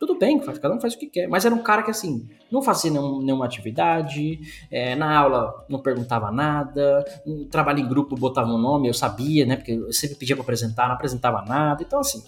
Tudo 0.01 0.18
bem, 0.18 0.39
cada 0.39 0.74
um 0.74 0.82
faz 0.82 0.95
o 0.95 0.97
que 0.97 1.05
quer. 1.05 1.28
Mas 1.28 1.45
era 1.45 1.53
um 1.53 1.62
cara 1.62 1.84
que, 1.84 1.91
assim, 1.91 2.28
não 2.51 2.62
fazia 2.62 2.89
nenhum, 2.89 3.22
nenhuma 3.22 3.45
atividade, 3.45 4.39
é, 4.72 4.95
na 4.95 5.16
aula 5.16 5.64
não 5.70 5.80
perguntava 5.80 6.32
nada, 6.32 7.05
no 7.24 7.45
trabalho 7.45 7.80
em 7.80 7.88
grupo 7.88 8.16
botava 8.16 8.49
um 8.49 8.57
nome, 8.57 8.88
eu 8.88 8.95
sabia, 8.95 9.45
né? 9.45 9.55
Porque 9.57 9.74
eu 9.74 9.93
sempre 9.93 10.16
pedia 10.16 10.36
pra 10.36 10.41
apresentar, 10.41 10.88
não 10.88 10.95
apresentava 10.95 11.43
nada. 11.43 11.84
Então, 11.84 11.99
assim, 11.99 12.24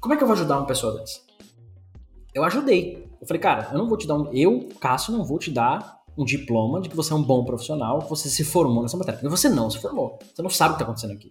como 0.00 0.14
é 0.14 0.16
que 0.16 0.22
eu 0.22 0.26
vou 0.26 0.34
ajudar 0.34 0.56
uma 0.56 0.66
pessoa 0.66 0.98
dessa? 0.98 1.20
Eu 2.34 2.42
ajudei. 2.44 3.10
Eu 3.20 3.26
falei, 3.26 3.40
cara, 3.40 3.68
eu 3.70 3.78
não 3.78 3.86
vou 3.86 3.98
te 3.98 4.06
dar 4.06 4.14
um. 4.14 4.32
Eu, 4.32 4.68
Cássio, 4.80 5.12
não 5.12 5.24
vou 5.24 5.38
te 5.38 5.50
dar 5.50 6.03
um 6.16 6.24
diploma 6.24 6.80
de 6.80 6.88
que 6.88 6.96
você 6.96 7.12
é 7.12 7.16
um 7.16 7.22
bom 7.22 7.44
profissional, 7.44 7.98
que 8.00 8.08
você 8.08 8.28
se 8.28 8.44
formou 8.44 8.82
nessa 8.82 8.96
matéria. 8.96 9.18
Porque 9.18 9.36
você 9.36 9.48
não 9.48 9.70
se 9.70 9.78
formou. 9.78 10.18
Você 10.32 10.42
não 10.42 10.50
sabe 10.50 10.74
o 10.74 10.76
que 10.76 10.82
está 10.82 10.84
acontecendo 10.84 11.12
aqui. 11.12 11.28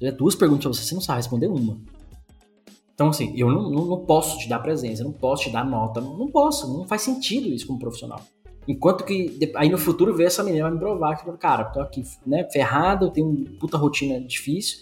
Eu 0.00 0.16
duas 0.16 0.34
perguntas 0.34 0.64
pra 0.64 0.72
você, 0.72 0.82
você 0.82 0.94
não 0.94 1.02
sabe 1.02 1.18
responder 1.18 1.46
uma. 1.46 1.78
Então, 2.94 3.08
assim, 3.08 3.32
eu 3.34 3.50
não, 3.50 3.70
não, 3.70 3.84
não, 3.86 4.04
posso 4.04 4.38
te 4.38 4.48
dar 4.48 4.58
presença, 4.58 5.02
não 5.02 5.12
posso 5.12 5.44
te 5.44 5.50
dar 5.50 5.64
nota, 5.64 6.02
não, 6.02 6.28
posso, 6.28 6.70
não 6.70 6.86
faz 6.86 7.00
sentido 7.00 7.48
isso 7.48 7.66
como 7.66 7.78
profissional. 7.78 8.20
Enquanto 8.68 9.04
que 9.04 9.38
aí 9.56 9.70
no 9.70 9.78
futuro 9.78 10.14
ver 10.14 10.24
essa 10.24 10.44
menina 10.44 10.64
vai 10.64 10.72
me 10.72 10.78
provar 10.78 11.16
que, 11.16 11.32
cara, 11.38 11.64
tô 11.64 11.80
aqui, 11.80 12.02
né, 12.26 12.46
ferrado, 12.50 13.06
eu 13.06 13.10
tenho 13.10 13.26
uma 13.26 13.58
puta 13.58 13.78
rotina 13.78 14.20
difícil. 14.20 14.80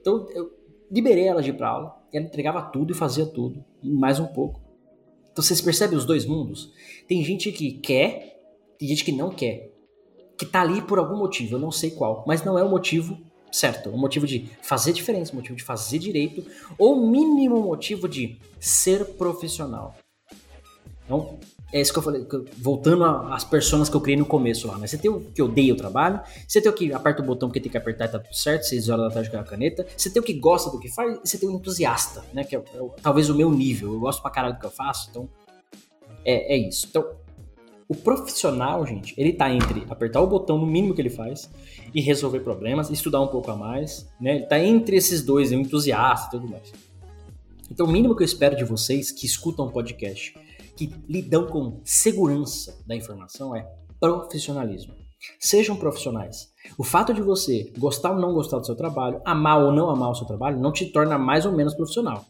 Então, 0.00 0.26
eu 0.34 0.50
liberei 0.90 1.28
ela 1.28 1.40
de 1.40 1.50
ir 1.50 1.52
pra 1.52 1.68
aula, 1.68 1.96
ela 2.12 2.24
entregava 2.24 2.62
tudo 2.62 2.92
e 2.92 2.96
fazia 2.96 3.26
tudo, 3.26 3.64
e 3.80 3.88
mais 3.88 4.18
um 4.18 4.26
pouco. 4.26 4.60
Então, 5.30 5.42
vocês 5.42 5.60
percebem 5.60 5.96
os 5.96 6.04
dois 6.04 6.26
mundos? 6.26 6.72
Tem 7.06 7.24
gente 7.24 7.52
que 7.52 7.72
quer, 7.74 8.31
tem 8.82 8.88
gente 8.88 9.04
que 9.04 9.12
não 9.12 9.30
quer. 9.30 9.70
Que 10.36 10.44
tá 10.44 10.60
ali 10.60 10.82
por 10.82 10.98
algum 10.98 11.16
motivo, 11.16 11.54
eu 11.54 11.60
não 11.60 11.70
sei 11.70 11.92
qual, 11.92 12.24
mas 12.26 12.42
não 12.42 12.58
é 12.58 12.64
o 12.64 12.68
motivo 12.68 13.16
certo, 13.52 13.90
o 13.90 13.98
motivo 13.98 14.26
de 14.26 14.48
fazer 14.62 14.92
diferença, 14.92 15.32
o 15.32 15.36
motivo 15.36 15.54
de 15.54 15.62
fazer 15.62 15.98
direito, 15.98 16.44
ou 16.78 17.06
mínimo 17.06 17.60
motivo 17.60 18.08
de 18.08 18.38
ser 18.58 19.04
profissional. 19.04 19.94
Então, 21.04 21.38
é 21.70 21.80
isso 21.80 21.92
que 21.92 21.98
eu 21.98 22.02
falei, 22.02 22.26
voltando 22.56 23.04
às 23.04 23.44
pessoas 23.44 23.88
que 23.88 23.94
eu 23.94 24.00
criei 24.00 24.18
no 24.18 24.24
começo 24.24 24.66
lá, 24.66 24.78
né? 24.78 24.86
Você 24.86 24.96
tem 24.96 25.10
o 25.10 25.20
que 25.20 25.42
odeia 25.42 25.74
o 25.74 25.76
trabalho, 25.76 26.20
você 26.48 26.60
tem 26.60 26.72
o 26.72 26.74
que 26.74 26.92
aperta 26.92 27.22
o 27.22 27.26
botão 27.26 27.48
porque 27.48 27.60
tem 27.60 27.70
que 27.70 27.78
apertar 27.78 28.06
e 28.06 28.08
tá 28.08 28.18
tudo 28.18 28.34
certo, 28.34 28.64
6 28.64 28.88
horas 28.88 29.08
da 29.08 29.14
tarde 29.14 29.30
com 29.30 29.36
a 29.36 29.44
caneta, 29.44 29.86
você 29.96 30.10
tem 30.10 30.20
o 30.20 30.24
que 30.24 30.34
gosta 30.34 30.70
do 30.70 30.80
que 30.80 30.88
faz, 30.88 31.18
e 31.18 31.28
você 31.28 31.38
tem 31.38 31.48
o 31.48 31.52
entusiasta, 31.52 32.24
né? 32.32 32.42
Que 32.42 32.56
é, 32.56 32.58
é 32.58 32.62
talvez 33.00 33.28
o 33.28 33.34
meu 33.34 33.50
nível, 33.50 33.92
eu 33.92 34.00
gosto 34.00 34.22
pra 34.22 34.30
caralho 34.30 34.54
do 34.54 34.60
que 34.60 34.66
eu 34.66 34.70
faço, 34.70 35.08
então 35.10 35.28
é, 36.24 36.54
é 36.54 36.56
isso. 36.56 36.86
Então, 36.88 37.21
o 37.92 37.94
profissional, 37.94 38.86
gente, 38.86 39.14
ele 39.18 39.34
tá 39.34 39.52
entre 39.52 39.84
apertar 39.90 40.22
o 40.22 40.26
botão 40.26 40.56
no 40.58 40.66
mínimo 40.66 40.94
que 40.94 41.02
ele 41.02 41.10
faz 41.10 41.50
e 41.94 42.00
resolver 42.00 42.40
problemas, 42.40 42.88
estudar 42.88 43.20
um 43.20 43.26
pouco 43.26 43.50
a 43.50 43.56
mais, 43.56 44.08
né? 44.18 44.36
Ele 44.36 44.46
tá 44.46 44.58
entre 44.58 44.96
esses 44.96 45.22
dois, 45.22 45.50
o 45.50 45.54
entusiasta 45.54 46.28
e 46.28 46.40
tudo 46.40 46.50
mais. 46.50 46.72
Então, 47.70 47.84
o 47.84 47.90
mínimo 47.90 48.16
que 48.16 48.22
eu 48.22 48.24
espero 48.24 48.56
de 48.56 48.64
vocês 48.64 49.10
que 49.10 49.26
escutam 49.26 49.66
um 49.66 49.70
podcast, 49.70 50.34
que 50.74 50.90
lidam 51.06 51.46
com 51.46 51.80
segurança 51.84 52.82
da 52.86 52.96
informação 52.96 53.54
é 53.54 53.68
profissionalismo. 54.00 54.94
Sejam 55.38 55.76
profissionais. 55.76 56.50
O 56.78 56.82
fato 56.82 57.12
de 57.12 57.20
você 57.20 57.70
gostar 57.76 58.12
ou 58.12 58.18
não 58.18 58.32
gostar 58.32 58.58
do 58.58 58.64
seu 58.64 58.74
trabalho, 58.74 59.20
amar 59.22 59.62
ou 59.62 59.70
não 59.70 59.90
amar 59.90 60.12
o 60.12 60.14
seu 60.14 60.26
trabalho, 60.26 60.58
não 60.58 60.72
te 60.72 60.86
torna 60.86 61.18
mais 61.18 61.44
ou 61.44 61.52
menos 61.52 61.74
profissional. 61.74 62.24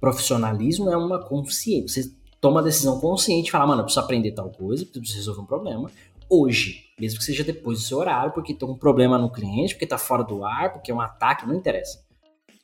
Profissionalismo 0.00 0.90
é 0.90 0.96
uma 0.96 1.22
consciência. 1.22 2.02
Você 2.02 2.10
toma 2.44 2.60
a 2.60 2.62
decisão 2.62 3.00
consciente 3.00 3.48
e 3.48 3.50
fala, 3.50 3.66
mano, 3.66 3.80
eu 3.80 3.84
preciso 3.86 4.04
aprender 4.04 4.32
tal 4.32 4.50
coisa, 4.50 4.84
preciso 4.84 5.16
resolver 5.16 5.40
um 5.40 5.46
problema 5.46 5.90
hoje, 6.28 6.90
mesmo 7.00 7.18
que 7.18 7.24
seja 7.24 7.42
depois 7.42 7.78
do 7.78 7.84
seu 7.86 7.96
horário, 7.96 8.34
porque 8.34 8.52
tem 8.52 8.68
um 8.68 8.76
problema 8.76 9.16
no 9.16 9.32
cliente, 9.32 9.72
porque 9.72 9.86
tá 9.86 9.96
fora 9.96 10.22
do 10.22 10.44
ar, 10.44 10.70
porque 10.70 10.90
é 10.90 10.94
um 10.94 11.00
ataque, 11.00 11.46
não 11.46 11.54
interessa. 11.54 12.04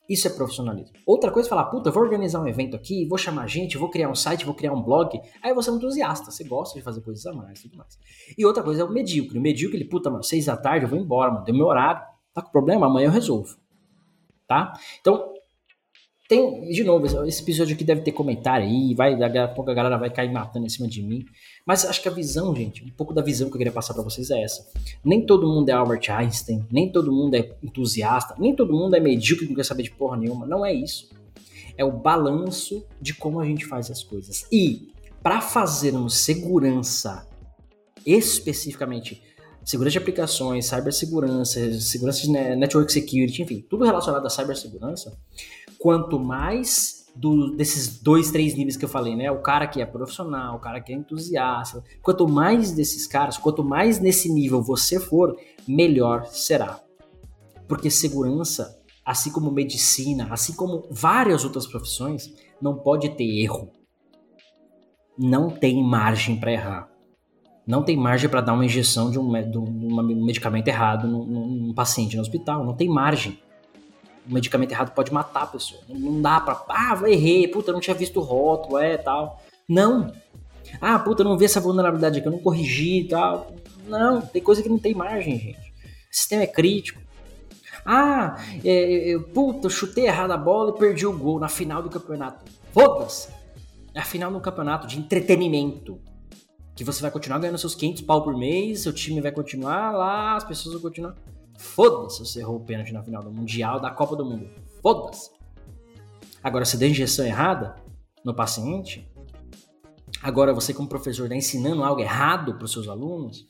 Isso 0.06 0.26
é 0.26 0.30
profissionalismo. 0.30 0.92
Outra 1.06 1.30
coisa 1.30 1.48
é 1.48 1.50
falar, 1.50 1.64
puta, 1.64 1.90
vou 1.90 2.02
organizar 2.02 2.42
um 2.42 2.46
evento 2.46 2.76
aqui, 2.76 3.06
vou 3.06 3.16
chamar 3.16 3.46
gente, 3.46 3.78
vou 3.78 3.88
criar 3.88 4.10
um 4.10 4.14
site, 4.14 4.44
vou 4.44 4.54
criar 4.54 4.74
um 4.74 4.82
blog. 4.82 5.18
Aí 5.42 5.54
você 5.54 5.70
é 5.70 5.72
um 5.72 5.76
entusiasta, 5.76 6.30
você 6.30 6.44
gosta 6.44 6.78
de 6.78 6.84
fazer 6.84 7.00
coisas 7.00 7.24
a 7.24 7.32
mais 7.32 7.60
e 7.60 7.62
tudo 7.62 7.78
mais. 7.78 7.98
E 8.36 8.44
outra 8.44 8.62
coisa 8.62 8.82
é 8.82 8.84
o 8.84 8.90
medíocre. 8.90 9.38
O 9.38 9.40
medíocre, 9.40 9.78
ele, 9.78 9.88
puta, 9.88 10.10
mano, 10.10 10.22
seis 10.22 10.44
da 10.44 10.58
tarde 10.58 10.84
eu 10.84 10.90
vou 10.90 10.98
embora, 10.98 11.32
mano, 11.32 11.42
deu 11.42 11.54
meu 11.54 11.64
horário, 11.64 12.02
tá 12.34 12.42
com 12.42 12.50
problema, 12.50 12.84
amanhã 12.84 13.06
eu 13.06 13.12
resolvo. 13.12 13.56
Tá? 14.46 14.78
Então, 15.00 15.32
tem, 16.30 16.70
de 16.70 16.84
novo, 16.84 17.26
esse 17.26 17.42
episódio 17.42 17.74
aqui 17.74 17.82
deve 17.82 18.02
ter 18.02 18.12
comentário 18.12 18.64
aí, 18.64 18.94
vai, 18.94 19.18
daqui 19.18 19.36
a 19.36 19.48
pouco 19.48 19.68
a 19.68 19.74
galera 19.74 19.98
vai 19.98 20.10
cair 20.10 20.30
matando 20.30 20.64
em 20.64 20.68
cima 20.68 20.86
de 20.86 21.02
mim. 21.02 21.26
Mas 21.66 21.84
acho 21.84 22.00
que 22.00 22.06
a 22.06 22.12
visão, 22.12 22.54
gente, 22.54 22.84
um 22.84 22.90
pouco 22.90 23.12
da 23.12 23.20
visão 23.20 23.48
que 23.48 23.54
eu 23.54 23.58
queria 23.58 23.72
passar 23.72 23.94
para 23.94 24.04
vocês 24.04 24.30
é 24.30 24.40
essa. 24.40 24.64
Nem 25.04 25.26
todo 25.26 25.44
mundo 25.48 25.68
é 25.70 25.72
Albert 25.72 26.08
Einstein, 26.08 26.64
nem 26.70 26.88
todo 26.88 27.10
mundo 27.10 27.34
é 27.34 27.50
entusiasta, 27.60 28.36
nem 28.38 28.54
todo 28.54 28.72
mundo 28.72 28.94
é 28.94 29.00
medíocre 29.00 29.44
que 29.44 29.50
não 29.50 29.56
quer 29.56 29.64
saber 29.64 29.82
de 29.82 29.90
porra 29.90 30.16
nenhuma. 30.16 30.46
Não 30.46 30.64
é 30.64 30.72
isso. 30.72 31.10
É 31.76 31.84
o 31.84 31.90
balanço 31.90 32.86
de 33.00 33.12
como 33.12 33.40
a 33.40 33.44
gente 33.44 33.66
faz 33.66 33.90
as 33.90 34.04
coisas. 34.04 34.46
E 34.52 34.92
para 35.24 35.40
fazermos 35.40 36.14
segurança, 36.14 37.26
especificamente 38.06 39.20
segurança 39.64 39.92
de 39.92 39.98
aplicações, 39.98 40.66
cibersegurança, 40.66 41.80
segurança 41.80 42.22
de 42.22 42.30
network 42.30 42.92
security, 42.92 43.42
enfim, 43.42 43.64
tudo 43.68 43.84
relacionado 43.84 44.26
à 44.26 44.30
cibersegurança, 44.30 45.16
quanto 45.80 46.20
mais 46.20 47.06
do, 47.16 47.56
desses 47.56 48.00
dois, 48.00 48.30
três 48.30 48.54
níveis 48.54 48.76
que 48.76 48.84
eu 48.84 48.88
falei, 48.88 49.16
né? 49.16 49.30
O 49.30 49.40
cara 49.40 49.66
que 49.66 49.80
é 49.80 49.86
profissional, 49.86 50.56
o 50.56 50.60
cara 50.60 50.78
que 50.80 50.92
é 50.92 50.96
entusiasta, 50.96 51.82
quanto 52.02 52.28
mais 52.28 52.72
desses 52.72 53.06
caras, 53.06 53.38
quanto 53.38 53.64
mais 53.64 53.98
nesse 53.98 54.30
nível 54.30 54.62
você 54.62 55.00
for, 55.00 55.34
melhor 55.66 56.26
será. 56.26 56.80
Porque 57.66 57.90
segurança, 57.90 58.78
assim 59.04 59.32
como 59.32 59.50
medicina, 59.50 60.28
assim 60.30 60.52
como 60.52 60.86
várias 60.90 61.44
outras 61.44 61.66
profissões, 61.66 62.30
não 62.60 62.76
pode 62.76 63.08
ter 63.10 63.42
erro. 63.42 63.70
Não 65.18 65.48
tem 65.48 65.82
margem 65.82 66.38
para 66.38 66.52
errar. 66.52 66.90
Não 67.66 67.82
tem 67.82 67.96
margem 67.96 68.28
para 68.28 68.40
dar 68.40 68.52
uma 68.52 68.64
injeção 68.64 69.10
de 69.10 69.18
um, 69.18 69.50
de 69.50 69.58
um 69.58 70.24
medicamento 70.24 70.68
errado 70.68 71.08
num, 71.08 71.24
num 71.24 71.74
paciente 71.74 72.16
no 72.16 72.22
hospital. 72.22 72.64
Não 72.64 72.74
tem 72.74 72.88
margem. 72.88 73.38
O 74.28 74.32
medicamento 74.34 74.72
errado 74.72 74.94
pode 74.94 75.12
matar 75.12 75.42
a 75.42 75.46
pessoa. 75.46 75.80
Não 75.88 76.20
dá 76.20 76.40
pra. 76.40 76.62
Ah, 76.68 77.00
errei, 77.06 77.48
puta, 77.48 77.72
não 77.72 77.80
tinha 77.80 77.94
visto 77.94 78.20
o 78.20 78.22
rótulo, 78.22 78.78
é 78.78 78.96
tal. 78.96 79.42
Não. 79.68 80.12
Ah, 80.80 80.98
puta, 80.98 81.24
não 81.24 81.38
vi 81.38 81.46
essa 81.46 81.60
vulnerabilidade 81.60 82.18
aqui, 82.18 82.28
eu 82.28 82.32
não 82.32 82.38
corrigi 82.38 83.00
e 83.00 83.08
tal. 83.08 83.54
Não, 83.86 84.20
tem 84.20 84.42
coisa 84.42 84.62
que 84.62 84.68
não 84.68 84.78
tem 84.78 84.94
margem, 84.94 85.38
gente. 85.38 85.58
O 85.58 86.14
sistema 86.14 86.42
é 86.42 86.46
crítico. 86.46 87.00
Ah, 87.84 88.36
é, 88.64 89.12
é, 89.12 89.18
puta, 89.18 89.66
eu 89.66 89.70
chutei 89.70 90.06
errado 90.06 90.32
a 90.32 90.36
bola 90.36 90.74
e 90.74 90.78
perdi 90.78 91.06
o 91.06 91.16
gol 91.16 91.38
na 91.38 91.48
final 91.48 91.82
do 91.82 91.88
campeonato. 91.88 92.44
Foda-se! 92.72 93.28
É 93.94 94.00
a 94.00 94.04
final 94.04 94.30
do 94.30 94.40
campeonato 94.40 94.86
de 94.86 94.98
entretenimento. 94.98 95.98
Que 96.76 96.84
você 96.84 97.02
vai 97.02 97.10
continuar 97.10 97.38
ganhando 97.38 97.58
seus 97.58 97.74
500 97.74 98.02
pau 98.02 98.22
por 98.22 98.36
mês, 98.36 98.80
seu 98.82 98.92
time 98.92 99.20
vai 99.20 99.32
continuar 99.32 99.92
lá, 99.92 100.36
as 100.36 100.44
pessoas 100.44 100.74
vão 100.74 100.82
continuar. 100.82 101.14
Foda-se 101.60 102.18
você 102.18 102.40
errou 102.40 102.56
o 102.56 102.64
pênalti 102.64 102.92
na 102.92 103.02
final 103.02 103.22
do 103.22 103.30
Mundial, 103.30 103.80
da 103.80 103.90
Copa 103.90 104.16
do 104.16 104.24
Mundo. 104.24 104.48
Foda-se! 104.82 105.30
Agora, 106.42 106.64
se 106.64 106.76
deu 106.76 106.88
injeção 106.88 107.24
errada 107.24 107.76
no 108.24 108.34
paciente, 108.34 109.06
agora 110.22 110.54
você, 110.54 110.72
como 110.72 110.88
professor, 110.88 111.24
está 111.24 111.36
ensinando 111.36 111.84
algo 111.84 112.00
errado 112.00 112.54
para 112.54 112.64
os 112.64 112.72
seus 112.72 112.88
alunos, 112.88 113.46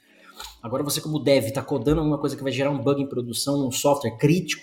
Agora 0.62 0.82
você, 0.82 1.00
como 1.00 1.18
dev, 1.18 1.46
está 1.46 1.62
codando 1.62 2.00
alguma 2.00 2.18
coisa 2.18 2.36
que 2.36 2.42
vai 2.42 2.52
gerar 2.52 2.70
um 2.70 2.78
bug 2.78 3.02
em 3.02 3.06
produção 3.06 3.58
num 3.58 3.70
software 3.70 4.16
crítico. 4.16 4.62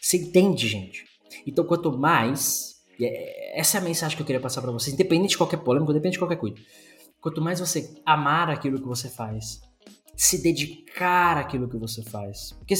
Você 0.00 0.18
entende, 0.18 0.68
gente? 0.68 1.04
Então, 1.46 1.64
quanto 1.64 1.96
mais. 1.96 2.72
É, 3.00 3.58
essa 3.58 3.78
é 3.78 3.80
a 3.80 3.84
mensagem 3.84 4.16
que 4.16 4.22
eu 4.22 4.26
queria 4.26 4.40
passar 4.40 4.62
para 4.62 4.70
vocês, 4.70 4.94
independente 4.94 5.30
de 5.30 5.38
qualquer 5.38 5.58
polêmica, 5.58 5.90
independente 5.90 6.14
de 6.14 6.18
qualquer 6.18 6.36
coisa. 6.36 6.56
Quanto 7.20 7.40
mais 7.40 7.58
você 7.58 8.00
amar 8.04 8.50
aquilo 8.50 8.80
que 8.80 8.86
você 8.86 9.08
faz, 9.08 9.60
se 10.16 10.42
dedicar 10.42 11.38
àquilo 11.38 11.68
que 11.68 11.76
você 11.76 12.02
faz. 12.02 12.52
Porque 12.52 12.74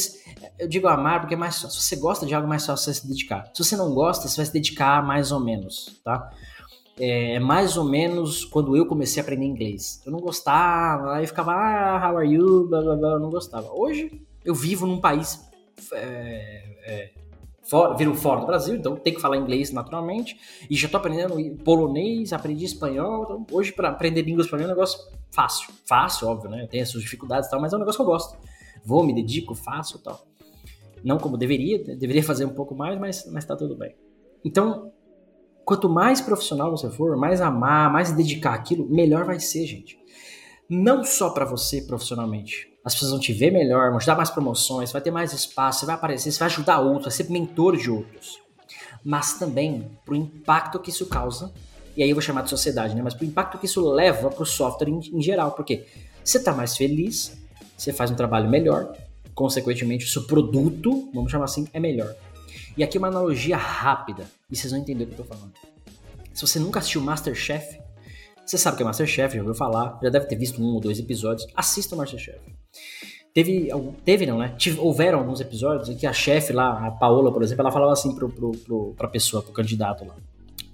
eu 0.58 0.68
digo 0.68 0.88
amar 0.88 1.20
porque 1.20 1.34
é 1.34 1.36
mais 1.36 1.60
fácil. 1.60 1.80
Se 1.80 1.88
você 1.88 1.96
gosta 1.96 2.26
de 2.26 2.34
algo, 2.34 2.46
é 2.46 2.48
mais 2.48 2.66
fácil 2.66 2.84
você 2.84 3.00
se 3.00 3.08
dedicar. 3.08 3.50
Se 3.54 3.64
você 3.64 3.76
não 3.76 3.92
gosta, 3.94 4.28
você 4.28 4.36
vai 4.36 4.46
se 4.46 4.52
dedicar 4.52 5.04
mais 5.04 5.32
ou 5.32 5.40
menos, 5.40 6.00
tá? 6.04 6.30
é, 6.98 7.38
mais 7.38 7.76
ou 7.76 7.84
menos 7.84 8.44
quando 8.44 8.76
eu 8.76 8.86
comecei 8.86 9.20
a 9.20 9.24
aprender 9.24 9.44
inglês. 9.44 10.02
Eu 10.04 10.12
não 10.12 10.20
gostava, 10.20 11.16
aí 11.16 11.26
ficava, 11.26 11.52
ah, 11.52 12.08
how 12.10 12.18
are 12.18 12.28
you, 12.28 12.68
blá 12.68 12.80
blá 12.80 12.96
blá, 12.96 13.08
eu 13.10 13.20
não 13.20 13.30
gostava. 13.30 13.72
Hoje 13.72 14.22
eu 14.44 14.54
vivo 14.54 14.86
num 14.86 15.00
país 15.00 15.40
é, 15.92 16.64
é, 16.84 17.10
viro 17.96 18.14
fora 18.14 18.40
do 18.40 18.46
Brasil, 18.46 18.74
então 18.74 18.96
tem 18.96 19.14
que 19.14 19.20
falar 19.20 19.36
inglês 19.36 19.72
naturalmente, 19.72 20.38
e 20.68 20.76
já 20.76 20.88
tô 20.88 20.96
aprendendo 20.96 21.34
polonês, 21.64 22.32
aprendi 22.32 22.64
espanhol, 22.64 23.24
então 23.24 23.46
hoje 23.50 23.72
para 23.72 23.88
aprender 23.88 24.22
línguas 24.22 24.46
para 24.46 24.58
mim 24.58 24.64
é 24.64 24.66
um 24.66 24.70
negócio 24.70 24.98
fácil, 25.30 25.72
fácil, 25.86 26.28
óbvio, 26.28 26.50
né? 26.50 26.66
Tem 26.66 26.80
as 26.80 26.88
suas 26.88 27.02
dificuldades 27.02 27.48
e 27.48 27.50
tal, 27.50 27.60
mas 27.60 27.72
é 27.72 27.76
um 27.76 27.78
negócio 27.78 27.98
que 27.98 28.02
eu 28.02 28.12
gosto. 28.12 28.38
Vou, 28.84 29.04
me 29.04 29.14
dedico, 29.14 29.54
faço 29.54 29.98
e 29.98 30.02
tal. 30.02 30.26
Não 31.02 31.18
como 31.18 31.36
deveria, 31.36 31.82
deveria 31.96 32.22
fazer 32.22 32.44
um 32.44 32.54
pouco 32.54 32.74
mais, 32.74 32.98
mas, 32.98 33.30
mas 33.30 33.44
tá 33.44 33.56
tudo 33.56 33.76
bem. 33.76 33.94
Então, 34.44 34.92
Quanto 35.64 35.88
mais 35.88 36.20
profissional 36.20 36.70
você 36.70 36.90
for, 36.90 37.16
mais 37.16 37.40
amar, 37.40 37.90
mais 37.92 38.12
dedicar 38.12 38.54
aquilo, 38.54 38.88
melhor 38.88 39.24
vai 39.24 39.38
ser, 39.38 39.64
gente. 39.64 39.98
Não 40.74 41.04
só 41.04 41.28
para 41.28 41.44
você 41.44 41.82
profissionalmente. 41.82 42.66
As 42.82 42.94
pessoas 42.94 43.10
vão 43.10 43.20
te 43.20 43.30
ver 43.30 43.50
melhor, 43.50 43.90
vão 43.90 43.98
te 43.98 44.06
dar 44.06 44.16
mais 44.16 44.30
promoções, 44.30 44.90
vai 44.90 45.02
ter 45.02 45.10
mais 45.10 45.34
espaço, 45.34 45.80
você 45.80 45.86
vai 45.86 45.94
aparecer, 45.94 46.32
você 46.32 46.38
vai 46.38 46.46
ajudar 46.46 46.80
outros, 46.80 47.04
vai 47.04 47.12
ser 47.12 47.30
mentor 47.30 47.76
de 47.76 47.90
outros. 47.90 48.38
Mas 49.04 49.34
também 49.34 49.90
pro 50.02 50.16
impacto 50.16 50.78
que 50.78 50.88
isso 50.88 51.04
causa, 51.04 51.52
e 51.94 52.02
aí 52.02 52.08
eu 52.08 52.14
vou 52.14 52.22
chamar 52.22 52.40
de 52.40 52.48
sociedade, 52.48 52.94
né? 52.94 53.02
Mas 53.02 53.12
pro 53.12 53.26
impacto 53.26 53.58
que 53.58 53.66
isso 53.66 53.86
leva 53.86 54.30
pro 54.30 54.46
software 54.46 54.88
em, 54.88 54.98
em 55.12 55.20
geral. 55.20 55.52
Porque 55.52 55.84
você 56.24 56.42
tá 56.42 56.54
mais 56.54 56.74
feliz, 56.74 57.36
você 57.76 57.92
faz 57.92 58.10
um 58.10 58.14
trabalho 58.14 58.48
melhor, 58.48 58.96
consequentemente 59.34 60.06
o 60.06 60.08
seu 60.08 60.26
produto, 60.26 61.10
vamos 61.12 61.30
chamar 61.30 61.44
assim, 61.44 61.68
é 61.74 61.78
melhor. 61.78 62.16
E 62.78 62.82
aqui 62.82 62.96
uma 62.96 63.08
analogia 63.08 63.58
rápida, 63.58 64.24
e 64.50 64.56
vocês 64.56 64.72
vão 64.72 64.80
entender 64.80 65.04
o 65.04 65.06
que 65.08 65.12
eu 65.12 65.18
tô 65.18 65.24
falando. 65.24 65.52
Se 66.32 66.40
você 66.40 66.58
nunca 66.58 66.78
assistiu 66.78 67.02
Masterchef, 67.02 67.78
você 68.44 68.58
sabe 68.58 68.76
que 68.76 68.82
é 68.82 68.86
Masterchef, 68.86 69.34
já 69.34 69.40
ouviu 69.40 69.54
falar, 69.54 69.98
já 70.02 70.10
deve 70.10 70.26
ter 70.26 70.36
visto 70.36 70.62
um 70.62 70.74
ou 70.74 70.80
dois 70.80 70.98
episódios, 70.98 71.46
assista 71.54 71.94
o 71.94 71.98
Masterchef. 71.98 72.40
Teve, 73.34 73.68
teve 74.04 74.26
não, 74.26 74.38
né? 74.38 74.54
Tive, 74.58 74.78
houveram 74.78 75.18
alguns 75.18 75.40
episódios 75.40 75.88
em 75.88 75.96
que 75.96 76.06
a 76.06 76.12
chefe 76.12 76.52
lá, 76.52 76.86
a 76.86 76.90
Paola, 76.90 77.32
por 77.32 77.42
exemplo, 77.42 77.62
ela 77.62 77.72
falava 77.72 77.92
assim 77.92 78.14
pro, 78.14 78.28
pro, 78.28 78.50
pro, 78.50 78.94
pra 78.94 79.08
pessoa, 79.08 79.42
pro 79.42 79.52
candidato 79.52 80.04
lá. 80.04 80.14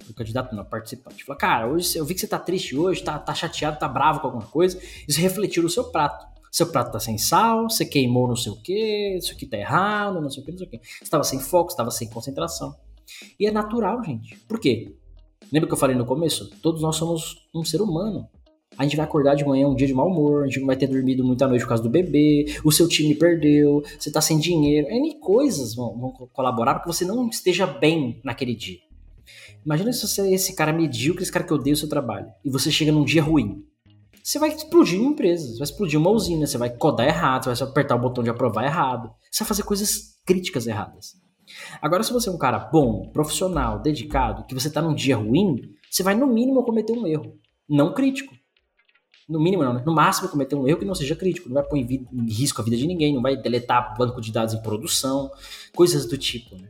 Pro 0.03 0.13
candidato 0.13 0.53
não, 0.53 0.65
participante. 0.65 1.23
Falou, 1.23 1.39
cara, 1.39 1.67
hoje 1.67 1.97
eu 1.97 2.03
vi 2.03 2.13
que 2.13 2.19
você 2.19 2.27
tá 2.27 2.37
triste 2.37 2.75
hoje, 2.75 3.01
tá, 3.01 3.17
tá 3.17 3.33
chateado, 3.33 3.79
tá 3.79 3.87
bravo 3.87 4.19
com 4.19 4.27
alguma 4.27 4.45
coisa. 4.45 4.77
Isso 5.07 5.21
refletiu 5.21 5.63
no 5.63 5.69
seu 5.69 5.85
prato. 5.85 6.27
Seu 6.51 6.67
prato 6.67 6.91
tá 6.91 6.99
sem 6.99 7.17
sal, 7.17 7.69
você 7.69 7.85
queimou 7.85 8.27
não 8.27 8.35
sei 8.35 8.51
o 8.51 8.55
que, 8.55 9.17
isso 9.17 9.31
aqui 9.31 9.45
tá 9.45 9.55
errado, 9.55 10.19
não 10.19 10.29
sei 10.29 10.41
o 10.41 10.45
que, 10.45 10.51
não 10.51 10.57
sei 10.57 10.67
o 10.67 10.69
que. 10.69 10.77
Você 10.79 11.03
estava 11.03 11.23
sem 11.23 11.39
foco, 11.39 11.69
estava 11.69 11.91
sem 11.91 12.09
concentração. 12.09 12.75
E 13.39 13.45
é 13.45 13.51
natural, 13.51 14.03
gente. 14.03 14.35
Por 14.47 14.59
quê? 14.59 14.95
Lembra 15.51 15.67
que 15.67 15.73
eu 15.73 15.77
falei 15.77 15.95
no 15.95 16.05
começo? 16.05 16.49
Todos 16.61 16.81
nós 16.81 16.95
somos 16.95 17.47
um 17.53 17.63
ser 17.63 17.81
humano. 17.81 18.27
A 18.77 18.83
gente 18.83 18.95
vai 18.95 19.05
acordar 19.05 19.35
de 19.35 19.43
manhã 19.43 19.67
um 19.67 19.75
dia 19.75 19.87
de 19.87 19.93
mau 19.93 20.07
humor, 20.07 20.43
a 20.43 20.45
gente 20.45 20.59
não 20.59 20.67
vai 20.67 20.77
ter 20.77 20.87
dormido 20.87 21.23
muita 21.23 21.47
noite 21.47 21.61
por 21.63 21.69
causa 21.69 21.83
do 21.83 21.89
bebê, 21.89 22.45
o 22.63 22.71
seu 22.71 22.87
time 22.87 23.13
perdeu, 23.13 23.83
você 23.99 24.11
tá 24.11 24.21
sem 24.21 24.39
dinheiro. 24.39 24.87
N 24.87 25.19
coisas 25.19 25.75
vão, 25.75 25.97
vão 25.97 26.11
colaborar 26.31 26.75
para 26.75 26.83
que 26.83 26.87
você 26.87 27.03
não 27.03 27.27
esteja 27.27 27.67
bem 27.67 28.21
naquele 28.23 28.55
dia. 28.55 28.77
Imagina 29.65 29.91
se 29.91 30.07
você 30.07 30.21
é 30.21 30.33
esse 30.33 30.55
cara 30.55 30.71
medíocre, 30.71 31.23
esse 31.23 31.31
cara 31.31 31.45
que 31.45 31.53
odeia 31.53 31.73
o 31.73 31.77
seu 31.77 31.89
trabalho, 31.89 32.27
e 32.45 32.49
você 32.49 32.71
chega 32.71 32.91
num 32.91 33.03
dia 33.03 33.21
ruim 33.21 33.63
você 34.29 34.37
vai 34.37 34.49
explodir 34.49 34.99
uma 35.01 35.11
empresa, 35.11 35.47
você 35.47 35.57
vai 35.57 35.65
explodir 35.65 35.99
uma 35.99 36.11
usina, 36.11 36.45
você 36.45 36.57
vai 36.57 36.69
codar 36.69 37.07
errado, 37.07 37.45
você 37.45 37.63
vai 37.63 37.71
apertar 37.71 37.95
o 37.95 37.99
botão 37.99 38.23
de 38.23 38.29
aprovar 38.29 38.63
errado, 38.63 39.11
você 39.31 39.43
vai 39.43 39.47
fazer 39.47 39.63
coisas 39.63 40.19
críticas 40.23 40.67
erradas. 40.67 41.15
Agora, 41.81 42.03
se 42.03 42.13
você 42.13 42.29
é 42.29 42.31
um 42.31 42.37
cara 42.37 42.59
bom, 42.59 43.09
profissional, 43.09 43.79
dedicado, 43.79 44.45
que 44.45 44.53
você 44.53 44.69
tá 44.69 44.81
num 44.81 44.93
dia 44.93 45.15
ruim, 45.15 45.61
você 45.89 46.03
vai 46.03 46.15
no 46.15 46.27
mínimo 46.27 46.63
cometer 46.63 46.93
um 46.93 47.07
erro, 47.07 47.37
não 47.67 47.93
crítico. 47.93 48.33
No 49.27 49.39
mínimo 49.39 49.63
não, 49.63 49.73
né? 49.73 49.83
No 49.85 49.93
máximo 49.93 50.27
cometer 50.27 50.55
um 50.55 50.67
erro 50.67 50.79
que 50.79 50.85
não 50.85 50.95
seja 50.95 51.15
crítico, 51.15 51.49
não 51.49 51.55
vai 51.55 51.63
pôr 51.63 51.77
em, 51.77 52.07
em 52.11 52.31
risco 52.31 52.61
a 52.61 52.63
vida 52.63 52.75
de 52.75 52.87
ninguém, 52.87 53.13
não 53.13 53.21
vai 53.21 53.37
deletar 53.37 53.95
banco 53.95 54.19
de 54.19 54.31
dados 54.31 54.55
em 54.55 54.61
produção, 54.61 55.29
coisas 55.75 56.05
do 56.07 56.17
tipo, 56.17 56.55
né? 56.55 56.67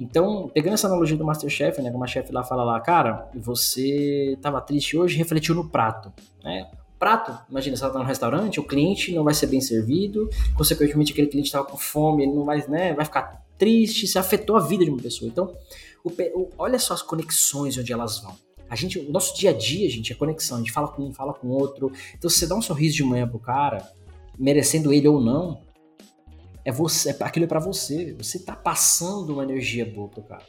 Então, 0.00 0.50
pegando 0.52 0.74
essa 0.74 0.88
analogia 0.88 1.16
do 1.16 1.24
Masterchef, 1.24 1.80
né, 1.80 1.92
como 1.92 2.02
a 2.02 2.08
chefe 2.08 2.32
lá 2.32 2.42
fala 2.42 2.64
lá, 2.64 2.80
cara, 2.80 3.30
você 3.34 4.36
tava 4.42 4.60
triste 4.60 4.96
hoje, 4.96 5.16
refletiu 5.16 5.54
no 5.54 5.70
prato, 5.70 6.12
né? 6.42 6.68
prato. 7.02 7.36
Imagina, 7.50 7.76
você 7.76 7.84
está 7.84 7.98
no 7.98 8.04
restaurante, 8.04 8.60
o 8.60 8.62
cliente 8.62 9.12
não 9.12 9.24
vai 9.24 9.34
ser 9.34 9.48
bem 9.48 9.60
servido, 9.60 10.30
consequentemente 10.56 11.10
aquele 11.10 11.26
cliente 11.26 11.46
estava 11.46 11.64
com 11.64 11.76
fome, 11.76 12.22
ele 12.22 12.32
não 12.32 12.44
vai, 12.44 12.64
né, 12.68 12.94
vai 12.94 13.04
ficar 13.04 13.42
triste, 13.62 14.08
se 14.08 14.18
afetou 14.18 14.56
a 14.56 14.60
vida 14.60 14.84
de 14.84 14.90
uma 14.90 15.00
pessoa. 15.00 15.30
Então, 15.30 15.56
o, 16.02 16.10
o, 16.10 16.50
olha 16.58 16.80
só 16.80 16.94
as 16.94 17.02
conexões 17.02 17.78
onde 17.78 17.92
elas 17.92 18.18
vão. 18.18 18.36
A 18.68 18.74
gente, 18.74 18.98
o 18.98 19.12
nosso 19.12 19.38
dia 19.38 19.50
a 19.50 19.52
dia, 19.52 19.88
gente, 19.88 20.12
é 20.12 20.16
conexão. 20.16 20.56
A 20.56 20.60
gente 20.60 20.72
fala 20.72 20.88
com 20.88 21.04
um, 21.04 21.12
fala 21.12 21.32
com 21.32 21.46
outro. 21.46 21.92
Então, 22.16 22.28
se 22.28 22.40
você 22.40 22.46
dá 22.48 22.56
um 22.56 22.62
sorriso 22.62 22.96
de 22.96 23.04
manhã 23.04 23.28
pro 23.28 23.38
cara, 23.38 23.88
merecendo 24.36 24.92
ele 24.92 25.06
ou 25.06 25.20
não, 25.20 25.62
é 26.64 26.72
você, 26.72 27.10
é, 27.10 27.16
aquilo 27.20 27.44
é 27.44 27.48
para 27.48 27.60
você. 27.60 28.12
Você 28.14 28.40
tá 28.40 28.56
passando 28.56 29.34
uma 29.34 29.44
energia 29.44 29.86
boa 29.86 30.08
pro 30.08 30.24
cara. 30.24 30.44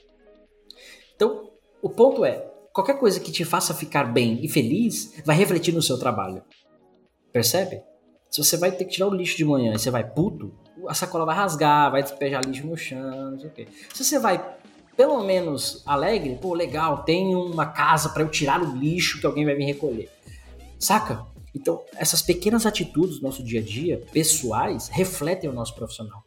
Então, 1.16 1.52
o 1.84 1.90
ponto 1.90 2.26
é, 2.26 2.52
qualquer 2.74 2.98
coisa 2.98 3.20
que 3.20 3.32
te 3.32 3.46
faça 3.46 3.76
ficar 3.76 4.06
bem 4.06 4.44
e 4.44 4.50
feliz 4.50 5.22
vai 5.24 5.36
refletir 5.36 5.72
no 5.72 5.84
seu 5.84 6.00
trabalho. 6.00 6.42
Percebe? 7.32 7.84
Se 8.32 8.44
você 8.44 8.58
vai 8.58 8.72
ter 8.72 8.86
que 8.86 8.94
tirar 8.94 9.08
o 9.08 9.14
lixo 9.14 9.38
de 9.38 9.46
manhã 9.46 9.76
e 9.76 9.78
você 9.78 9.92
vai 9.92 10.04
puto, 10.04 10.52
a 10.88 10.94
sacola 10.94 11.26
vai 11.26 11.36
rasgar, 11.36 11.92
vai 11.92 12.04
despejar 12.04 12.46
lixo 12.46 12.66
no 12.66 12.78
chão, 12.78 13.32
não 13.32 13.40
sei 13.40 13.50
o 13.50 13.52
quê. 13.52 13.68
Se 13.94 14.04
você 14.04 14.20
vai 14.20 14.44
pelo 14.96 15.24
menos 15.24 15.82
alegre, 15.86 16.38
pô, 16.40 16.54
legal, 16.54 17.04
tem 17.04 17.36
uma 17.36 17.66
casa 17.66 18.10
para 18.10 18.22
eu 18.22 18.30
tirar 18.30 18.62
o 18.62 18.76
lixo 18.76 19.20
que 19.20 19.26
alguém 19.26 19.46
vai 19.46 19.56
vir 19.56 19.66
recolher. 19.66 20.10
Saca? 20.80 21.26
Então, 21.56 21.82
essas 21.96 22.22
pequenas 22.22 22.66
atitudes 22.66 23.18
do 23.18 23.24
nosso 23.24 23.44
dia 23.44 23.60
a 23.60 23.64
dia, 23.64 24.02
pessoais, 24.12 24.90
refletem 24.90 25.50
o 25.50 25.54
nosso 25.54 25.76
profissional. 25.76 26.24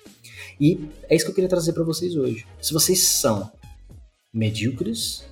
E 0.61 0.88
é 1.09 1.14
isso 1.14 1.24
que 1.24 1.30
eu 1.30 1.34
queria 1.34 1.50
trazer 1.50 1.72
para 1.72 1.84
vocês 1.84 2.16
hoje. 2.16 2.46
Se 2.61 2.72
vocês 2.72 3.02
são 3.02 3.50
medíocres, 4.32 5.24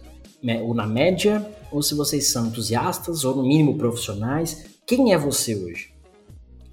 ou 0.62 0.74
na 0.74 0.86
média, 0.86 1.46
ou 1.70 1.82
se 1.82 1.94
vocês 1.94 2.30
são 2.30 2.46
entusiastas, 2.46 3.24
ou 3.24 3.34
no 3.34 3.42
mínimo 3.42 3.78
profissionais. 3.78 4.66
Quem 4.86 5.12
é 5.12 5.18
você 5.18 5.54
hoje? 5.54 5.93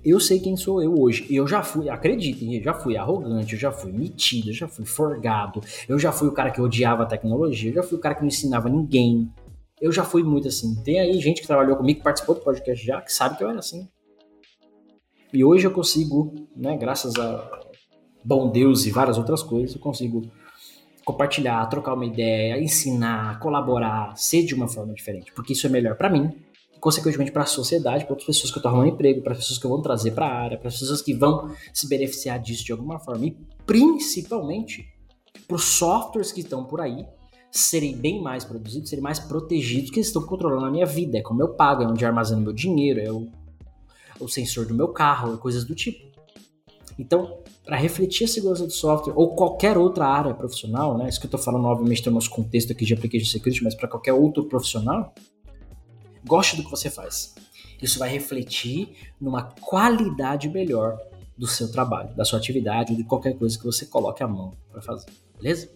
Eu 0.04 0.20
sei 0.20 0.40
quem 0.40 0.58
sou 0.58 0.82
eu 0.82 1.00
hoje. 1.00 1.28
Eu 1.30 1.48
já 1.48 1.62
fui, 1.62 1.90
acreditem, 1.90 2.56
eu 2.56 2.64
já 2.64 2.74
fui 2.74 2.98
arrogante, 2.98 3.54
eu 3.54 3.60
já 3.60 3.72
fui 3.72 3.92
metido, 3.92 4.50
eu 4.50 4.54
já 4.54 4.68
fui 4.68 4.86
forgado, 4.86 5.62
eu 5.88 6.00
já 6.00 6.12
fui 6.12 6.28
o 6.28 6.32
cara 6.32 6.50
que 6.50 6.60
odiava 6.60 7.04
a 7.04 7.06
tecnologia, 7.06 7.70
eu 7.70 7.76
já 7.76 7.84
fui 7.84 7.98
o 7.98 8.02
cara 8.02 8.16
que 8.16 8.22
não 8.22 8.28
ensinava 8.28 8.68
ninguém. 8.68 9.32
Eu 9.80 9.92
já 9.92 10.04
fui 10.04 10.24
muito 10.24 10.48
assim. 10.48 10.76
Tem 10.84 11.00
aí 11.00 11.20
gente 11.20 11.42
que 11.42 11.48
trabalhou 11.48 11.76
comigo, 11.76 12.00
que 12.00 12.04
participou 12.04 12.36
do 12.36 12.42
podcast 12.42 12.86
já, 12.86 13.02
que 13.02 13.14
sabe 13.14 13.38
que 13.38 13.44
eu 13.44 13.50
era 13.50 13.60
assim. 13.60 13.88
E 15.34 15.44
hoje 15.44 15.66
eu 15.66 15.72
consigo, 15.72 16.34
né, 16.56 16.76
graças 16.78 17.16
a 17.16 17.62
bom 18.24 18.52
Deus 18.52 18.86
e 18.86 18.92
várias 18.92 19.18
outras 19.18 19.42
coisas, 19.42 19.76
eu 19.76 19.82
consigo 19.82 20.22
compartilhar, 21.06 21.66
trocar 21.68 21.94
uma 21.94 22.06
ideia, 22.06 22.62
ensinar, 22.62 23.40
colaborar, 23.40 24.16
ser 24.16 24.44
de 24.44 24.54
uma 24.54 24.68
forma 24.68 24.94
diferente, 24.94 25.32
porque 25.34 25.54
isso 25.54 25.66
é 25.66 25.70
melhor 25.70 25.96
para 25.96 26.10
mim, 26.10 26.32
consequentemente 26.82 27.32
para 27.32 27.44
a 27.44 27.46
sociedade, 27.46 28.04
para 28.06 28.14
outras 28.14 28.26
pessoas 28.26 28.52
que 28.52 28.58
eu 28.58 28.62
tô 28.62 28.68
arrumando 28.68 28.90
emprego, 28.90 29.22
para 29.22 29.36
pessoas 29.36 29.60
que 29.60 29.66
eu 29.66 29.70
vou 29.70 29.82
trazer 29.82 30.12
para 30.12 30.26
a 30.26 30.34
área, 30.34 30.58
para 30.58 30.70
pessoas 30.70 31.02
que 31.02 31.14
vão 31.14 31.54
se 31.72 31.88
beneficiar 31.88 32.40
disso 32.40 32.66
de 32.66 32.72
alguma 32.72 33.00
forma 33.00 33.28
e 33.28 33.38
principalmente 33.68 34.90
para 35.48 35.56
os 35.56 35.64
softwares 35.64 36.32
que 36.32 36.42
estão 36.42 36.66
por 36.66 36.82
aí 36.82 37.06
serem 37.52 37.96
bem 37.96 38.22
mais 38.22 38.44
produzidos, 38.44 38.90
serem 38.90 39.04
mais 39.04 39.20
protegidos, 39.20 39.92
que 39.92 39.98
eles 39.98 40.08
estão 40.08 40.24
controlando 40.24 40.66
a 40.66 40.72
minha 40.72 40.86
vida. 40.86 41.20
É 41.20 41.22
como 41.22 41.42
eu 41.42 41.50
pago, 41.50 41.84
é 41.84 41.88
onde 41.88 42.04
eu 42.04 42.08
armazeno 42.08 42.42
meu 42.42 42.54
dinheiro, 42.54 43.00
é 43.00 43.12
o, 43.12 43.30
o 44.20 44.28
sensor 44.28 44.66
do 44.66 44.74
meu 44.74 44.88
carro, 44.88 45.36
é 45.36 45.38
coisas 45.38 45.64
do 45.64 45.76
tipo. 45.76 46.10
Então, 46.98 47.40
para 47.64 47.78
refletir 47.78 48.24
a 48.24 48.28
segurança 48.28 48.66
do 48.66 48.72
software 48.72 49.14
ou 49.16 49.36
qualquer 49.36 49.78
outra 49.78 50.08
área 50.08 50.34
profissional, 50.34 50.98
né? 50.98 51.10
Isso 51.10 51.20
que 51.20 51.26
eu 51.26 51.28
estou 51.28 51.40
falando, 51.40 51.66
obviamente, 51.66 52.02
tem 52.02 52.12
o 52.12 52.16
nosso 52.16 52.30
contexto 52.30 52.72
aqui 52.72 52.86
de 52.86 52.94
application 52.94 53.30
security, 53.30 53.64
mas 53.64 53.76
para 53.76 53.88
qualquer 53.88 54.14
outro 54.14 54.46
profissional, 54.46 55.14
goste 56.26 56.56
do 56.56 56.64
que 56.64 56.70
você 56.70 56.90
faz. 56.90 57.36
Isso 57.82 57.98
vai 57.98 58.10
refletir 58.10 58.90
numa 59.20 59.44
qualidade 59.44 60.48
melhor 60.50 60.98
do 61.38 61.48
seu 61.48 61.72
trabalho, 61.72 62.14
da 62.16 62.24
sua 62.24 62.38
atividade 62.38 62.92
ou 62.92 62.98
de 62.98 63.04
qualquer 63.04 63.36
coisa 63.38 63.58
que 63.58 63.66
você 63.66 63.86
coloque 63.86 64.22
a 64.22 64.28
mão 64.28 64.54
para 64.72 64.82
fazer, 64.82 65.08
beleza? 65.36 65.70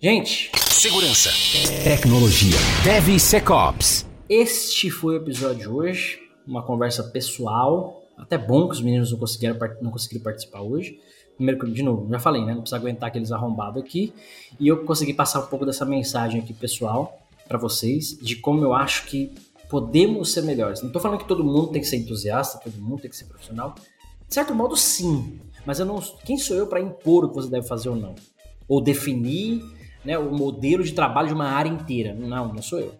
Gente, 0.00 0.52
segurança, 0.70 1.30
tecnologia, 1.82 2.56
DevSecOps. 2.84 4.06
Este 4.28 4.90
foi 4.90 5.14
o 5.14 5.22
episódio 5.22 5.58
de 5.58 5.68
hoje, 5.68 6.20
uma 6.46 6.62
conversa 6.62 7.02
pessoal, 7.02 8.04
até 8.16 8.38
bom 8.38 8.68
que 8.68 8.74
os 8.74 8.80
meninos 8.80 9.10
não 9.10 9.18
conseguiram, 9.18 9.58
não 9.82 9.90
conseguiram 9.90 10.22
participar 10.22 10.60
hoje. 10.60 11.00
Primeiro 11.34 11.60
que, 11.60 11.70
de 11.70 11.82
novo, 11.82 12.08
já 12.10 12.18
falei, 12.18 12.44
né? 12.44 12.52
Não 12.52 12.60
precisa 12.60 12.76
aguentar 12.76 13.08
aqueles 13.08 13.32
arrombados 13.32 13.82
aqui. 13.82 14.12
E 14.58 14.66
eu 14.66 14.84
consegui 14.84 15.14
passar 15.14 15.40
um 15.40 15.46
pouco 15.46 15.64
dessa 15.64 15.84
mensagem 15.84 16.40
aqui 16.40 16.52
pessoal 16.52 17.16
para 17.46 17.56
vocês, 17.56 18.18
de 18.20 18.36
como 18.36 18.62
eu 18.64 18.74
acho 18.74 19.06
que 19.06 19.32
podemos 19.68 20.32
ser 20.32 20.42
melhores. 20.42 20.82
Não 20.82 20.90
tô 20.90 21.00
falando 21.00 21.18
que 21.18 21.28
todo 21.28 21.44
mundo 21.44 21.68
tem 21.68 21.80
que 21.80 21.88
ser 21.88 21.96
entusiasta, 21.96 22.58
todo 22.58 22.80
mundo 22.80 23.02
tem 23.02 23.10
que 23.10 23.16
ser 23.16 23.26
profissional. 23.26 23.74
De 24.26 24.34
certo 24.34 24.54
modo, 24.54 24.76
sim. 24.76 25.40
Mas 25.64 25.78
eu 25.78 25.86
não, 25.86 26.00
quem 26.24 26.38
sou 26.38 26.56
eu 26.56 26.66
para 26.66 26.80
impor 26.80 27.24
o 27.24 27.28
que 27.28 27.34
você 27.34 27.50
deve 27.50 27.66
fazer 27.66 27.88
ou 27.88 27.96
não? 27.96 28.14
Ou 28.66 28.80
definir 28.80 29.62
né, 30.04 30.18
o 30.18 30.30
modelo 30.30 30.82
de 30.82 30.92
trabalho 30.92 31.28
de 31.28 31.34
uma 31.34 31.48
área 31.48 31.68
inteira. 31.68 32.14
Não, 32.14 32.52
não 32.52 32.62
sou 32.62 32.80
eu. 32.80 32.94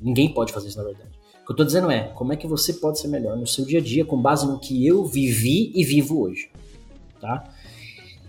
Ninguém 0.00 0.32
pode 0.32 0.52
fazer 0.52 0.68
isso, 0.68 0.78
na 0.78 0.84
verdade. 0.84 1.10
O 1.42 1.46
que 1.46 1.50
eu 1.50 1.54
estou 1.54 1.66
dizendo 1.66 1.90
é, 1.90 2.08
como 2.08 2.32
é 2.32 2.36
que 2.36 2.46
você 2.46 2.74
pode 2.74 3.00
ser 3.00 3.08
melhor 3.08 3.36
no 3.36 3.46
seu 3.46 3.64
dia 3.64 3.80
a 3.80 3.82
dia 3.82 4.04
com 4.04 4.20
base 4.20 4.46
no 4.46 4.58
que 4.58 4.86
eu 4.86 5.04
vivi 5.04 5.72
e 5.74 5.84
vivo 5.84 6.20
hoje. 6.20 6.50
Tá? 7.20 7.44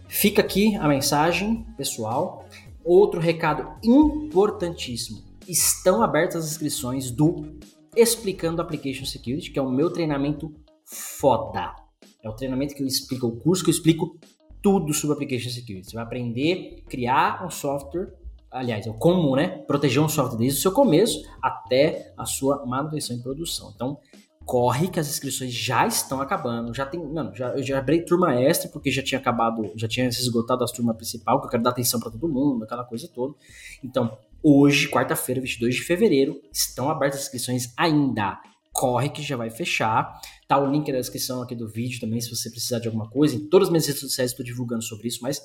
Fica 0.07 0.41
aqui 0.41 0.75
a 0.75 0.87
mensagem 0.87 1.65
pessoal. 1.77 2.45
Outro 2.83 3.19
recado 3.19 3.67
importantíssimo. 3.83 5.30
Estão 5.51 6.01
abertas 6.01 6.45
as 6.45 6.51
inscrições 6.51 7.11
do 7.11 7.59
Explicando 7.93 8.61
Application 8.61 9.03
Security, 9.03 9.51
que 9.51 9.59
é 9.59 9.61
o 9.61 9.69
meu 9.69 9.91
treinamento 9.91 10.49
foda. 10.85 11.75
É 12.23 12.29
o 12.29 12.33
treinamento 12.33 12.73
que 12.73 12.81
eu 12.81 12.87
explico, 12.87 13.27
o 13.27 13.35
curso 13.35 13.61
que 13.61 13.69
eu 13.69 13.73
explico 13.73 14.17
tudo 14.61 14.93
sobre 14.93 15.15
Application 15.15 15.49
Security. 15.49 15.89
Você 15.89 15.95
vai 15.95 16.05
aprender 16.05 16.81
a 16.85 16.89
criar 16.89 17.45
um 17.45 17.49
software, 17.49 18.13
aliás, 18.49 18.87
é 18.87 18.93
como, 18.93 19.35
né? 19.35 19.49
Proteger 19.67 20.01
um 20.01 20.07
software 20.07 20.37
desde 20.37 20.59
o 20.59 20.61
seu 20.61 20.71
começo 20.71 21.21
até 21.41 22.13
a 22.17 22.23
sua 22.23 22.65
manutenção 22.65 23.17
e 23.17 23.21
produção. 23.21 23.73
Então, 23.75 23.99
corre 24.45 24.87
que 24.87 25.01
as 25.01 25.09
inscrições 25.09 25.51
já 25.53 25.85
estão 25.85 26.21
acabando. 26.21 26.73
Já 26.73 26.85
tem, 26.85 27.05
mano, 27.05 27.35
já, 27.35 27.49
eu 27.49 27.61
já 27.61 27.77
abri 27.77 28.05
turma 28.05 28.33
extra 28.35 28.69
porque 28.69 28.89
já 28.89 29.03
tinha 29.03 29.19
acabado, 29.19 29.69
já 29.75 29.89
tinha 29.89 30.09
se 30.13 30.21
esgotado 30.21 30.63
as 30.63 30.71
turmas 30.71 30.95
principal, 30.95 31.41
que 31.41 31.47
eu 31.47 31.51
quero 31.51 31.63
dar 31.63 31.71
atenção 31.71 31.99
para 31.99 32.09
todo 32.09 32.29
mundo, 32.29 32.63
aquela 32.63 32.85
coisa 32.85 33.09
toda. 33.13 33.35
Então, 33.83 34.17
hoje, 34.43 34.89
quarta-feira, 34.89 35.41
22 35.41 35.75
de 35.75 35.81
fevereiro, 35.81 36.39
estão 36.51 36.89
abertas 36.89 37.19
as 37.19 37.25
inscrições 37.25 37.73
ainda. 37.77 38.39
Corre 38.73 39.09
que 39.09 39.21
já 39.21 39.35
vai 39.35 39.49
fechar. 39.49 40.19
Tá 40.47 40.57
o 40.57 40.69
link 40.69 40.91
na 40.91 40.97
descrição 40.97 41.41
aqui 41.41 41.55
do 41.55 41.67
vídeo 41.67 41.99
também, 41.99 42.21
se 42.21 42.29
você 42.29 42.49
precisar 42.49 42.79
de 42.79 42.87
alguma 42.87 43.09
coisa. 43.09 43.35
Em 43.35 43.47
todas 43.49 43.67
as 43.67 43.71
minhas 43.71 43.85
redes 43.85 44.01
sociais 44.01 44.31
estou 44.31 44.45
divulgando 44.45 44.83
sobre 44.83 45.07
isso, 45.07 45.19
mas 45.21 45.41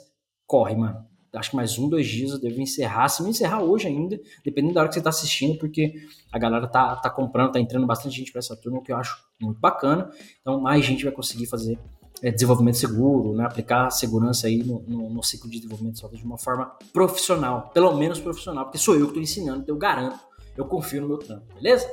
corre, 0.46 0.74
mano. 0.76 1.04
Acho 1.34 1.50
que 1.50 1.56
mais 1.56 1.78
um, 1.78 1.88
dois 1.88 2.06
dias 2.06 2.30
eu 2.30 2.40
devo 2.40 2.60
encerrar. 2.60 3.08
Se 3.08 3.22
não 3.22 3.30
encerrar 3.30 3.62
hoje 3.62 3.86
ainda, 3.86 4.18
dependendo 4.44 4.74
da 4.74 4.80
hora 4.80 4.88
que 4.88 4.94
você 4.94 5.00
está 5.00 5.10
assistindo, 5.10 5.58
porque 5.58 5.92
a 6.32 6.38
galera 6.38 6.66
tá, 6.66 6.96
tá 6.96 7.10
comprando, 7.10 7.52
tá 7.52 7.60
entrando 7.60 7.86
bastante 7.86 8.16
gente 8.16 8.32
para 8.32 8.38
essa 8.38 8.56
turma, 8.56 8.78
o 8.78 8.82
que 8.82 8.90
eu 8.90 8.96
acho 8.96 9.16
muito 9.40 9.60
bacana. 9.60 10.10
Então, 10.40 10.60
mais 10.60 10.84
gente 10.84 11.04
vai 11.04 11.12
conseguir 11.12 11.46
fazer 11.46 11.78
é, 12.26 12.32
desenvolvimento 12.32 12.76
seguro, 12.76 13.34
né? 13.34 13.44
aplicar 13.44 13.88
segurança 13.90 14.48
aí 14.48 14.64
no, 14.64 14.82
no, 14.82 15.10
no 15.10 15.22
ciclo 15.22 15.48
de 15.48 15.58
desenvolvimento 15.58 15.94
de 15.94 16.00
software 16.00 16.18
de 16.18 16.24
uma 16.24 16.36
forma 16.36 16.76
profissional, 16.92 17.70
pelo 17.72 17.94
menos 17.96 18.18
profissional, 18.18 18.64
porque 18.64 18.78
sou 18.78 18.94
eu 18.94 19.02
que 19.02 19.06
estou 19.06 19.22
ensinando, 19.22 19.60
então 19.60 19.74
eu 19.76 19.78
garanto, 19.78 20.18
eu 20.56 20.64
confio 20.64 21.02
no 21.02 21.08
meu 21.08 21.18
trampo, 21.18 21.44
beleza? 21.54 21.88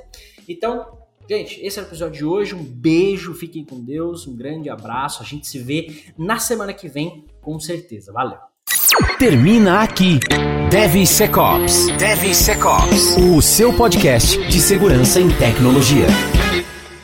Então, 0.50 1.04
Gente, 1.30 1.66
esse 1.66 1.80
é 1.80 1.82
o 1.82 1.86
episódio 1.86 2.18
de 2.18 2.26
hoje. 2.26 2.54
Um 2.54 2.62
beijo, 2.62 3.34
fiquem 3.34 3.64
com 3.64 3.80
Deus, 3.80 4.28
um 4.28 4.36
grande 4.36 4.70
abraço. 4.70 5.24
A 5.24 5.26
gente 5.26 5.48
se 5.48 5.58
vê 5.58 6.04
na 6.18 6.38
semana 6.38 6.74
que 6.74 6.90
vem, 6.90 7.24
com 7.42 7.58
certeza. 7.62 8.12
Valeu. 8.12 8.38
Termina 9.18 9.80
aqui. 9.80 10.20
DevSecOps. 10.70 11.88
DevSecOps. 11.98 13.16
O 13.16 13.42
seu 13.42 13.74
podcast 13.74 14.38
de 14.50 14.60
segurança 14.60 15.22
em 15.22 15.30
tecnologia. 15.38 16.08